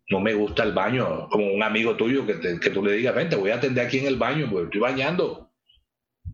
no 0.09 0.21
me 0.21 0.35
gusta 0.35 0.63
el 0.63 0.73
baño, 0.73 1.29
como 1.31 1.53
un 1.53 1.63
amigo 1.63 1.97
tuyo 1.97 2.27
que, 2.27 2.61
que 2.61 2.71
tú 2.71 2.85
le 2.85 2.93
digas, 2.93 3.15
vente, 3.15 3.37
voy 3.37 3.51
a 3.51 3.57
atender 3.57 3.87
aquí 3.87 3.99
en 3.99 4.07
el 4.07 4.17
baño, 4.17 4.49
pues 4.51 4.65
estoy 4.65 4.81
bañando. 4.81 5.51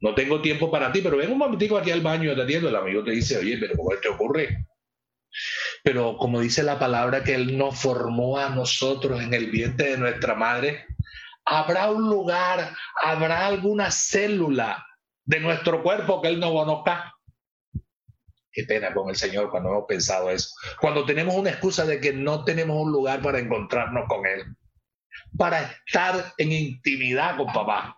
No 0.00 0.14
tengo 0.14 0.40
tiempo 0.40 0.70
para 0.70 0.92
ti, 0.92 1.00
pero 1.00 1.16
ven 1.16 1.32
un 1.32 1.38
momentico 1.38 1.76
aquí 1.76 1.90
al 1.90 2.00
baño 2.00 2.34
te 2.34 2.42
atiendo. 2.42 2.68
El 2.68 2.76
amigo 2.76 3.02
te 3.02 3.12
dice, 3.12 3.36
oye, 3.38 3.56
pero 3.58 3.74
¿cómo 3.76 3.90
te 4.00 4.08
ocurre? 4.08 4.66
Pero 5.82 6.16
como 6.16 6.40
dice 6.40 6.62
la 6.62 6.78
palabra 6.78 7.24
que 7.24 7.34
Él 7.34 7.56
nos 7.56 7.80
formó 7.80 8.38
a 8.38 8.50
nosotros 8.50 9.20
en 9.20 9.34
el 9.34 9.50
vientre 9.50 9.90
de 9.90 9.98
nuestra 9.98 10.34
madre, 10.34 10.86
habrá 11.44 11.90
un 11.90 12.08
lugar, 12.08 12.74
habrá 13.02 13.46
alguna 13.46 13.90
célula 13.90 14.84
de 15.28 15.40
nuestro 15.40 15.82
cuerpo 15.82 16.22
que 16.22 16.28
Él 16.28 16.40
no 16.40 16.52
conozca. 16.52 17.14
Qué 18.50 18.64
pena 18.64 18.94
con 18.94 19.10
el 19.10 19.16
Señor 19.16 19.50
cuando 19.50 19.68
hemos 19.68 19.84
pensado 19.86 20.30
eso. 20.30 20.48
Cuando 20.80 21.04
tenemos 21.04 21.34
una 21.34 21.50
excusa 21.50 21.84
de 21.84 22.00
que 22.00 22.14
no 22.14 22.44
tenemos 22.44 22.80
un 22.80 22.90
lugar 22.90 23.20
para 23.20 23.38
encontrarnos 23.38 24.08
con 24.08 24.24
Él, 24.26 24.42
para 25.36 25.70
estar 25.86 26.32
en 26.38 26.52
intimidad 26.52 27.36
con 27.36 27.52
papá. 27.52 27.94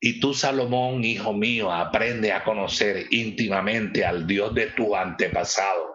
Y 0.00 0.20
tú, 0.20 0.32
Salomón, 0.32 1.04
hijo 1.04 1.34
mío, 1.34 1.70
aprende 1.70 2.32
a 2.32 2.44
conocer 2.44 3.06
íntimamente 3.10 4.06
al 4.06 4.26
Dios 4.26 4.54
de 4.54 4.68
tu 4.68 4.96
antepasado. 4.96 5.92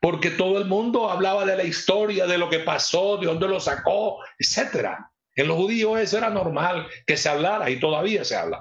Porque 0.00 0.32
todo 0.32 0.58
el 0.58 0.64
mundo 0.64 1.08
hablaba 1.08 1.46
de 1.46 1.56
la 1.56 1.62
historia, 1.62 2.26
de 2.26 2.38
lo 2.38 2.50
que 2.50 2.58
pasó, 2.58 3.18
de 3.18 3.28
dónde 3.28 3.46
lo 3.46 3.60
sacó, 3.60 4.18
etc. 4.36 4.88
En 5.36 5.46
los 5.46 5.56
judíos 5.56 6.00
eso 6.00 6.18
era 6.18 6.28
normal 6.28 6.88
que 7.06 7.16
se 7.16 7.28
hablara 7.28 7.70
y 7.70 7.78
todavía 7.78 8.24
se 8.24 8.34
habla. 8.34 8.60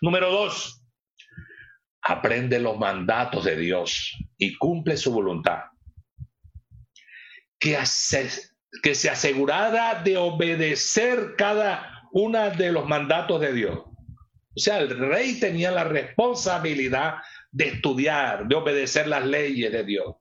Número 0.00 0.30
dos, 0.30 0.82
aprende 2.02 2.58
los 2.58 2.78
mandatos 2.78 3.44
de 3.44 3.56
Dios 3.56 4.16
y 4.36 4.56
cumple 4.56 4.96
su 4.96 5.12
voluntad. 5.12 5.64
Que, 7.58 7.78
que 8.82 8.94
se 8.94 9.10
asegurara 9.10 10.02
de 10.02 10.16
obedecer 10.18 11.34
cada 11.36 12.08
una 12.12 12.50
de 12.50 12.72
los 12.72 12.86
mandatos 12.86 13.40
de 13.40 13.52
Dios. 13.52 13.78
O 14.56 14.60
sea, 14.60 14.78
el 14.78 14.90
rey 14.90 15.40
tenía 15.40 15.70
la 15.70 15.84
responsabilidad 15.84 17.16
de 17.50 17.68
estudiar, 17.68 18.46
de 18.46 18.54
obedecer 18.54 19.08
las 19.08 19.24
leyes 19.26 19.72
de 19.72 19.84
Dios. 19.84 20.14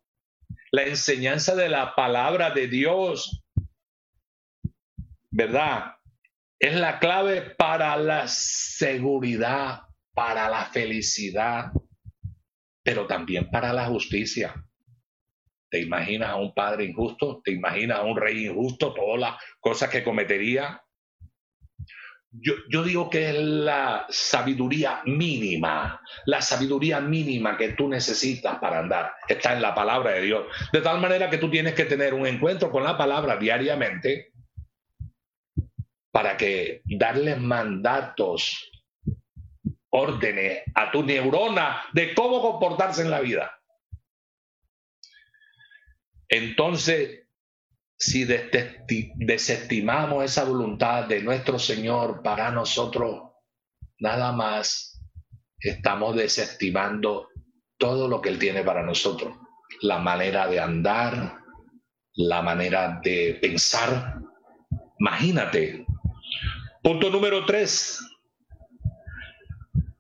La 0.72 0.84
enseñanza 0.84 1.56
de 1.56 1.70
la 1.70 1.94
palabra 1.96 2.52
de 2.52 2.68
Dios, 2.68 3.44
¿verdad? 5.30 5.96
Es 6.64 6.76
la 6.76 6.98
clave 6.98 7.42
para 7.42 7.98
la 7.98 8.26
seguridad, 8.30 9.82
para 10.14 10.48
la 10.48 10.64
felicidad, 10.64 11.74
pero 12.82 13.06
también 13.06 13.52
para 13.52 13.74
la 13.74 13.88
justicia. 13.88 14.56
¿Te 15.70 15.82
imaginas 15.82 16.30
a 16.30 16.38
un 16.38 16.54
padre 16.54 16.86
injusto? 16.86 17.42
¿Te 17.44 17.52
imaginas 17.52 18.00
a 18.00 18.04
un 18.04 18.16
rey 18.16 18.46
injusto? 18.46 18.94
Todas 18.94 19.20
las 19.20 19.36
cosas 19.60 19.90
que 19.90 20.06
cometería 20.06 20.82
yo, 22.32 22.84
digo 22.84 23.10
que 23.10 23.30
es 23.30 23.36
la 23.36 24.08
sabiduría 24.10 25.02
mínima, 25.06 26.02
la 26.26 26.42
sabiduría 26.42 27.00
mínima 27.00 27.58
que 27.58 27.74
tú 27.74 27.88
necesitas 27.88 28.58
para 28.58 28.80
andar, 28.80 29.14
está 29.28 29.54
en 29.54 29.62
la 29.62 29.76
palabra 29.76 30.14
de 30.14 30.24
Dios. 30.24 30.46
De 30.72 30.82
tal 30.82 31.00
manera 31.00 31.30
que 31.30 31.38
tú 31.38 31.52
tienes 31.52 31.76
que 31.76 31.86
tener 31.86 32.14
un 32.14 32.26
encuentro 32.26 32.72
con 32.72 32.84
la 32.84 32.98
palabra 32.98 33.38
diariamente 33.38 34.33
para 36.14 36.38
que 36.38 36.84
darle 36.86 37.36
mandatos, 37.36 38.70
órdenes 39.90 40.62
a 40.76 40.92
tu 40.92 41.02
neurona 41.02 41.86
de 41.92 42.14
cómo 42.14 42.40
comportarse 42.40 43.02
en 43.02 43.10
la 43.10 43.20
vida. 43.20 43.60
Entonces, 46.30 47.28
si 47.98 48.26
desestimamos 48.26 50.24
esa 50.24 50.44
voluntad 50.44 51.06
de 51.06 51.24
nuestro 51.24 51.58
Señor 51.58 52.22
para 52.22 52.52
nosotros, 52.52 53.32
nada 53.98 54.32
más 54.34 55.02
estamos 55.60 56.16
desestimando 56.16 57.30
todo 57.80 58.08
lo 58.08 58.22
que 58.22 58.30
Él 58.30 58.38
tiene 58.38 58.64
para 58.64 58.84
nosotros. 58.84 59.36
La 59.82 59.98
manera 59.98 60.48
de 60.48 60.60
andar, 60.60 61.40
la 62.14 62.44
manera 62.44 63.00
de 63.04 63.40
pensar. 63.42 64.20
Imagínate. 65.00 65.88
Punto 66.84 67.10
número 67.10 67.46
tres. 67.46 68.00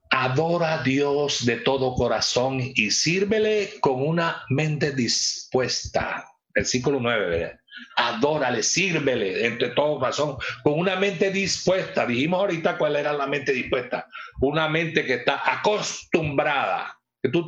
Adora 0.09 0.75
a 0.75 0.83
Dios 0.83 1.45
de 1.45 1.57
todo 1.57 1.95
corazón 1.95 2.59
y 2.61 2.91
sírvele 2.91 3.79
con 3.79 4.05
una 4.05 4.43
mente 4.49 4.91
dispuesta. 4.91 6.29
Versículo 6.53 6.99
9 6.99 7.57
adórale, 7.95 8.63
sírvele 8.63 9.45
entre 9.45 9.69
todo 9.69 9.99
corazón, 9.99 10.37
con 10.63 10.79
una 10.79 10.95
mente 10.95 11.31
dispuesta. 11.31 12.05
Dijimos 12.05 12.39
ahorita 12.39 12.77
cuál 12.77 12.95
era 12.95 13.13
la 13.13 13.27
mente 13.27 13.51
dispuesta. 13.51 14.07
Una 14.41 14.67
mente 14.67 15.05
que 15.05 15.15
está 15.15 15.41
acostumbrada. 15.51 16.99
Que, 17.21 17.29
tú, 17.29 17.47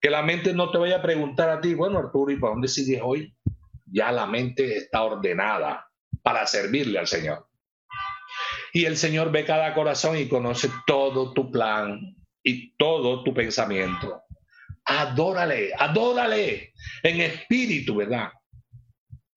que 0.00 0.10
la 0.10 0.22
mente 0.22 0.52
no 0.52 0.70
te 0.70 0.78
vaya 0.78 0.96
a 0.96 1.02
preguntar 1.02 1.48
a 1.48 1.60
ti, 1.60 1.74
bueno 1.74 1.98
Arturo, 1.98 2.30
¿y 2.30 2.36
para 2.36 2.52
dónde 2.52 2.68
sigues 2.68 3.00
hoy? 3.02 3.34
Ya 3.86 4.12
la 4.12 4.26
mente 4.26 4.76
está 4.76 5.02
ordenada 5.02 5.88
para 6.22 6.46
servirle 6.46 6.98
al 6.98 7.06
Señor. 7.06 7.46
Y 8.76 8.84
el 8.84 8.98
Señor 8.98 9.32
ve 9.32 9.46
cada 9.46 9.72
corazón 9.72 10.18
y 10.18 10.28
conoce 10.28 10.68
todo 10.86 11.32
tu 11.32 11.50
plan 11.50 12.14
y 12.44 12.76
todo 12.76 13.24
tu 13.24 13.32
pensamiento. 13.32 14.24
Adórale, 14.84 15.72
adórale 15.78 16.74
en 17.02 17.22
espíritu, 17.22 17.96
¿verdad? 17.96 18.28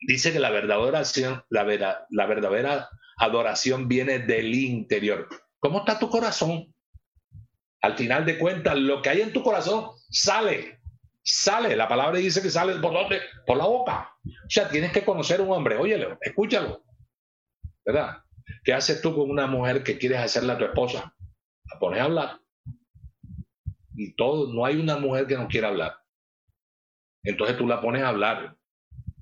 dice 0.01 0.33
que 0.33 0.41
la 0.41 0.49
verdadera, 0.49 1.03
la, 1.51 2.05
la 2.09 2.25
verdadera 2.25 2.89
adoración 3.15 3.87
viene 3.87 4.19
del 4.19 4.53
interior. 4.53 5.29
¿Cómo 5.59 5.79
está 5.79 5.97
tu 5.97 6.09
corazón? 6.09 6.75
Al 7.81 7.95
final 7.95 8.25
de 8.25 8.37
cuentas, 8.37 8.75
lo 8.75 9.01
que 9.01 9.07
hay 9.07 9.21
en 9.21 9.31
tu 9.31 9.41
corazón 9.41 9.91
sale, 10.09 10.81
sale. 11.23 11.77
La 11.77 11.87
palabra 11.87 12.19
dice 12.19 12.41
que 12.41 12.49
sale 12.49 12.73
por 12.81 12.91
dónde? 12.91 13.21
Por 13.47 13.55
la 13.55 13.67
boca. 13.67 14.11
O 14.21 14.49
sea, 14.49 14.67
tienes 14.67 14.91
que 14.91 15.05
conocer 15.05 15.39
a 15.39 15.43
un 15.43 15.51
hombre. 15.51 15.77
Óyelo, 15.77 16.17
escúchalo. 16.19 16.83
¿Verdad? 17.85 18.17
¿Qué 18.63 18.73
haces 18.73 19.01
tú 19.01 19.15
con 19.15 19.29
una 19.29 19.47
mujer 19.47 19.83
que 19.83 19.97
quieres 19.97 20.19
hacerla 20.19 20.57
tu 20.57 20.65
esposa? 20.65 21.15
La 21.71 21.79
pones 21.79 22.01
a 22.01 22.05
hablar. 22.05 22.39
Y 23.95 24.15
todo, 24.15 24.53
no 24.53 24.65
hay 24.65 24.77
una 24.77 24.97
mujer 24.97 25.27
que 25.27 25.35
no 25.35 25.47
quiera 25.47 25.69
hablar. 25.69 25.97
Entonces 27.23 27.57
tú 27.57 27.67
la 27.67 27.81
pones 27.81 28.03
a 28.03 28.09
hablar. 28.09 28.55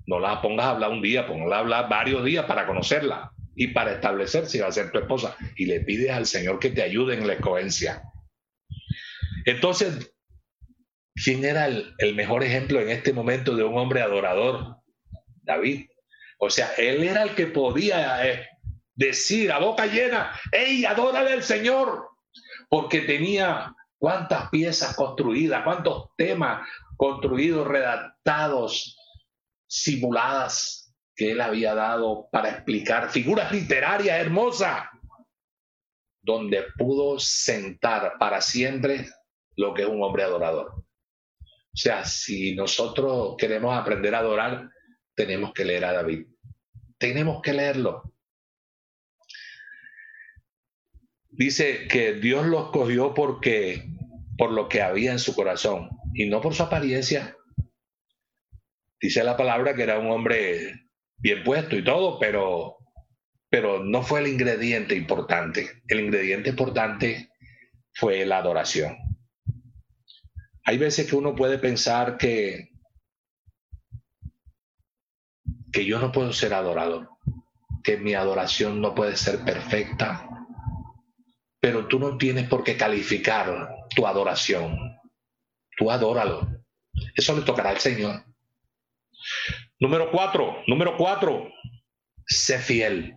No 0.06 0.20
la 0.20 0.40
pongas 0.40 0.66
a 0.66 0.70
hablar 0.70 0.90
un 0.90 1.02
día, 1.02 1.26
ponla 1.26 1.56
a 1.56 1.60
hablar 1.60 1.88
varios 1.88 2.24
días 2.24 2.46
para 2.46 2.66
conocerla 2.66 3.32
y 3.54 3.68
para 3.68 3.92
establecer 3.92 4.46
si 4.46 4.58
va 4.58 4.68
a 4.68 4.72
ser 4.72 4.90
tu 4.90 4.98
esposa. 4.98 5.36
Y 5.56 5.66
le 5.66 5.80
pides 5.80 6.10
al 6.10 6.26
Señor 6.26 6.58
que 6.58 6.70
te 6.70 6.82
ayude 6.82 7.14
en 7.14 7.26
la 7.26 7.34
escogencia. 7.34 8.02
Entonces, 9.44 10.14
¿Quién 11.24 11.44
era 11.44 11.66
el, 11.66 11.94
el 11.98 12.14
mejor 12.14 12.44
ejemplo 12.44 12.80
en 12.80 12.90
este 12.90 13.12
momento 13.12 13.56
de 13.56 13.64
un 13.64 13.76
hombre 13.76 14.02
adorador? 14.02 14.76
David. 15.42 15.86
O 16.38 16.50
sea, 16.50 16.70
él 16.76 17.02
era 17.02 17.22
el 17.22 17.34
que 17.34 17.46
podía 17.46 18.26
eh, 18.26 18.46
decir 18.98 19.52
a 19.52 19.58
boca 19.58 19.86
llena, 19.86 20.32
¡Ey, 20.52 20.84
adórale 20.84 21.32
al 21.32 21.42
Señor! 21.42 22.10
Porque 22.68 23.02
tenía 23.02 23.74
cuántas 23.96 24.50
piezas 24.50 24.94
construidas, 24.94 25.62
cuántos 25.62 26.10
temas 26.16 26.68
construidos, 26.96 27.66
redactados, 27.66 28.96
simuladas 29.66 30.94
que 31.14 31.32
él 31.32 31.40
había 31.40 31.74
dado 31.74 32.28
para 32.30 32.50
explicar 32.50 33.10
figuras 33.10 33.52
literarias 33.52 34.20
hermosas, 34.20 34.84
donde 36.20 36.64
pudo 36.76 37.18
sentar 37.18 38.14
para 38.18 38.40
siempre 38.40 39.08
lo 39.56 39.74
que 39.74 39.82
es 39.82 39.88
un 39.88 40.02
hombre 40.02 40.24
adorador. 40.24 40.74
O 40.74 41.80
sea, 41.80 42.04
si 42.04 42.54
nosotros 42.56 43.36
queremos 43.38 43.76
aprender 43.76 44.14
a 44.14 44.18
adorar, 44.18 44.68
tenemos 45.14 45.52
que 45.52 45.64
leer 45.64 45.84
a 45.84 45.92
David. 45.92 46.26
Tenemos 46.98 47.40
que 47.42 47.52
leerlo. 47.52 48.12
Dice 51.30 51.86
que 51.88 52.14
Dios 52.14 52.46
lo 52.46 52.66
escogió 52.66 53.14
porque 53.14 53.84
por 54.36 54.52
lo 54.52 54.68
que 54.68 54.82
había 54.82 55.12
en 55.12 55.18
su 55.18 55.34
corazón 55.34 55.90
y 56.14 56.26
no 56.26 56.40
por 56.40 56.54
su 56.54 56.62
apariencia. 56.62 57.36
Dice 59.00 59.22
la 59.22 59.36
palabra 59.36 59.74
que 59.74 59.82
era 59.82 59.98
un 59.98 60.10
hombre 60.10 60.88
bien 61.16 61.44
puesto 61.44 61.76
y 61.76 61.84
todo, 61.84 62.18
pero 62.18 62.76
pero 63.50 63.82
no 63.82 64.02
fue 64.02 64.20
el 64.20 64.26
ingrediente 64.26 64.94
importante. 64.94 65.82
El 65.88 66.00
ingrediente 66.00 66.50
importante 66.50 67.30
fue 67.92 68.26
la 68.26 68.38
adoración. 68.38 68.96
Hay 70.64 70.76
veces 70.76 71.08
que 71.08 71.16
uno 71.16 71.34
puede 71.34 71.58
pensar 71.58 72.18
que 72.18 72.68
que 75.72 75.84
yo 75.84 75.98
no 75.98 76.12
puedo 76.12 76.32
ser 76.32 76.54
adorador, 76.54 77.08
que 77.82 77.98
mi 77.98 78.14
adoración 78.14 78.80
no 78.80 78.94
puede 78.94 79.16
ser 79.16 79.44
perfecta, 79.44 80.26
pero 81.60 81.86
tú 81.86 81.98
no 81.98 82.16
tienes 82.16 82.48
por 82.48 82.64
qué 82.64 82.76
calificar 82.76 83.68
tu 83.94 84.06
adoración. 84.06 84.78
Tú 85.76 85.90
adóralo. 85.90 86.48
Eso 87.14 87.36
le 87.36 87.42
tocará 87.42 87.70
al 87.70 87.78
Señor. 87.78 88.24
Número 89.80 90.10
cuatro, 90.10 90.62
número 90.66 90.96
cuatro, 90.96 91.52
sé 92.26 92.58
fiel. 92.58 93.16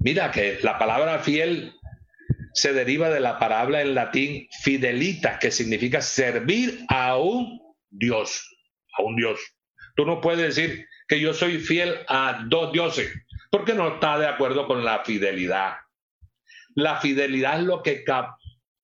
Mira 0.00 0.30
que 0.30 0.58
la 0.62 0.78
palabra 0.78 1.18
fiel 1.20 1.74
se 2.52 2.72
deriva 2.72 3.10
de 3.10 3.20
la 3.20 3.38
palabra 3.38 3.82
en 3.82 3.94
latín 3.94 4.48
fidelita, 4.62 5.38
que 5.38 5.50
significa 5.50 6.00
servir 6.00 6.84
a 6.88 7.16
un 7.16 7.60
Dios, 7.90 8.56
a 8.98 9.02
un 9.02 9.16
Dios. 9.16 9.40
Tú 9.94 10.04
no 10.04 10.20
puedes 10.20 10.54
decir, 10.54 10.86
que 11.08 11.20
yo 11.20 11.32
soy 11.34 11.58
fiel 11.58 11.98
a 12.08 12.44
dos 12.46 12.72
dioses, 12.72 13.12
porque 13.50 13.74
no 13.74 13.94
está 13.94 14.18
de 14.18 14.26
acuerdo 14.26 14.66
con 14.66 14.84
la 14.84 15.04
fidelidad. 15.04 15.76
La 16.76 17.00
fidelidad 17.00 17.58
es 17.58 17.64
lo 17.64 17.82
que 17.82 18.04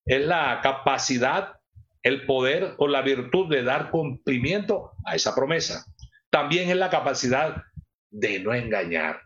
es 0.07 0.27
la 0.27 0.61
capacidad, 0.63 1.61
el 2.03 2.25
poder 2.25 2.75
o 2.79 2.89
la 2.89 3.03
virtud 3.03 3.49
de 3.51 3.63
dar 3.63 3.91
cumplimiento 3.91 4.93
a 5.05 5.15
esa 5.15 5.35
promesa. 5.35 5.85
También 6.31 6.71
es 6.71 6.77
la 6.77 6.89
capacidad 6.89 7.63
de 8.11 8.41
no 8.41 8.55
engañar, 8.55 9.21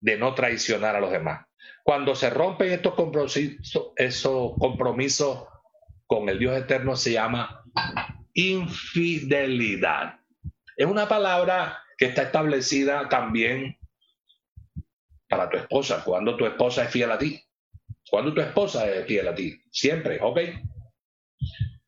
de 0.00 0.18
no 0.18 0.34
traicionar 0.34 0.96
a 0.96 1.00
los 1.00 1.10
demás. 1.10 1.46
Cuando 1.82 2.14
se 2.14 2.28
rompen 2.28 2.72
estos 2.72 2.94
compromisos, 2.94 3.92
esos 3.96 4.52
compromisos 4.58 5.48
con 6.06 6.28
el 6.28 6.38
Dios 6.38 6.58
eterno 6.58 6.94
se 6.94 7.12
llama 7.12 7.64
infidelidad. 8.34 10.20
Es 10.76 10.86
una 10.86 11.08
palabra 11.08 11.82
que 11.96 12.04
está 12.04 12.24
establecida 12.24 13.08
también 13.08 13.78
para 15.26 15.48
tu 15.48 15.56
esposa, 15.56 16.04
cuando 16.04 16.36
tu 16.36 16.44
esposa 16.44 16.84
es 16.84 16.90
fiel 16.90 17.10
a 17.10 17.18
ti. 17.18 17.45
Cuando 18.10 18.32
tu 18.32 18.40
esposa 18.40 18.88
es 18.88 19.06
fiel 19.06 19.28
a 19.28 19.34
ti, 19.34 19.60
siempre, 19.70 20.18
¿ok? 20.20 20.38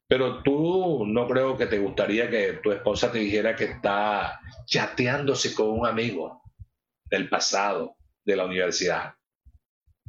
Pero 0.09 0.43
tú 0.43 1.05
no 1.07 1.29
creo 1.29 1.57
que 1.57 1.67
te 1.67 1.79
gustaría 1.79 2.31
que 2.31 2.55
tu 2.63 2.73
esposa 2.73 3.13
te 3.13 3.19
dijera 3.19 3.55
que 3.55 3.65
está 3.65 4.41
chateándose 4.67 5.55
con 5.55 5.69
un 5.69 5.87
amigo 5.87 6.43
del 7.05 7.29
pasado, 7.29 7.97
de 8.25 8.37
la 8.37 8.45
universidad, 8.47 9.15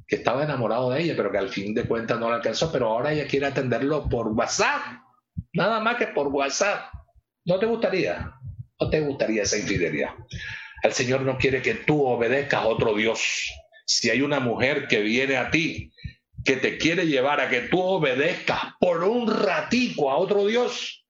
que 0.08 0.18
estaba 0.18 0.44
enamorado 0.44 0.90
de 0.90 1.02
ella, 1.02 1.14
pero 1.16 1.32
que 1.32 1.38
al 1.38 1.50
fin 1.50 1.74
de 1.74 1.84
cuentas 1.84 2.20
no 2.20 2.30
la 2.30 2.38
alcanzó, 2.38 2.72
pero 2.72 2.88
ahora 2.88 3.14
ella 3.14 3.28
quiere 3.28 3.46
atenderlo 3.46 4.10
por 4.10 4.28
WhatsApp, 4.30 4.82
nada 5.54 5.80
más 5.80 5.98
que 5.98 6.08
por 6.08 6.28
WhatsApp. 6.28 6.92
¿No 7.46 7.60
te 7.60 7.66
gustaría? 7.66 8.34
¿No 8.80 8.90
te 8.90 9.02
gustaría 9.02 9.44
esa 9.44 9.58
infidelidad? 9.58 10.12
El 10.82 10.94
Señor 10.94 11.22
no 11.22 11.38
quiere 11.38 11.62
que 11.62 11.76
tú 11.76 12.06
obedezcas 12.06 12.62
a 12.62 12.68
otro 12.68 12.94
Dios. 12.96 13.52
Si 13.86 14.10
hay 14.10 14.22
una 14.22 14.40
mujer 14.40 14.88
que 14.88 15.02
viene 15.02 15.38
a 15.38 15.52
ti, 15.52 15.92
que 16.50 16.58
te 16.58 16.80
quiere 16.80 17.06
llevar 17.06 17.40
a 17.40 17.48
que 17.48 17.62
tú 17.62 17.80
obedezcas 17.80 18.60
por 18.80 19.04
un 19.04 19.32
ratico 19.32 20.10
a 20.10 20.18
otro 20.18 20.48
Dios, 20.48 21.06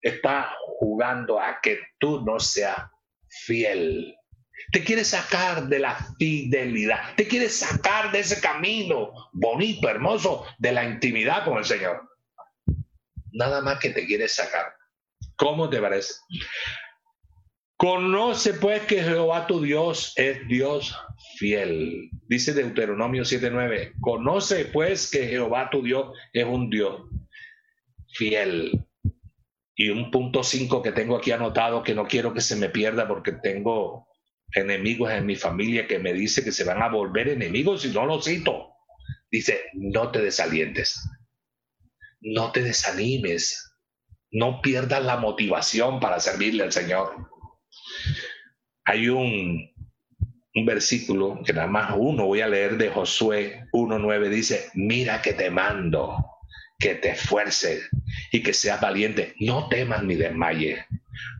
está 0.00 0.50
jugando 0.78 1.38
a 1.38 1.60
que 1.60 1.78
tú 1.98 2.22
no 2.22 2.40
seas 2.40 2.78
fiel. 3.28 4.16
Te 4.72 4.82
quiere 4.82 5.04
sacar 5.04 5.64
de 5.64 5.78
la 5.78 5.98
fidelidad, 6.18 7.14
te 7.16 7.28
quiere 7.28 7.50
sacar 7.50 8.12
de 8.12 8.20
ese 8.20 8.40
camino 8.40 9.12
bonito, 9.32 9.90
hermoso, 9.90 10.46
de 10.56 10.72
la 10.72 10.84
intimidad 10.84 11.44
con 11.44 11.58
el 11.58 11.66
Señor. 11.66 12.08
Nada 13.30 13.60
más 13.60 13.78
que 13.78 13.90
te 13.90 14.06
quiere 14.06 14.26
sacar. 14.26 14.74
¿Cómo 15.36 15.68
te 15.68 15.82
parece? 15.82 16.14
Conoce 17.76 18.54
pues 18.54 18.80
que 18.84 19.02
Jehová 19.02 19.46
tu 19.46 19.60
Dios 19.60 20.14
es 20.16 20.48
Dios 20.48 20.96
fiel. 21.36 22.10
Dice 22.28 22.54
Deuteronomio 22.54 23.24
7:9. 23.24 23.94
Conoce 24.00 24.66
pues 24.66 25.10
que 25.10 25.26
Jehová 25.26 25.70
tu 25.70 25.82
Dios 25.82 26.16
es 26.32 26.44
un 26.44 26.70
Dios 26.70 27.02
fiel. 28.14 28.86
Y 29.74 29.88
un 29.88 30.10
punto 30.10 30.42
5 30.42 30.82
que 30.82 30.92
tengo 30.92 31.16
aquí 31.16 31.32
anotado 31.32 31.82
que 31.82 31.94
no 31.94 32.06
quiero 32.06 32.34
que 32.34 32.40
se 32.40 32.56
me 32.56 32.68
pierda 32.68 33.08
porque 33.08 33.32
tengo 33.32 34.06
enemigos 34.54 35.10
en 35.12 35.26
mi 35.26 35.36
familia 35.36 35.86
que 35.86 35.98
me 35.98 36.12
dice 36.12 36.44
que 36.44 36.52
se 36.52 36.64
van 36.64 36.82
a 36.82 36.88
volver 36.88 37.28
enemigos 37.28 37.82
si 37.82 37.88
no 37.88 38.04
lo 38.04 38.20
cito. 38.20 38.68
Dice, 39.30 39.62
no 39.72 40.10
te 40.10 40.20
desalientes, 40.20 41.08
no 42.20 42.52
te 42.52 42.62
desanimes, 42.62 43.72
no 44.30 44.60
pierdas 44.60 45.02
la 45.02 45.16
motivación 45.16 46.00
para 46.00 46.20
servirle 46.20 46.64
al 46.64 46.72
Señor. 46.72 47.30
Hay 48.84 49.08
un, 49.08 49.71
un 50.54 50.66
versículo 50.66 51.40
que 51.44 51.52
nada 51.52 51.66
más 51.66 51.94
uno 51.96 52.26
voy 52.26 52.40
a 52.40 52.48
leer 52.48 52.76
de 52.76 52.90
Josué 52.90 53.64
1.9, 53.72 54.28
dice, 54.28 54.70
mira 54.74 55.22
que 55.22 55.32
te 55.32 55.50
mando, 55.50 56.16
que 56.78 56.94
te 56.94 57.10
esfuerces 57.10 57.88
y 58.30 58.42
que 58.42 58.52
seas 58.52 58.80
valiente, 58.80 59.34
no 59.40 59.68
temas 59.68 60.02
ni 60.02 60.14
desmayes, 60.14 60.84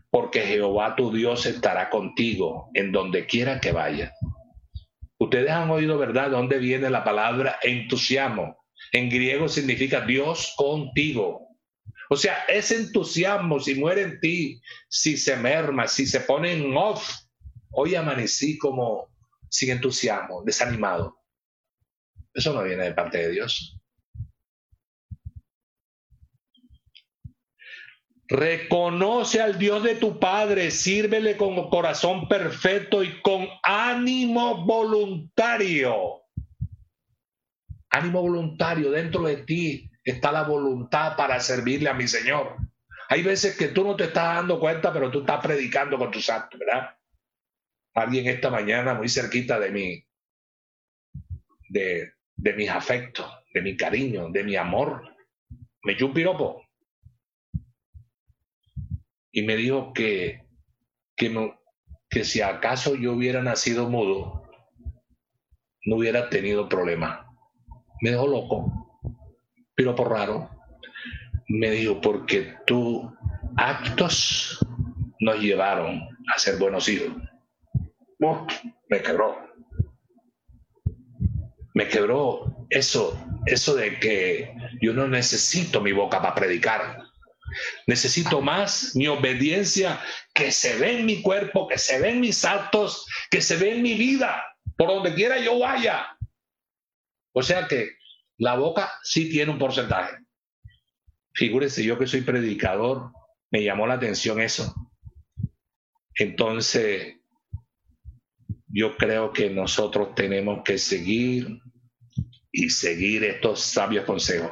porque 0.09 0.41
Jehová 0.41 0.95
tu 0.95 1.11
Dios 1.11 1.45
estará 1.45 1.89
contigo 1.89 2.69
en 2.73 2.91
donde 2.91 3.25
quiera 3.25 3.59
que 3.59 3.71
vayas. 3.71 4.11
Ustedes 5.19 5.51
han 5.51 5.69
oído, 5.69 5.97
¿verdad?, 5.97 6.31
dónde 6.31 6.57
viene 6.57 6.89
la 6.89 7.03
palabra 7.03 7.57
entusiasmo. 7.61 8.57
En 8.91 9.09
griego 9.09 9.47
significa 9.47 10.01
Dios 10.01 10.53
contigo. 10.57 11.47
O 12.09 12.15
sea, 12.15 12.43
ese 12.47 12.75
entusiasmo, 12.75 13.59
si 13.59 13.75
muere 13.75 14.01
en 14.01 14.19
ti, 14.19 14.61
si 14.89 15.17
se 15.17 15.35
merma, 15.37 15.87
si 15.87 16.05
se 16.05 16.19
pone 16.19 16.53
en 16.53 16.75
off, 16.75 17.22
hoy 17.73 17.95
amanecí 17.95 18.57
como 18.57 19.09
sin 19.49 19.71
entusiasmo, 19.71 20.43
desanimado. 20.43 21.19
Eso 22.33 22.53
no 22.53 22.63
viene 22.63 22.85
de 22.85 22.93
parte 22.93 23.19
de 23.19 23.29
Dios. 23.29 23.79
Reconoce 28.27 29.41
al 29.41 29.59
Dios 29.59 29.83
de 29.83 29.95
tu 29.95 30.19
Padre, 30.19 30.71
sírvele 30.71 31.37
con 31.37 31.69
corazón 31.69 32.27
perfecto 32.27 33.03
y 33.03 33.21
con 33.21 33.47
ánimo 33.61 34.65
voluntario. 34.65 36.23
Ánimo 37.91 38.21
voluntario 38.21 38.89
dentro 38.89 39.23
de 39.23 39.37
ti 39.37 39.91
está 40.03 40.31
la 40.31 40.43
voluntad 40.43 41.15
para 41.15 41.39
servirle 41.39 41.89
a 41.89 41.93
mi 41.93 42.07
Señor. 42.07 42.57
Hay 43.09 43.21
veces 43.21 43.55
que 43.55 43.67
tú 43.67 43.83
no 43.83 43.95
te 43.95 44.05
estás 44.05 44.35
dando 44.35 44.59
cuenta, 44.59 44.91
pero 44.91 45.11
tú 45.11 45.19
estás 45.19 45.39
predicando 45.43 45.99
con 45.99 46.09
tus 46.09 46.27
actos, 46.29 46.59
¿verdad? 46.59 46.97
Alguien 47.93 48.27
esta 48.27 48.49
mañana 48.49 48.93
muy 48.93 49.07
cerquita 49.07 49.59
de 49.59 49.71
mí, 49.71 50.05
de, 51.69 52.13
mis 52.55 52.69
afectos, 52.69 53.25
de 53.53 53.61
mi 53.61 53.77
cariño, 53.77 54.29
de 54.29 54.43
mi 54.43 54.55
amor, 54.55 55.15
me 55.83 55.93
echó 55.93 56.07
un 56.07 56.13
piropo 56.13 56.63
y 59.31 59.43
me 59.43 59.55
dijo 59.55 59.93
que, 59.93 60.43
que 61.15 62.23
si 62.23 62.41
acaso 62.41 62.95
yo 62.95 63.13
hubiera 63.13 63.41
nacido 63.41 63.89
mudo, 63.89 64.43
no 65.85 65.97
hubiera 65.97 66.29
tenido 66.29 66.69
problema. 66.69 67.27
Me 68.01 68.11
dejó 68.11 68.27
loco, 68.27 69.01
piropo 69.75 70.05
raro. 70.05 70.49
me 71.47 71.71
dijo, 71.71 71.99
porque 72.01 72.55
tus 72.65 73.03
actos 73.57 74.59
nos 75.19 75.39
llevaron 75.39 76.01
a 76.33 76.39
ser 76.39 76.57
buenos 76.57 76.87
hijos. 76.89 77.13
Me 78.19 79.01
quebró. 79.01 79.37
Me 81.73 81.87
quebró 81.87 82.67
eso, 82.69 83.17
eso 83.45 83.75
de 83.75 83.99
que 83.99 84.53
yo 84.81 84.93
no 84.93 85.07
necesito 85.07 85.81
mi 85.81 85.91
boca 85.91 86.21
para 86.21 86.35
predicar. 86.35 87.03
Necesito 87.87 88.41
más 88.41 88.95
mi 88.95 89.07
obediencia 89.07 89.99
que 90.33 90.51
se 90.51 90.77
ve 90.77 90.99
en 90.99 91.05
mi 91.05 91.21
cuerpo, 91.21 91.67
que 91.67 91.77
se 91.77 91.99
ve 91.99 92.09
en 92.09 92.21
mis 92.21 92.45
actos, 92.45 93.05
que 93.29 93.41
se 93.41 93.57
ve 93.57 93.75
en 93.75 93.81
mi 93.81 93.95
vida, 93.95 94.43
por 94.77 94.89
donde 94.89 95.13
quiera 95.13 95.39
yo 95.39 95.59
vaya. 95.59 96.07
O 97.33 97.41
sea 97.41 97.67
que 97.67 97.89
la 98.37 98.55
boca 98.55 98.91
sí 99.03 99.29
tiene 99.29 99.51
un 99.51 99.59
porcentaje. 99.59 100.17
Figúrese, 101.33 101.83
yo 101.83 101.97
que 101.97 102.07
soy 102.07 102.21
predicador, 102.21 103.11
me 103.51 103.63
llamó 103.63 103.87
la 103.87 103.95
atención 103.95 104.39
eso. 104.39 104.73
Entonces, 106.15 107.15
yo 108.73 108.97
creo 108.97 109.31
que 109.31 109.51
nosotros 109.51 110.15
tenemos 110.15 110.63
que 110.63 110.79
seguir 110.79 111.59
y 112.51 112.69
seguir 112.71 113.23
estos 113.23 113.61
sabios 113.61 114.03
consejos. 114.03 114.51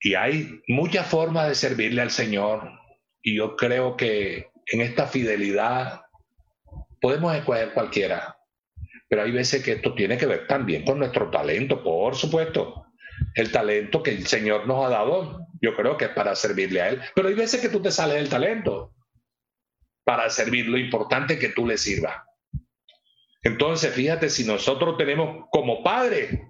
Y 0.00 0.14
hay 0.14 0.60
muchas 0.68 1.06
formas 1.06 1.48
de 1.48 1.54
servirle 1.54 2.02
al 2.02 2.10
Señor. 2.10 2.70
Y 3.22 3.36
yo 3.36 3.56
creo 3.56 3.96
que 3.96 4.50
en 4.66 4.82
esta 4.82 5.06
fidelidad 5.06 6.02
podemos 7.00 7.34
escoger 7.34 7.72
cualquiera. 7.72 8.36
Pero 9.08 9.22
hay 9.22 9.32
veces 9.32 9.64
que 9.64 9.72
esto 9.72 9.94
tiene 9.94 10.18
que 10.18 10.26
ver 10.26 10.46
también 10.46 10.84
con 10.84 10.98
nuestro 10.98 11.30
talento, 11.30 11.82
por 11.82 12.16
supuesto. 12.16 12.84
El 13.34 13.50
talento 13.50 14.02
que 14.02 14.10
el 14.10 14.26
Señor 14.26 14.66
nos 14.66 14.84
ha 14.84 14.90
dado, 14.90 15.40
yo 15.62 15.74
creo 15.74 15.96
que 15.96 16.04
es 16.04 16.10
para 16.10 16.36
servirle 16.36 16.82
a 16.82 16.90
Él. 16.90 17.00
Pero 17.14 17.28
hay 17.28 17.34
veces 17.34 17.62
que 17.62 17.70
tú 17.70 17.80
te 17.80 17.90
sales 17.90 18.16
del 18.16 18.28
talento 18.28 18.92
para 20.08 20.30
servir 20.30 20.66
lo 20.66 20.78
importante 20.78 21.38
que 21.38 21.50
tú 21.50 21.66
le 21.66 21.76
sirvas. 21.76 22.16
Entonces, 23.42 23.92
fíjate, 23.92 24.30
si 24.30 24.42
nosotros 24.42 24.96
tenemos 24.96 25.44
como 25.50 25.82
padre 25.82 26.48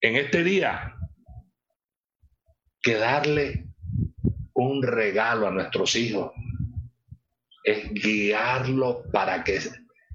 en 0.00 0.14
este 0.14 0.44
día 0.44 0.94
que 2.80 2.94
darle 2.94 3.66
un 4.54 4.80
regalo 4.80 5.48
a 5.48 5.50
nuestros 5.50 5.96
hijos, 5.96 6.30
es 7.64 7.92
guiarlo 7.94 9.02
para 9.12 9.42
que 9.42 9.58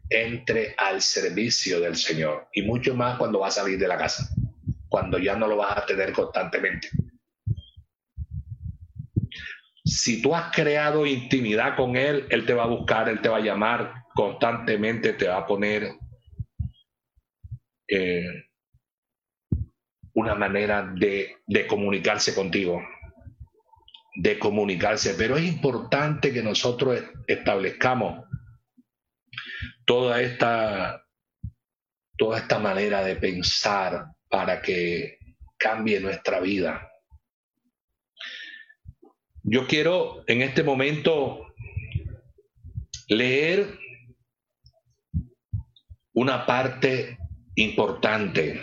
entre 0.09 0.73
al 0.77 1.01
servicio 1.01 1.81
del 1.81 1.97
Señor. 1.97 2.47
Y 2.53 2.61
mucho 2.61 2.95
más 2.95 3.17
cuando 3.17 3.41
va 3.41 3.49
a 3.49 3.51
salir 3.51 3.77
de 3.77 3.89
la 3.89 3.97
casa, 3.97 4.25
cuando 4.87 5.19
ya 5.19 5.35
no 5.35 5.49
lo 5.49 5.57
vas 5.57 5.79
a 5.79 5.85
tener 5.85 6.13
constantemente. 6.13 6.87
Si 9.87 10.21
tú 10.21 10.35
has 10.35 10.51
creado 10.51 11.05
intimidad 11.05 11.77
con 11.77 11.95
Él, 11.95 12.27
Él 12.29 12.45
te 12.45 12.53
va 12.53 12.63
a 12.63 12.67
buscar, 12.67 13.07
Él 13.07 13.21
te 13.21 13.29
va 13.29 13.37
a 13.37 13.41
llamar 13.41 14.03
constantemente, 14.13 15.13
te 15.13 15.29
va 15.29 15.37
a 15.37 15.47
poner 15.47 15.93
eh, 17.87 18.49
una 20.13 20.35
manera 20.35 20.83
de, 20.83 21.37
de 21.47 21.67
comunicarse 21.67 22.35
contigo, 22.35 22.81
de 24.15 24.37
comunicarse. 24.37 25.13
Pero 25.13 25.37
es 25.37 25.45
importante 25.45 26.33
que 26.33 26.43
nosotros 26.43 27.01
establezcamos 27.25 28.25
toda 29.85 30.21
esta, 30.21 31.01
toda 32.17 32.39
esta 32.39 32.59
manera 32.59 33.03
de 33.03 33.15
pensar 33.15 34.07
para 34.27 34.61
que 34.61 35.17
cambie 35.57 36.01
nuestra 36.01 36.41
vida. 36.41 36.91
Yo 39.49 39.65
quiero 39.65 40.25
en 40.27 40.41
este 40.41 40.61
momento 40.61 41.47
leer 43.07 43.79
una 46.11 46.45
parte 46.45 47.17
importante 47.55 48.61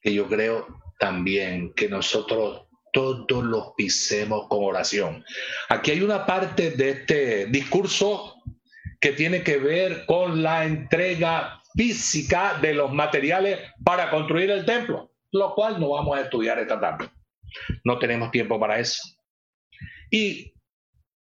que 0.00 0.14
yo 0.14 0.26
creo 0.26 0.66
también 0.98 1.74
que 1.74 1.90
nosotros 1.90 2.66
todos 2.94 3.44
los 3.44 3.74
pisemos 3.76 4.48
con 4.48 4.64
oración. 4.64 5.22
Aquí 5.68 5.90
hay 5.90 6.00
una 6.00 6.24
parte 6.24 6.70
de 6.70 6.90
este 6.90 7.46
discurso 7.48 8.36
que 9.02 9.12
tiene 9.12 9.42
que 9.42 9.58
ver 9.58 10.06
con 10.06 10.42
la 10.42 10.64
entrega 10.64 11.60
física 11.76 12.58
de 12.62 12.72
los 12.72 12.90
materiales 12.90 13.60
para 13.84 14.08
construir 14.08 14.50
el 14.50 14.64
templo, 14.64 15.12
lo 15.30 15.54
cual 15.54 15.78
no 15.78 15.90
vamos 15.90 16.16
a 16.16 16.22
estudiar 16.22 16.58
esta 16.58 16.80
tarde. 16.80 17.10
No 17.84 17.98
tenemos 17.98 18.30
tiempo 18.30 18.58
para 18.58 18.78
eso. 18.78 19.02
Y 20.10 20.54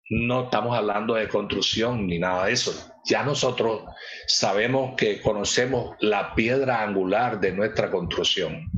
no 0.09 0.45
estamos 0.45 0.77
hablando 0.77 1.15
de 1.15 1.27
construcción 1.27 2.07
ni 2.07 2.19
nada 2.19 2.45
de 2.45 2.53
eso. 2.53 2.93
Ya 3.05 3.23
nosotros 3.23 3.83
sabemos 4.27 4.95
que 4.95 5.21
conocemos 5.21 5.95
la 5.99 6.33
piedra 6.33 6.83
angular 6.83 7.39
de 7.39 7.51
nuestra 7.51 7.91
construcción. 7.91 8.71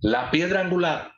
La 0.00 0.30
piedra 0.30 0.60
angular. 0.60 1.12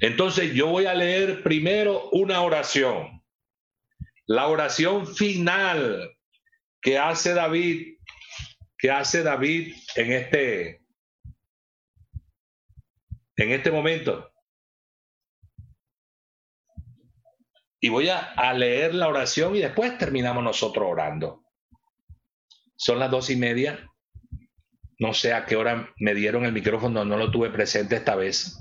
Entonces 0.00 0.52
yo 0.54 0.68
voy 0.68 0.86
a 0.86 0.94
leer 0.94 1.42
primero 1.42 2.10
una 2.10 2.42
oración. 2.42 3.22
La 4.26 4.48
oración 4.48 5.06
final 5.06 6.16
que 6.80 6.98
hace 6.98 7.34
David, 7.34 7.98
que 8.78 8.90
hace 8.90 9.22
David 9.22 9.74
en 9.94 10.12
este 10.12 10.85
en 13.36 13.52
este 13.52 13.70
momento. 13.70 14.32
Y 17.80 17.88
voy 17.88 18.08
a, 18.08 18.52
leer 18.54 18.94
la 18.94 19.08
oración 19.08 19.54
y 19.54 19.60
después 19.60 19.96
terminamos 19.98 20.42
nosotros 20.42 20.86
orando. 20.88 21.44
Son 22.74 22.98
las 22.98 23.10
dos 23.10 23.30
y 23.30 23.36
media. 23.36 23.88
No 24.98 25.12
sé 25.12 25.34
a 25.34 25.44
qué 25.44 25.56
hora 25.56 25.92
me 25.98 26.14
dieron 26.14 26.46
el 26.46 26.52
micrófono, 26.52 27.04
no 27.04 27.16
lo 27.18 27.30
tuve 27.30 27.50
presente 27.50 27.96
esta 27.96 28.16
vez. 28.16 28.58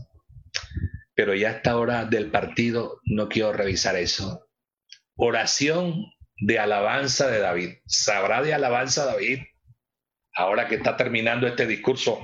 Pero 1.15 1.33
ya 1.33 1.49
a 1.49 1.51
esta 1.53 1.77
hora 1.77 2.05
del 2.05 2.29
partido 2.29 2.99
no 3.05 3.29
quiero 3.29 3.53
revisar 3.53 3.95
eso. 3.95 4.47
Oración 5.15 6.11
de 6.37 6.59
alabanza 6.59 7.27
de 7.27 7.39
David. 7.39 7.75
¿Sabrá 7.85 8.41
de 8.41 8.53
alabanza 8.53 9.05
David? 9.05 9.39
Ahora 10.33 10.67
que 10.67 10.75
está 10.75 10.97
terminando 10.97 11.47
este 11.47 11.65
discurso 11.65 12.19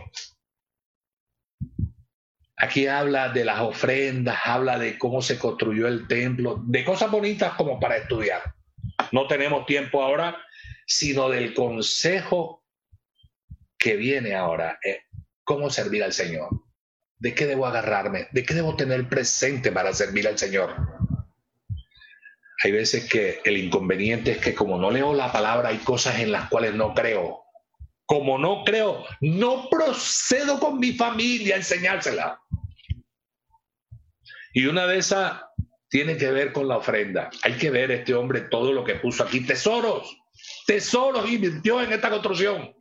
Aquí 2.62 2.86
habla 2.86 3.30
de 3.30 3.44
las 3.44 3.60
ofrendas, 3.60 4.38
habla 4.46 4.78
de 4.78 5.00
cómo 5.00 5.24
se 5.24 5.40
construyó 5.40 5.88
el 5.88 6.08
templo, 6.08 6.62
de 6.68 6.86
cosas 6.86 7.10
bonitas 7.10 7.56
como 7.56 7.80
para 7.80 7.98
estudiar. 7.98 8.54
No 9.12 9.26
tenemos 9.26 9.66
tiempo 9.66 10.04
ahora, 10.04 10.38
sino 10.86 11.28
del 11.28 11.56
consejo 11.56 12.64
que 13.80 13.96
viene 13.96 14.36
ahora. 14.36 14.78
Eh, 14.84 15.00
¿Cómo 15.44 15.72
servir 15.72 16.04
al 16.04 16.14
Señor? 16.14 16.50
¿De 17.18 17.34
qué 17.34 17.48
debo 17.48 17.66
agarrarme? 17.66 18.28
¿De 18.32 18.46
qué 18.46 18.54
debo 18.54 18.76
tener 18.76 19.10
presente 19.10 19.72
para 19.72 19.92
servir 19.92 20.28
al 20.28 20.38
Señor? 20.38 20.76
Hay 22.64 22.72
veces 22.72 23.10
que 23.10 23.42
el 23.44 23.58
inconveniente 23.58 24.34
es 24.34 24.38
que 24.38 24.54
como 24.54 24.78
no 24.78 24.92
leo 24.92 25.16
la 25.16 25.32
palabra 25.32 25.70
hay 25.70 25.80
cosas 25.80 26.20
en 26.20 26.32
las 26.32 26.48
cuales 26.48 26.76
no 26.76 26.94
creo. 26.94 27.41
Como 28.12 28.38
no 28.38 28.66
creo, 28.66 29.06
no 29.22 29.70
procedo 29.70 30.60
con 30.60 30.80
mi 30.80 30.92
familia 30.92 31.56
a 31.56 31.60
enseñársela. 31.60 32.42
Y 34.52 34.66
una 34.66 34.86
de 34.86 34.98
esas 34.98 35.42
tiene 35.88 36.18
que 36.18 36.30
ver 36.30 36.52
con 36.52 36.68
la 36.68 36.76
ofrenda. 36.76 37.30
Hay 37.42 37.54
que 37.54 37.70
ver 37.70 37.90
este 37.90 38.14
hombre 38.14 38.42
todo 38.42 38.74
lo 38.74 38.84
que 38.84 38.96
puso 38.96 39.24
aquí. 39.24 39.46
Tesoros, 39.46 40.14
tesoros 40.68 41.32
invirtió 41.32 41.82
en 41.82 41.94
esta 41.94 42.10
construcción. 42.10 42.76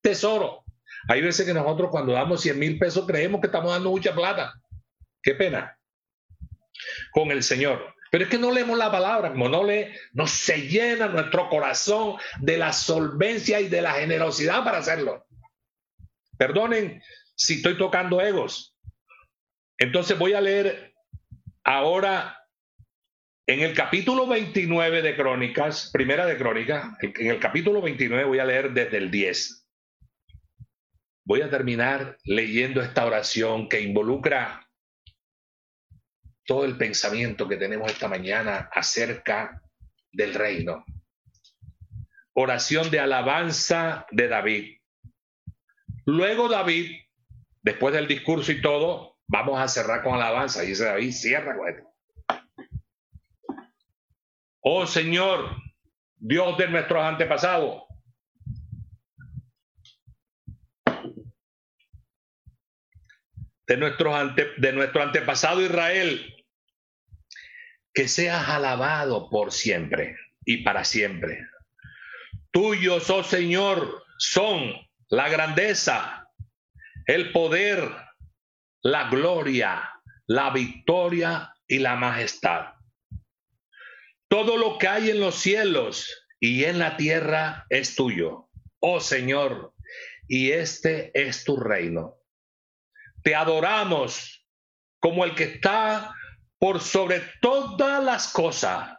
Tesoro. 0.00 0.64
Hay 1.10 1.22
veces 1.22 1.46
que 1.46 1.54
nosotros 1.54 1.88
cuando 1.92 2.14
damos 2.14 2.40
100 2.40 2.58
mil 2.58 2.76
pesos 2.76 3.06
creemos 3.06 3.40
que 3.40 3.46
estamos 3.46 3.70
dando 3.70 3.90
mucha 3.90 4.12
plata. 4.16 4.52
Qué 5.22 5.36
pena. 5.36 5.78
Con 7.12 7.30
el 7.30 7.44
Señor. 7.44 7.94
Pero 8.16 8.24
es 8.24 8.30
que 8.30 8.38
no 8.38 8.50
leemos 8.50 8.78
la 8.78 8.90
palabra, 8.90 9.28
como 9.28 9.46
no 9.46 9.62
lee, 9.62 9.88
no 10.14 10.26
se 10.26 10.62
llena 10.62 11.06
nuestro 11.06 11.50
corazón 11.50 12.16
de 12.40 12.56
la 12.56 12.72
solvencia 12.72 13.60
y 13.60 13.68
de 13.68 13.82
la 13.82 13.92
generosidad 13.92 14.64
para 14.64 14.78
hacerlo. 14.78 15.26
Perdonen 16.38 17.02
si 17.34 17.56
estoy 17.56 17.76
tocando 17.76 18.22
egos. 18.22 18.74
Entonces 19.76 20.18
voy 20.18 20.32
a 20.32 20.40
leer 20.40 20.94
Ahora, 21.62 22.42
en 23.46 23.60
el 23.60 23.74
capítulo 23.74 24.26
29 24.26 25.02
de 25.02 25.14
Crónicas, 25.14 25.90
primera 25.92 26.24
de 26.24 26.38
Crónicas, 26.38 26.96
en 27.02 27.26
el 27.26 27.38
capítulo 27.38 27.82
29 27.82 28.24
voy 28.24 28.38
a 28.38 28.46
leer 28.46 28.72
desde 28.72 28.96
el 28.96 29.10
10. 29.10 29.68
Voy 31.26 31.42
a 31.42 31.50
terminar 31.50 32.16
leyendo 32.24 32.80
esta 32.80 33.04
oración 33.04 33.68
que 33.68 33.82
involucra 33.82 34.65
todo 36.46 36.64
el 36.64 36.76
pensamiento 36.76 37.48
que 37.48 37.56
tenemos 37.56 37.90
esta 37.90 38.08
mañana 38.08 38.70
acerca 38.72 39.62
del 40.12 40.32
reino. 40.32 40.84
Oración 42.34 42.90
de 42.90 43.00
alabanza 43.00 44.06
de 44.10 44.28
David. 44.28 44.78
Luego 46.04 46.48
David, 46.48 46.92
después 47.62 47.92
del 47.92 48.06
discurso 48.06 48.52
y 48.52 48.62
todo, 48.62 49.18
vamos 49.26 49.60
a 49.60 49.68
cerrar 49.68 50.02
con 50.02 50.14
alabanza. 50.14 50.62
Y 50.62 50.68
dice 50.68 50.84
David, 50.84 51.12
cierra 51.12 51.56
con 51.56 51.68
esto. 51.68 51.92
Oh 54.60 54.86
Señor, 54.86 55.56
Dios 56.14 56.56
de 56.58 56.68
nuestros 56.68 57.02
antepasados, 57.02 57.82
de, 63.66 63.76
nuestros 63.76 64.14
ante, 64.14 64.52
de 64.58 64.72
nuestro 64.72 65.02
antepasado 65.02 65.60
Israel, 65.60 66.35
que 67.96 68.08
seas 68.08 68.46
alabado 68.50 69.30
por 69.30 69.50
siempre 69.50 70.18
y 70.44 70.58
para 70.58 70.84
siempre. 70.84 71.48
Tuyos, 72.50 73.08
oh 73.08 73.24
Señor, 73.24 74.04
son 74.18 74.70
la 75.08 75.30
grandeza, 75.30 76.28
el 77.06 77.32
poder, 77.32 77.90
la 78.82 79.08
gloria, 79.08 79.90
la 80.26 80.50
victoria 80.50 81.54
y 81.66 81.78
la 81.78 81.96
majestad. 81.96 82.74
Todo 84.28 84.58
lo 84.58 84.76
que 84.76 84.88
hay 84.88 85.08
en 85.08 85.20
los 85.20 85.36
cielos 85.36 86.28
y 86.38 86.64
en 86.64 86.78
la 86.78 86.98
tierra 86.98 87.64
es 87.70 87.96
tuyo, 87.96 88.50
oh 88.78 89.00
Señor, 89.00 89.72
y 90.28 90.50
este 90.50 91.12
es 91.14 91.44
tu 91.44 91.56
reino. 91.56 92.18
Te 93.22 93.34
adoramos 93.34 94.46
como 95.00 95.24
el 95.24 95.34
que 95.34 95.44
está 95.44 96.12
por 96.58 96.80
sobre 96.80 97.22
todas 97.40 98.02
las 98.02 98.32
cosas. 98.32 98.96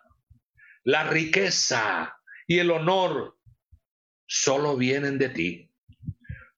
La 0.83 1.03
riqueza 1.03 2.15
y 2.47 2.59
el 2.59 2.71
honor 2.71 3.37
solo 4.25 4.77
vienen 4.77 5.17
de 5.17 5.29
ti, 5.29 5.71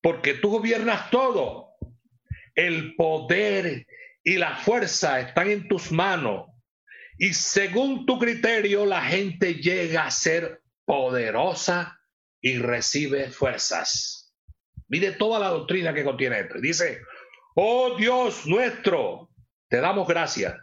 porque 0.01 0.35
tú 0.35 0.49
gobiernas 0.51 1.09
todo. 1.09 1.69
El 2.55 2.95
poder 2.95 3.87
y 4.23 4.37
la 4.37 4.57
fuerza 4.57 5.19
están 5.21 5.49
en 5.49 5.67
tus 5.67 5.91
manos 5.91 6.47
y 7.17 7.33
según 7.33 8.05
tu 8.05 8.19
criterio 8.19 8.85
la 8.85 9.01
gente 9.01 9.55
llega 9.55 10.05
a 10.05 10.11
ser 10.11 10.61
poderosa 10.85 12.01
y 12.41 12.57
recibe 12.57 13.29
fuerzas. 13.29 14.33
Mire 14.87 15.13
toda 15.13 15.39
la 15.39 15.49
doctrina 15.49 15.93
que 15.93 16.03
contiene. 16.03 16.47
Dice, 16.61 17.01
oh 17.55 17.95
Dios 17.97 18.45
nuestro, 18.45 19.29
te 19.69 19.77
damos 19.77 20.07
gracias 20.07 20.55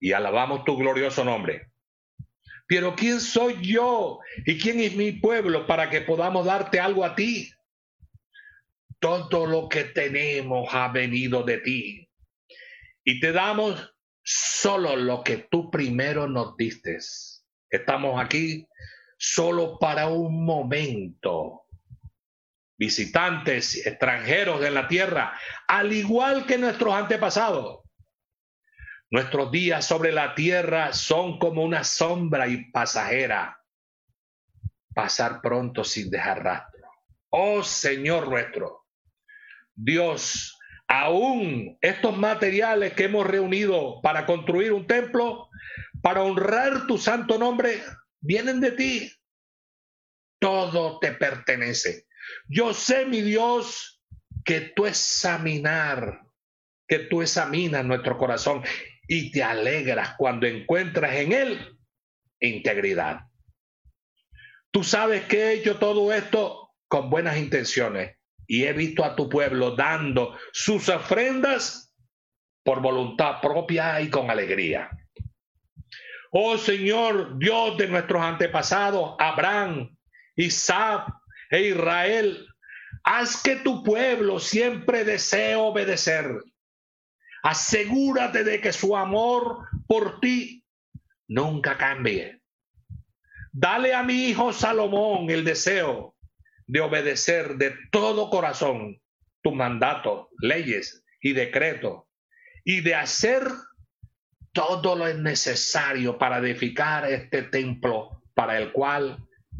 y 0.00 0.12
alabamos 0.12 0.64
tu 0.64 0.76
glorioso 0.76 1.24
nombre. 1.24 1.70
Pero 2.66 2.94
¿quién 2.96 3.20
soy 3.20 3.58
yo 3.60 4.20
y 4.46 4.58
quién 4.58 4.80
es 4.80 4.96
mi 4.96 5.12
pueblo 5.12 5.66
para 5.66 5.90
que 5.90 6.00
podamos 6.00 6.46
darte 6.46 6.80
algo 6.80 7.04
a 7.04 7.14
ti? 7.14 7.52
Todo 8.98 9.46
lo 9.46 9.68
que 9.68 9.84
tenemos 9.84 10.68
ha 10.72 10.88
venido 10.88 11.42
de 11.42 11.58
ti. 11.58 12.08
Y 13.04 13.20
te 13.20 13.32
damos 13.32 13.94
solo 14.22 14.96
lo 14.96 15.22
que 15.24 15.48
tú 15.50 15.70
primero 15.70 16.28
nos 16.28 16.56
diste. 16.56 16.98
Estamos 17.68 18.22
aquí 18.22 18.66
solo 19.18 19.78
para 19.78 20.08
un 20.08 20.44
momento. 20.44 21.62
Visitantes 22.78 23.84
extranjeros 23.86 24.60
de 24.60 24.70
la 24.70 24.88
tierra, 24.88 25.36
al 25.68 25.92
igual 25.92 26.46
que 26.46 26.56
nuestros 26.56 26.94
antepasados. 26.94 27.89
Nuestros 29.10 29.50
días 29.50 29.84
sobre 29.84 30.12
la 30.12 30.36
tierra 30.36 30.92
son 30.92 31.38
como 31.40 31.64
una 31.64 31.82
sombra 31.82 32.46
y 32.46 32.70
pasajera. 32.70 33.60
Pasar 34.94 35.40
pronto 35.40 35.82
sin 35.82 36.10
dejar 36.10 36.44
rastro. 36.44 36.88
Oh 37.30 37.62
Señor 37.62 38.28
nuestro, 38.28 38.86
Dios, 39.74 40.58
aún 40.86 41.78
estos 41.80 42.16
materiales 42.16 42.92
que 42.92 43.04
hemos 43.04 43.26
reunido 43.26 44.00
para 44.02 44.26
construir 44.26 44.72
un 44.72 44.86
templo, 44.86 45.48
para 46.02 46.22
honrar 46.22 46.86
tu 46.86 46.98
santo 46.98 47.38
nombre, 47.38 47.82
vienen 48.20 48.60
de 48.60 48.72
ti. 48.72 49.12
Todo 50.38 50.98
te 50.98 51.12
pertenece. 51.12 52.06
Yo 52.48 52.74
sé, 52.74 53.06
mi 53.06 53.22
Dios, 53.22 54.02
que 54.44 54.60
tú 54.60 54.86
examinar, 54.86 56.26
que 56.86 57.00
tú 57.00 57.22
examinas 57.22 57.84
nuestro 57.84 58.18
corazón 58.18 58.62
y 59.12 59.32
te 59.32 59.42
alegras 59.42 60.14
cuando 60.16 60.46
encuentras 60.46 61.16
en 61.16 61.32
él 61.32 61.76
integridad. 62.38 63.22
Tú 64.70 64.84
sabes 64.84 65.24
que 65.24 65.42
he 65.42 65.52
hecho 65.54 65.78
todo 65.78 66.12
esto 66.12 66.76
con 66.86 67.10
buenas 67.10 67.36
intenciones 67.36 68.16
y 68.46 68.66
he 68.66 68.72
visto 68.72 69.04
a 69.04 69.16
tu 69.16 69.28
pueblo 69.28 69.74
dando 69.74 70.38
sus 70.52 70.88
ofrendas 70.88 71.92
por 72.62 72.80
voluntad 72.80 73.40
propia 73.40 74.00
y 74.00 74.10
con 74.10 74.30
alegría. 74.30 74.88
Oh 76.30 76.56
Señor, 76.56 77.36
Dios 77.36 77.76
de 77.78 77.88
nuestros 77.88 78.22
antepasados, 78.22 79.16
Abraham, 79.18 79.92
Isaac 80.36 81.12
e 81.50 81.62
Israel, 81.62 82.46
haz 83.02 83.42
que 83.42 83.56
tu 83.56 83.82
pueblo 83.82 84.38
siempre 84.38 85.04
desee 85.04 85.56
obedecer. 85.56 86.44
Asegúrate 87.42 88.44
de 88.44 88.60
que 88.60 88.72
su 88.72 88.96
amor 88.96 89.66
por 89.86 90.20
ti 90.20 90.64
nunca 91.28 91.76
cambie. 91.78 92.42
Dale 93.52 93.94
a 93.94 94.02
mi 94.02 94.26
hijo 94.26 94.52
Salomón 94.52 95.30
el 95.30 95.44
deseo 95.44 96.16
de 96.66 96.80
obedecer 96.80 97.56
de 97.56 97.74
todo 97.90 98.30
corazón 98.30 99.00
tu 99.42 99.52
mandato, 99.52 100.28
leyes 100.40 101.04
y 101.20 101.32
decretos, 101.32 102.04
y 102.64 102.80
de 102.80 102.94
hacer 102.94 103.42
todo 104.52 104.94
lo 104.94 105.12
necesario 105.14 106.18
para 106.18 106.38
edificar 106.38 107.10
este 107.10 107.44
templo 107.44 108.22
para 108.34 108.58
el 108.58 108.72
cual 108.72 109.18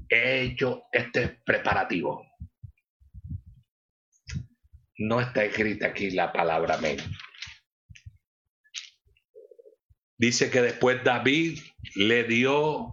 he 0.09 0.43
hecho 0.43 0.85
este 0.93 1.41
preparativo. 1.45 2.27
No 4.99 5.21
está 5.21 5.45
escrita 5.45 5.89
aquí 5.89 6.11
la 6.11 6.33
palabra 6.33 6.75
amén. 6.75 6.99
Dice 10.21 10.51
que 10.51 10.61
después 10.61 11.03
David 11.03 11.61
le 11.95 12.25
dio 12.25 12.93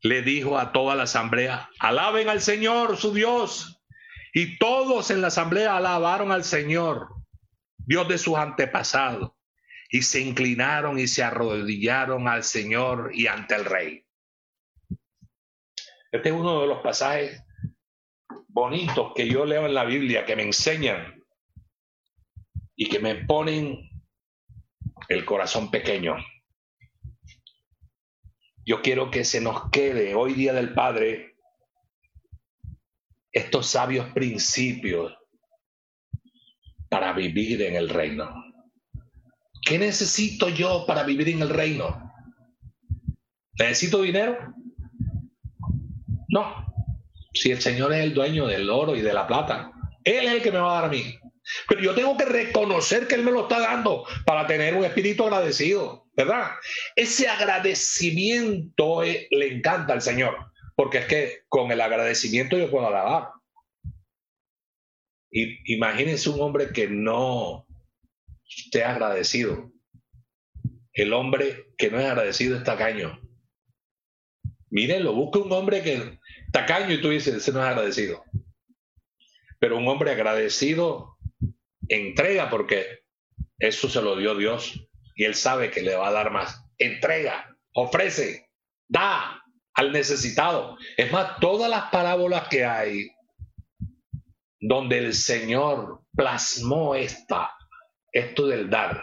le 0.00 0.22
dijo 0.22 0.58
a 0.58 0.70
toda 0.70 0.94
la 0.94 1.04
asamblea, 1.04 1.68
alaben 1.80 2.28
al 2.28 2.40
Señor 2.40 2.96
su 2.96 3.12
Dios. 3.12 3.82
Y 4.32 4.58
todos 4.58 5.10
en 5.10 5.20
la 5.20 5.26
asamblea 5.26 5.76
alabaron 5.76 6.30
al 6.30 6.44
Señor, 6.44 7.08
Dios 7.78 8.06
de 8.06 8.16
sus 8.16 8.36
antepasados, 8.36 9.32
y 9.90 10.02
se 10.02 10.20
inclinaron 10.20 11.00
y 11.00 11.08
se 11.08 11.24
arrodillaron 11.24 12.28
al 12.28 12.44
Señor 12.44 13.10
y 13.12 13.26
ante 13.26 13.56
el 13.56 13.64
rey. 13.64 14.04
Este 16.12 16.28
es 16.28 16.34
uno 16.34 16.60
de 16.60 16.68
los 16.68 16.80
pasajes 16.80 17.42
bonitos 18.46 19.12
que 19.16 19.28
yo 19.28 19.44
leo 19.44 19.66
en 19.66 19.74
la 19.74 19.84
Biblia, 19.84 20.24
que 20.24 20.36
me 20.36 20.44
enseñan 20.44 21.24
y 22.76 22.88
que 22.88 23.00
me 23.00 23.16
ponen 23.16 23.90
el 25.08 25.24
corazón 25.24 25.68
pequeño. 25.68 26.16
Yo 28.64 28.80
quiero 28.80 29.10
que 29.10 29.24
se 29.24 29.40
nos 29.40 29.70
quede 29.70 30.14
hoy 30.14 30.34
día 30.34 30.52
del 30.52 30.72
Padre 30.72 31.34
estos 33.32 33.66
sabios 33.66 34.06
principios 34.12 35.12
para 36.88 37.12
vivir 37.12 37.62
en 37.62 37.74
el 37.74 37.88
reino. 37.88 38.32
¿Qué 39.64 39.78
necesito 39.78 40.48
yo 40.48 40.84
para 40.86 41.02
vivir 41.02 41.28
en 41.30 41.42
el 41.42 41.48
reino? 41.48 42.12
¿Necesito 43.58 44.02
dinero? 44.02 44.36
No. 46.28 46.66
Si 47.32 47.50
el 47.50 47.60
Señor 47.60 47.92
es 47.92 48.00
el 48.00 48.14
dueño 48.14 48.46
del 48.46 48.68
oro 48.70 48.94
y 48.94 49.00
de 49.00 49.12
la 49.12 49.26
plata, 49.26 49.72
Él 50.04 50.26
es 50.26 50.32
el 50.34 50.42
que 50.42 50.52
me 50.52 50.58
va 50.58 50.72
a 50.72 50.82
dar 50.82 50.84
a 50.84 50.92
mí. 50.92 51.18
Pero 51.68 51.80
yo 51.80 51.94
tengo 51.94 52.16
que 52.16 52.26
reconocer 52.26 53.08
que 53.08 53.16
Él 53.16 53.24
me 53.24 53.32
lo 53.32 53.42
está 53.42 53.58
dando 53.58 54.04
para 54.24 54.46
tener 54.46 54.74
un 54.74 54.84
espíritu 54.84 55.24
agradecido. 55.24 56.01
¿Verdad? 56.14 56.52
Ese 56.94 57.28
agradecimiento 57.28 59.02
eh, 59.02 59.28
le 59.30 59.56
encanta 59.56 59.92
al 59.92 60.02
Señor, 60.02 60.52
porque 60.76 60.98
es 60.98 61.06
que 61.06 61.42
con 61.48 61.70
el 61.70 61.80
agradecimiento 61.80 62.58
yo 62.58 62.70
puedo 62.70 62.86
alabar. 62.86 63.30
Y, 65.30 65.74
imagínense 65.74 66.28
un 66.28 66.40
hombre 66.40 66.72
que 66.72 66.88
no 66.88 67.66
esté 68.44 68.84
agradecido. 68.84 69.72
El 70.92 71.12
hombre 71.14 71.72
que 71.78 71.90
no 71.90 71.98
es 71.98 72.06
agradecido 72.06 72.56
es 72.56 72.64
tacaño. 72.64 73.18
Mírenlo, 74.68 75.14
busca 75.14 75.38
un 75.38 75.52
hombre 75.52 75.82
que 75.82 76.18
tacaño 76.52 76.92
y 76.94 77.00
tú 77.00 77.08
dices, 77.08 77.34
ese 77.34 77.52
no 77.52 77.60
es 77.60 77.66
agradecido. 77.66 78.24
Pero 79.58 79.78
un 79.78 79.88
hombre 79.88 80.10
agradecido 80.10 81.16
entrega 81.88 82.50
porque 82.50 83.00
eso 83.58 83.88
se 83.88 84.02
lo 84.02 84.16
dio 84.16 84.34
Dios 84.34 84.86
y 85.14 85.24
él 85.24 85.34
sabe 85.34 85.70
que 85.70 85.82
le 85.82 85.94
va 85.94 86.08
a 86.08 86.12
dar 86.12 86.30
más. 86.30 86.64
Entrega, 86.78 87.56
ofrece, 87.74 88.50
da 88.88 89.42
al 89.74 89.92
necesitado. 89.92 90.76
Es 90.96 91.10
más, 91.12 91.38
todas 91.40 91.70
las 91.70 91.90
parábolas 91.90 92.48
que 92.48 92.64
hay 92.64 93.10
donde 94.60 94.98
el 94.98 95.14
Señor 95.14 96.02
plasmó 96.14 96.94
esta, 96.94 97.50
esto 98.12 98.46
del 98.46 98.70
dar. 98.70 99.02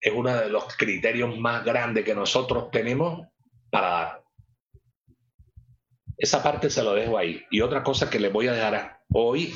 Es 0.00 0.12
uno 0.14 0.34
de 0.34 0.48
los 0.48 0.76
criterios 0.76 1.36
más 1.38 1.64
grandes 1.64 2.04
que 2.04 2.14
nosotros 2.14 2.70
tenemos 2.70 3.26
para 3.70 3.88
dar. 3.88 4.24
Esa 6.16 6.42
parte 6.42 6.70
se 6.70 6.82
lo 6.82 6.94
dejo 6.94 7.18
ahí. 7.18 7.44
Y 7.50 7.60
otra 7.60 7.82
cosa 7.82 8.08
que 8.08 8.20
le 8.20 8.28
voy 8.28 8.46
a 8.46 8.52
dejar 8.52 9.00
hoy 9.12 9.54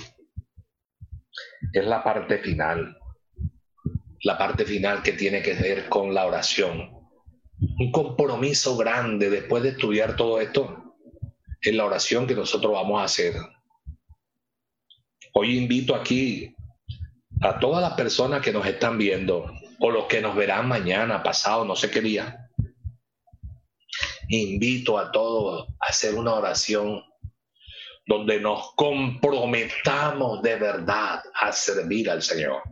es 1.72 1.86
la 1.86 2.02
parte 2.02 2.38
final. 2.38 2.98
La 4.22 4.36
parte 4.36 4.64
final 4.64 5.02
que 5.02 5.12
tiene 5.12 5.42
que 5.42 5.54
ver 5.54 5.88
con 5.88 6.12
la 6.12 6.26
oración. 6.26 6.90
Un 7.78 7.92
compromiso 7.92 8.76
grande 8.76 9.30
después 9.30 9.62
de 9.62 9.70
estudiar 9.70 10.16
todo 10.16 10.40
esto 10.40 10.96
en 11.62 11.76
la 11.76 11.84
oración 11.84 12.26
que 12.26 12.34
nosotros 12.34 12.72
vamos 12.72 13.00
a 13.00 13.04
hacer. 13.04 13.34
Hoy 15.34 15.58
invito 15.58 15.94
aquí 15.94 16.54
a 17.40 17.58
todas 17.58 17.82
las 17.82 17.94
personas 17.94 18.42
que 18.42 18.52
nos 18.52 18.66
están 18.66 18.98
viendo 18.98 19.52
o 19.78 19.90
los 19.90 20.06
que 20.06 20.20
nos 20.20 20.34
verán 20.34 20.66
mañana, 20.66 21.22
pasado, 21.22 21.64
no 21.64 21.76
sé 21.76 21.90
qué 21.90 22.00
día. 22.00 22.50
Invito 24.28 24.98
a 24.98 25.12
todos 25.12 25.68
a 25.80 25.86
hacer 25.86 26.14
una 26.14 26.34
oración 26.34 27.02
donde 28.06 28.40
nos 28.40 28.74
comprometamos 28.74 30.42
de 30.42 30.56
verdad 30.56 31.22
a 31.34 31.52
servir 31.52 32.10
al 32.10 32.22
Señor. 32.22 32.62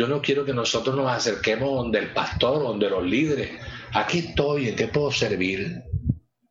Yo 0.00 0.08
no 0.08 0.22
quiero 0.22 0.46
que 0.46 0.54
nosotros 0.54 0.96
nos 0.96 1.12
acerquemos 1.12 1.74
donde 1.74 1.98
el 1.98 2.14
pastor, 2.14 2.62
donde 2.62 2.88
los 2.88 3.04
líderes. 3.04 3.50
Aquí 3.92 4.20
estoy, 4.20 4.70
¿en 4.70 4.74
qué 4.74 4.88
puedo 4.88 5.12
servir? 5.12 5.82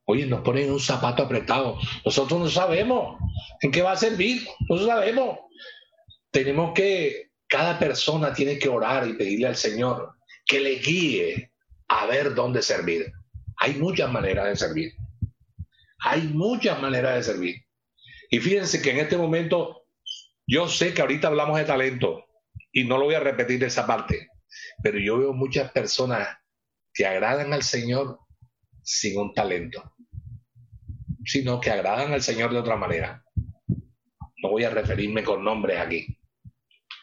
Oye, 0.06 0.28
nos 0.28 0.42
ponen 0.42 0.72
un 0.72 0.80
zapato 0.80 1.24
apretado. 1.24 1.80
Nosotros 2.06 2.40
no 2.40 2.48
sabemos 2.48 3.18
en 3.62 3.72
qué 3.72 3.82
va 3.82 3.94
a 3.94 3.96
servir. 3.96 4.48
No 4.70 4.78
sabemos. 4.78 5.40
Tenemos 6.30 6.74
que, 6.76 7.32
cada 7.48 7.80
persona 7.80 8.36
tiene 8.36 8.60
que 8.60 8.70
orar 8.70 9.08
y 9.08 9.14
pedirle 9.14 9.48
al 9.48 9.56
Señor 9.56 10.14
que 10.46 10.60
le 10.60 10.76
guíe 10.76 11.52
a 11.88 12.06
ver 12.06 12.36
dónde 12.36 12.62
servir. 12.62 13.12
Hay 13.58 13.74
muchas 13.80 14.12
maneras 14.12 14.46
de 14.46 14.58
servir. 14.58 14.94
Hay 16.02 16.22
muchas 16.22 16.80
maneras 16.80 17.16
de 17.16 17.24
servir. 17.24 17.56
Y 18.30 18.38
fíjense 18.38 18.80
que 18.80 18.92
en 18.92 19.00
este 19.00 19.18
momento, 19.18 19.88
yo 20.46 20.68
sé 20.68 20.94
que 20.94 21.02
ahorita 21.02 21.30
hablamos 21.30 21.58
de 21.58 21.66
talento 21.66 22.29
y 22.72 22.84
no 22.86 22.98
lo 22.98 23.06
voy 23.06 23.16
a 23.16 23.20
repetir 23.20 23.64
esa 23.64 23.86
parte, 23.86 24.30
pero 24.84 25.00
yo 25.00 25.18
veo 25.18 25.34
muchas 25.34 25.72
personas 25.72 26.28
que 26.94 27.06
agradan 27.06 27.54
al 27.54 27.64
Señor 27.64 28.20
sin 28.82 29.20
un 29.20 29.34
talento, 29.34 29.96
sino 31.26 31.60
que 31.60 31.72
agradan 31.72 32.14
al 32.14 32.22
Señor 32.22 32.52
de 32.52 32.60
otra 32.60 32.76
manera. 32.76 33.24
No 34.42 34.50
voy 34.50 34.64
a 34.64 34.70
referirme 34.70 35.24
con 35.24 35.44
nombres 35.44 35.80
aquí, 35.80 36.18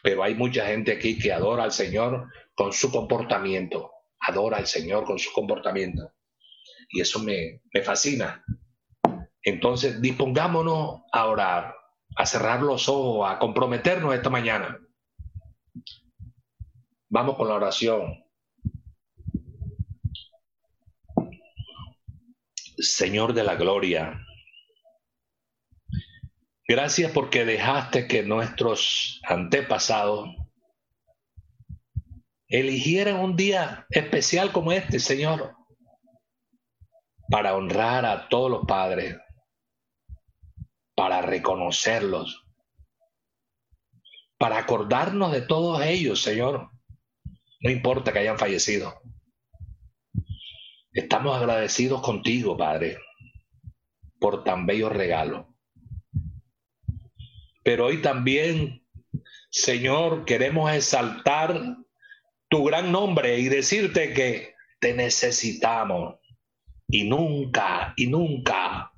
pero 0.03 0.23
hay 0.23 0.35
mucha 0.35 0.65
gente 0.67 0.91
aquí 0.91 1.17
que 1.17 1.31
adora 1.31 1.63
al 1.63 1.71
Señor 1.71 2.31
con 2.55 2.73
su 2.73 2.91
comportamiento, 2.91 3.91
adora 4.19 4.57
al 4.57 4.67
Señor 4.67 5.05
con 5.05 5.19
su 5.19 5.31
comportamiento. 5.31 6.11
Y 6.89 7.01
eso 7.01 7.19
me, 7.19 7.61
me 7.73 7.81
fascina, 7.81 8.43
entonces, 9.47 10.01
dispongámonos 10.01 11.03
a 11.09 11.25
orar, 11.25 11.73
a 12.17 12.25
cerrar 12.25 12.61
los 12.61 12.89
ojos, 12.89 13.31
a 13.31 13.39
comprometernos 13.39 14.13
esta 14.13 14.29
mañana. 14.29 14.77
Vamos 17.09 17.37
con 17.37 17.47
la 17.47 17.55
oración. 17.55 18.23
Señor 22.77 23.33
de 23.33 23.43
la 23.43 23.55
gloria, 23.55 24.23
gracias 26.67 27.11
porque 27.11 27.43
dejaste 27.43 28.07
que 28.07 28.21
nuestros 28.21 29.19
antepasados 29.23 30.29
eligieran 32.47 33.17
un 33.17 33.35
día 33.35 33.87
especial 33.89 34.51
como 34.51 34.71
este, 34.71 34.99
Señor, 34.99 35.55
para 37.29 37.55
honrar 37.55 38.05
a 38.05 38.29
todos 38.29 38.49
los 38.49 38.65
padres, 38.65 39.17
para 40.95 41.21
reconocerlos, 41.21 42.46
para 44.37 44.57
acordarnos 44.59 45.31
de 45.31 45.41
todos 45.41 45.81
ellos, 45.83 46.21
Señor. 46.21 46.69
No 47.61 47.71
importa 47.71 48.13
que 48.13 48.19
hayan 48.19 48.37
fallecido. 48.37 49.01
Estamos 50.93 51.35
agradecidos 51.35 52.01
contigo, 52.01 52.57
Padre, 52.57 52.97
por 54.19 54.43
tan 54.43 54.65
bello 54.65 54.89
regalo. 54.89 55.55
Pero 57.63 57.85
hoy 57.85 58.01
también, 58.01 58.85
Señor, 59.49 60.25
queremos 60.25 60.71
exaltar 60.71 61.77
tu 62.49 62.63
gran 62.63 62.91
nombre 62.91 63.39
y 63.39 63.49
decirte 63.49 64.13
que 64.13 64.55
te 64.79 64.93
necesitamos 64.93 66.15
y 66.87 67.03
nunca, 67.03 67.93
y 67.97 68.07
nunca 68.07 68.91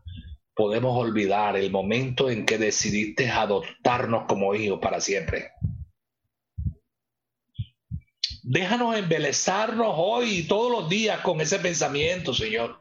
podemos 0.59 0.97
olvidar 0.97 1.55
el 1.55 1.71
momento 1.71 2.29
en 2.29 2.45
que 2.45 2.57
decidiste 2.57 3.29
adoptarnos 3.29 4.25
como 4.27 4.53
hijos 4.53 4.79
para 4.81 4.99
siempre. 4.99 5.51
Déjanos 8.43 8.97
embelezarnos 8.97 9.93
hoy 9.95 10.39
y 10.39 10.47
todos 10.49 10.69
los 10.69 10.89
días 10.89 11.21
con 11.21 11.39
ese 11.39 11.59
pensamiento, 11.59 12.33
Señor. 12.33 12.77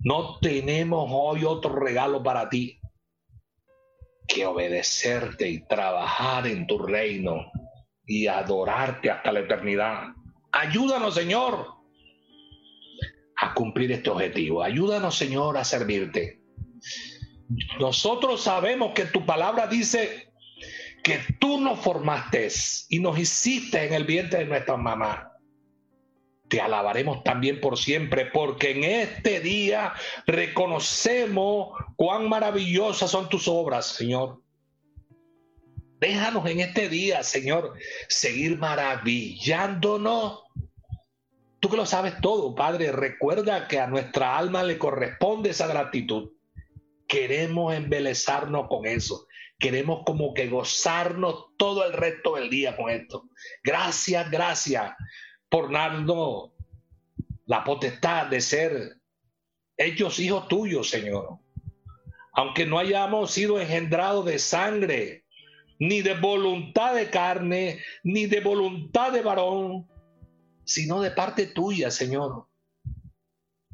No 0.00 0.38
tenemos 0.38 1.08
hoy 1.10 1.44
otro 1.44 1.74
regalo 1.74 2.22
para 2.22 2.50
ti 2.50 2.78
que 4.28 4.44
obedecerte 4.44 5.48
y 5.48 5.66
trabajar 5.66 6.46
en 6.46 6.66
tu 6.66 6.76
reino 6.76 7.50
y 8.04 8.26
adorarte 8.26 9.10
hasta 9.10 9.32
la 9.32 9.40
eternidad. 9.40 10.08
Ayúdanos, 10.52 11.14
Señor, 11.14 11.68
a 13.34 13.54
cumplir 13.54 13.92
este 13.92 14.10
objetivo. 14.10 14.62
Ayúdanos, 14.62 15.16
Señor, 15.16 15.56
a 15.56 15.64
servirte. 15.64 16.44
Nosotros 17.78 18.42
sabemos 18.42 18.92
que 18.92 19.04
tu 19.06 19.24
palabra 19.24 19.66
dice 19.66 20.32
que 21.02 21.20
tú 21.38 21.60
nos 21.60 21.78
formaste 21.78 22.48
y 22.88 22.98
nos 22.98 23.18
hiciste 23.18 23.84
en 23.84 23.92
el 23.92 24.04
vientre 24.04 24.40
de 24.40 24.46
nuestra 24.46 24.76
mamá. 24.76 25.32
Te 26.48 26.60
alabaremos 26.60 27.22
también 27.24 27.60
por 27.60 27.78
siempre, 27.78 28.26
porque 28.26 28.70
en 28.72 28.84
este 28.84 29.40
día 29.40 29.92
reconocemos 30.26 31.70
cuán 31.96 32.28
maravillosas 32.28 33.10
son 33.10 33.28
tus 33.28 33.48
obras, 33.48 33.86
Señor. 33.86 34.40
Déjanos 36.00 36.46
en 36.46 36.60
este 36.60 36.88
día, 36.88 37.22
Señor, 37.22 37.74
seguir 38.08 38.58
maravillándonos. 38.58 40.42
Tú 41.60 41.68
que 41.68 41.76
lo 41.76 41.86
sabes 41.86 42.20
todo, 42.20 42.54
Padre, 42.54 42.92
recuerda 42.92 43.66
que 43.66 43.80
a 43.80 43.86
nuestra 43.86 44.36
alma 44.36 44.62
le 44.62 44.78
corresponde 44.78 45.50
esa 45.50 45.66
gratitud 45.66 46.35
queremos 47.06 47.74
embelezarnos 47.74 48.68
con 48.68 48.86
eso. 48.86 49.26
Queremos 49.58 50.02
como 50.04 50.34
que 50.34 50.48
gozarnos 50.48 51.46
todo 51.56 51.84
el 51.86 51.92
resto 51.92 52.36
del 52.36 52.50
día 52.50 52.76
con 52.76 52.90
esto. 52.90 53.30
Gracias, 53.64 54.30
gracias 54.30 54.92
por 55.48 55.72
darnos 55.72 56.50
la 57.46 57.64
potestad 57.64 58.26
de 58.26 58.40
ser 58.40 59.00
hechos 59.76 60.18
hijos 60.18 60.48
tuyos, 60.48 60.90
Señor. 60.90 61.38
Aunque 62.32 62.66
no 62.66 62.78
hayamos 62.78 63.30
sido 63.30 63.58
engendrados 63.58 64.26
de 64.26 64.38
sangre, 64.38 65.24
ni 65.78 66.02
de 66.02 66.14
voluntad 66.14 66.94
de 66.94 67.10
carne, 67.10 67.82
ni 68.02 68.26
de 68.26 68.40
voluntad 68.40 69.12
de 69.12 69.22
varón, 69.22 69.88
sino 70.64 71.00
de 71.00 71.10
parte 71.10 71.46
tuya, 71.46 71.90
Señor, 71.90 72.48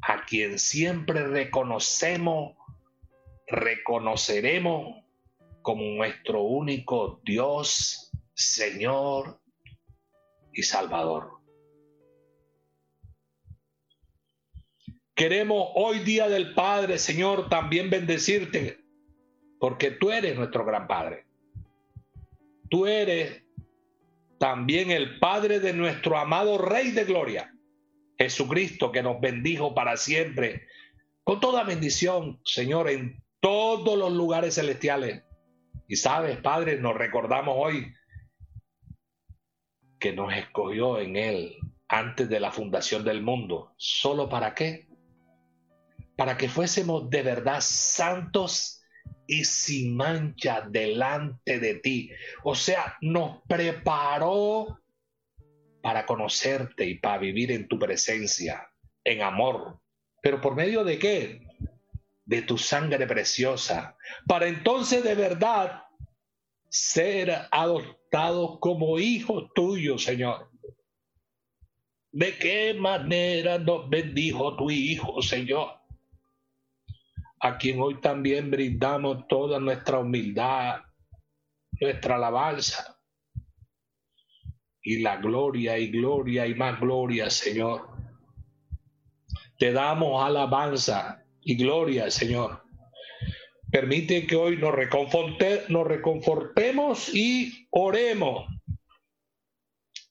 a 0.01 0.25
quien 0.25 0.59
siempre 0.59 1.27
reconocemos 1.27 2.55
reconoceremos 3.47 5.03
como 5.61 5.83
nuestro 5.83 6.43
único 6.43 7.21
Dios, 7.23 8.11
Señor 8.33 9.39
y 10.53 10.63
Salvador. 10.63 11.31
Queremos 15.15 15.69
hoy 15.75 15.99
día 15.99 16.27
del 16.27 16.53
Padre, 16.53 16.97
Señor, 16.97 17.47
también 17.47 17.89
bendecirte, 17.89 18.79
porque 19.59 19.91
tú 19.91 20.11
eres 20.11 20.35
nuestro 20.35 20.65
gran 20.65 20.87
Padre. 20.87 21.25
Tú 22.69 22.87
eres 22.87 23.43
también 24.39 24.89
el 24.89 25.19
Padre 25.19 25.59
de 25.59 25.73
nuestro 25.73 26.17
amado 26.17 26.57
Rey 26.57 26.91
de 26.91 27.05
Gloria, 27.05 27.53
Jesucristo, 28.17 28.91
que 28.91 29.03
nos 29.03 29.21
bendijo 29.21 29.75
para 29.75 29.97
siempre, 29.97 30.67
con 31.23 31.39
toda 31.39 31.63
bendición, 31.63 32.41
Señor, 32.43 32.89
en 32.89 33.23
todos 33.43 33.99
los 33.99 34.11
lugares 34.11 34.55
celestiales. 34.55 35.23
Y 35.87 35.97
sabes, 35.97 36.37
Padre, 36.37 36.79
nos 36.79 36.95
recordamos 36.95 37.55
hoy 37.57 37.93
que 39.99 40.13
nos 40.13 40.33
escogió 40.33 40.97
en 40.97 41.17
Él 41.17 41.57
antes 41.89 42.27
de 42.29 42.39
la 42.39 42.51
fundación 42.51 43.03
del 43.03 43.21
mundo. 43.21 43.73
¿Solo 43.77 44.29
para 44.29 44.55
qué? 44.55 44.87
para 46.15 46.37
que 46.37 46.47
fuésemos 46.47 47.09
de 47.09 47.21
verdad 47.23 47.59
santos 47.61 48.81
y 49.27 49.45
sin 49.45 49.95
mancha 49.95 50.61
delante 50.69 51.59
de 51.59 51.75
ti. 51.75 52.11
O 52.43 52.55
sea, 52.55 52.97
nos 53.01 53.41
preparó 53.47 54.79
para 55.81 56.05
conocerte 56.05 56.85
y 56.85 56.95
para 56.95 57.17
vivir 57.17 57.51
en 57.51 57.67
tu 57.67 57.79
presencia, 57.79 58.69
en 59.03 59.21
amor. 59.21 59.79
¿Pero 60.21 60.39
por 60.39 60.55
medio 60.55 60.83
de 60.83 60.99
qué? 60.99 61.42
De 62.33 62.41
tu 62.41 62.57
sangre 62.57 63.05
preciosa. 63.05 63.95
Para 64.25 64.47
entonces 64.47 65.03
de 65.03 65.13
verdad 65.13 65.83
ser 66.67 67.31
adoptados 67.51 68.57
como 68.59 68.97
hijos 68.97 69.51
tuyos, 69.53 70.03
Señor. 70.03 70.49
¿De 72.11 72.35
qué 72.39 72.73
manera 72.73 73.59
nos 73.59 73.87
bendijo 73.87 74.55
tu 74.55 74.71
Hijo, 74.71 75.21
Señor? 75.21 75.79
A 77.39 77.55
quien 77.59 77.79
hoy 77.79 78.01
también 78.01 78.49
brindamos 78.49 79.27
toda 79.27 79.59
nuestra 79.59 79.99
humildad, 79.99 80.81
nuestra 81.79 82.15
alabanza 82.15 82.99
y 84.81 85.03
la 85.03 85.17
gloria 85.17 85.77
y 85.77 85.91
gloria 85.91 86.47
y 86.47 86.55
más 86.55 86.79
gloria, 86.79 87.29
Señor. 87.29 87.89
Te 89.59 89.71
damos 89.71 90.25
alabanza 90.25 91.22
y 91.45 91.55
gloria, 91.55 92.09
Señor. 92.11 92.63
Permite 93.71 94.27
que 94.27 94.35
hoy 94.35 94.57
nos, 94.57 94.73
nos 95.69 95.87
reconfortemos 95.87 97.13
y 97.13 97.67
oremos 97.71 98.45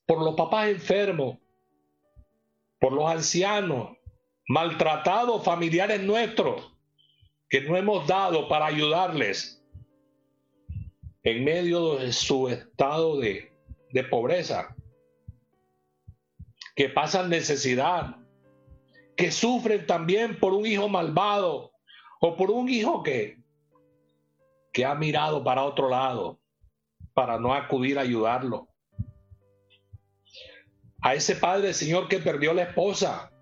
por 0.07 0.23
los 0.23 0.35
papás 0.35 0.69
enfermos, 0.69 1.39
por 2.81 2.93
los 2.93 3.09
ancianos, 3.09 3.97
maltratados, 4.49 5.45
familiares 5.45 6.03
nuestros, 6.03 6.73
que 7.49 7.61
no 7.61 7.77
hemos 7.77 8.07
dado 8.07 8.49
para 8.49 8.67
ayudarles 8.67 9.63
en 11.23 11.45
medio 11.45 11.97
de 11.97 12.13
su 12.13 12.49
estado 12.49 13.19
de, 13.19 13.53
de 13.93 14.05
pobreza, 14.05 14.75
que 16.75 16.89
pasan 16.89 17.31
necesidad, 17.31 18.17
que 19.17 19.31
sufren 19.31 19.87
también 19.87 20.39
por 20.39 20.53
un 20.53 20.67
hijo 20.67 20.89
malvado 20.89 21.73
o 22.21 22.37
por 22.37 22.51
un 22.51 22.69
hijo 22.69 23.03
que, 23.03 23.39
que 24.73 24.85
ha 24.85 24.95
mirado 24.95 25.45
para 25.45 25.65
otro 25.65 25.89
lado 25.89 26.41
para 27.15 27.39
no 27.39 27.55
acudir 27.55 27.99
a 27.99 28.03
ayudarlo. 28.03 28.69
A 31.03 31.15
ese 31.15 31.37
padre, 31.37 31.75
Señor, 31.75 32.09
que 32.09 32.19
perdió 32.19 32.55
la 32.55 32.63
esposa. 32.63 33.33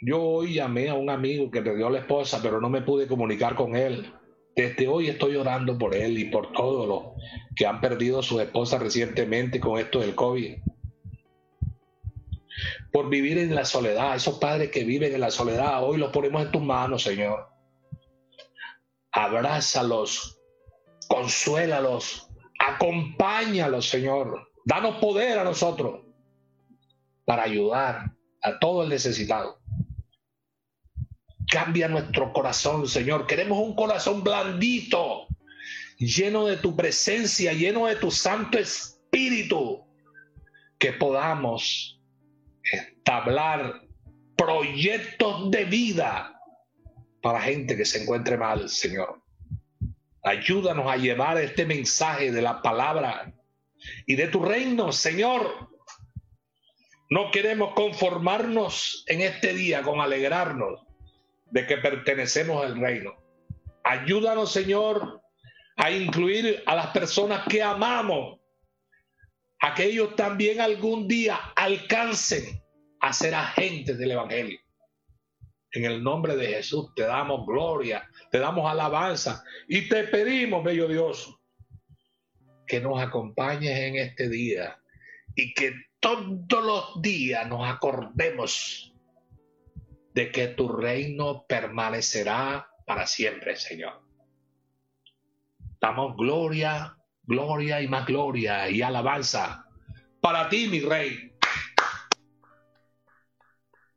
Yo 0.00 0.22
hoy 0.22 0.54
llamé 0.54 0.88
a 0.88 0.94
un 0.94 1.10
amigo 1.10 1.50
que 1.50 1.60
perdió 1.60 1.90
la 1.90 1.98
esposa, 1.98 2.38
pero 2.40 2.60
no 2.60 2.70
me 2.70 2.80
pude 2.80 3.08
comunicar 3.08 3.56
con 3.56 3.74
él. 3.74 4.12
Desde 4.54 4.86
hoy 4.86 5.08
estoy 5.08 5.36
orando 5.36 5.76
por 5.76 5.94
él 5.94 6.18
y 6.18 6.26
por 6.26 6.52
todos 6.52 6.86
los 6.86 7.22
que 7.56 7.66
han 7.66 7.80
perdido 7.80 8.22
su 8.22 8.40
esposa 8.40 8.78
recientemente 8.78 9.60
con 9.60 9.78
esto 9.78 10.00
del 10.00 10.14
COVID. 10.14 10.58
Por 12.92 13.08
vivir 13.08 13.38
en 13.38 13.54
la 13.54 13.64
soledad, 13.64 14.16
esos 14.16 14.38
padres 14.38 14.70
que 14.70 14.84
viven 14.84 15.14
en 15.14 15.20
la 15.20 15.30
soledad, 15.30 15.84
hoy 15.84 15.98
los 15.98 16.10
ponemos 16.10 16.42
en 16.42 16.50
tus 16.50 16.62
manos, 16.62 17.02
Señor 17.02 17.58
abrázalos, 19.18 20.40
consuélalos, 21.08 22.28
acompáñalos, 22.58 23.88
Señor. 23.88 24.48
Danos 24.64 24.96
poder 25.00 25.38
a 25.38 25.44
nosotros 25.44 26.04
para 27.24 27.42
ayudar 27.42 28.12
a 28.42 28.58
todo 28.58 28.84
el 28.84 28.90
necesitado. 28.90 29.58
Cambia 31.50 31.88
nuestro 31.88 32.32
corazón, 32.32 32.86
Señor. 32.86 33.26
Queremos 33.26 33.58
un 33.58 33.74
corazón 33.74 34.22
blandito, 34.22 35.26
lleno 35.98 36.46
de 36.46 36.58
tu 36.58 36.76
presencia, 36.76 37.52
lleno 37.52 37.86
de 37.86 37.96
tu 37.96 38.10
Santo 38.10 38.58
Espíritu, 38.58 39.84
que 40.78 40.92
podamos 40.92 41.97
establar 42.72 43.82
proyectos 44.36 45.50
de 45.50 45.64
vida 45.64 46.40
para 47.20 47.40
gente 47.40 47.76
que 47.76 47.84
se 47.84 48.02
encuentre 48.02 48.36
mal, 48.36 48.68
Señor. 48.68 49.22
Ayúdanos 50.22 50.86
a 50.90 50.96
llevar 50.96 51.38
este 51.38 51.64
mensaje 51.66 52.32
de 52.32 52.42
la 52.42 52.62
palabra 52.62 53.32
y 54.06 54.16
de 54.16 54.28
tu 54.28 54.44
reino, 54.44 54.92
Señor. 54.92 55.70
No 57.10 57.30
queremos 57.30 57.72
conformarnos 57.74 59.04
en 59.06 59.22
este 59.22 59.54
día 59.54 59.82
con 59.82 60.00
alegrarnos 60.00 60.82
de 61.50 61.66
que 61.66 61.78
pertenecemos 61.78 62.64
al 62.64 62.78
reino. 62.78 63.14
Ayúdanos, 63.84 64.52
Señor, 64.52 65.22
a 65.76 65.90
incluir 65.90 66.62
a 66.66 66.74
las 66.74 66.88
personas 66.88 67.46
que 67.48 67.62
amamos, 67.62 68.37
a 69.60 69.74
que 69.74 69.84
ellos 69.84 70.14
también 70.16 70.60
algún 70.60 71.08
día 71.08 71.36
alcancen 71.56 72.62
a 73.00 73.12
ser 73.12 73.34
agentes 73.34 73.98
del 73.98 74.12
Evangelio. 74.12 74.58
En 75.72 75.84
el 75.84 76.02
nombre 76.02 76.36
de 76.36 76.46
Jesús 76.46 76.94
te 76.94 77.02
damos 77.02 77.46
gloria, 77.46 78.08
te 78.30 78.38
damos 78.38 78.70
alabanza 78.70 79.44
y 79.68 79.88
te 79.88 80.04
pedimos, 80.04 80.64
bello 80.64 80.88
Dios, 80.88 81.34
que 82.66 82.80
nos 82.80 83.00
acompañes 83.00 83.78
en 83.78 83.96
este 83.96 84.28
día 84.28 84.78
y 85.34 85.52
que 85.54 85.74
todos 86.00 86.64
los 86.64 87.02
días 87.02 87.46
nos 87.48 87.68
acordemos 87.68 88.94
de 90.14 90.32
que 90.32 90.48
tu 90.48 90.68
reino 90.68 91.44
permanecerá 91.46 92.68
para 92.86 93.06
siempre, 93.06 93.56
Señor. 93.56 94.02
Damos 95.80 96.16
gloria, 96.16 96.97
gloria 97.28 97.80
y 97.80 97.86
más 97.86 98.06
gloria 98.06 98.68
y 98.68 98.82
alabanza 98.82 99.64
para 100.20 100.48
ti, 100.48 100.66
mi 100.68 100.80
rey. 100.80 101.32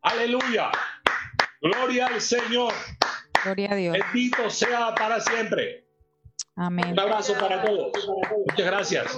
Aleluya. 0.03 0.71
Gloria 1.61 2.07
al 2.07 2.21
Señor. 2.21 2.73
Gloria 3.43 3.71
a 3.71 3.75
Dios. 3.75 3.97
Bendito 3.97 4.49
sea 4.49 4.93
para 4.93 5.19
siempre. 5.19 5.87
Amén. 6.55 6.91
Un 6.91 6.99
abrazo 6.99 7.33
para 7.39 7.63
todos. 7.63 7.91
Muchas 8.47 8.65
gracias. 8.65 9.17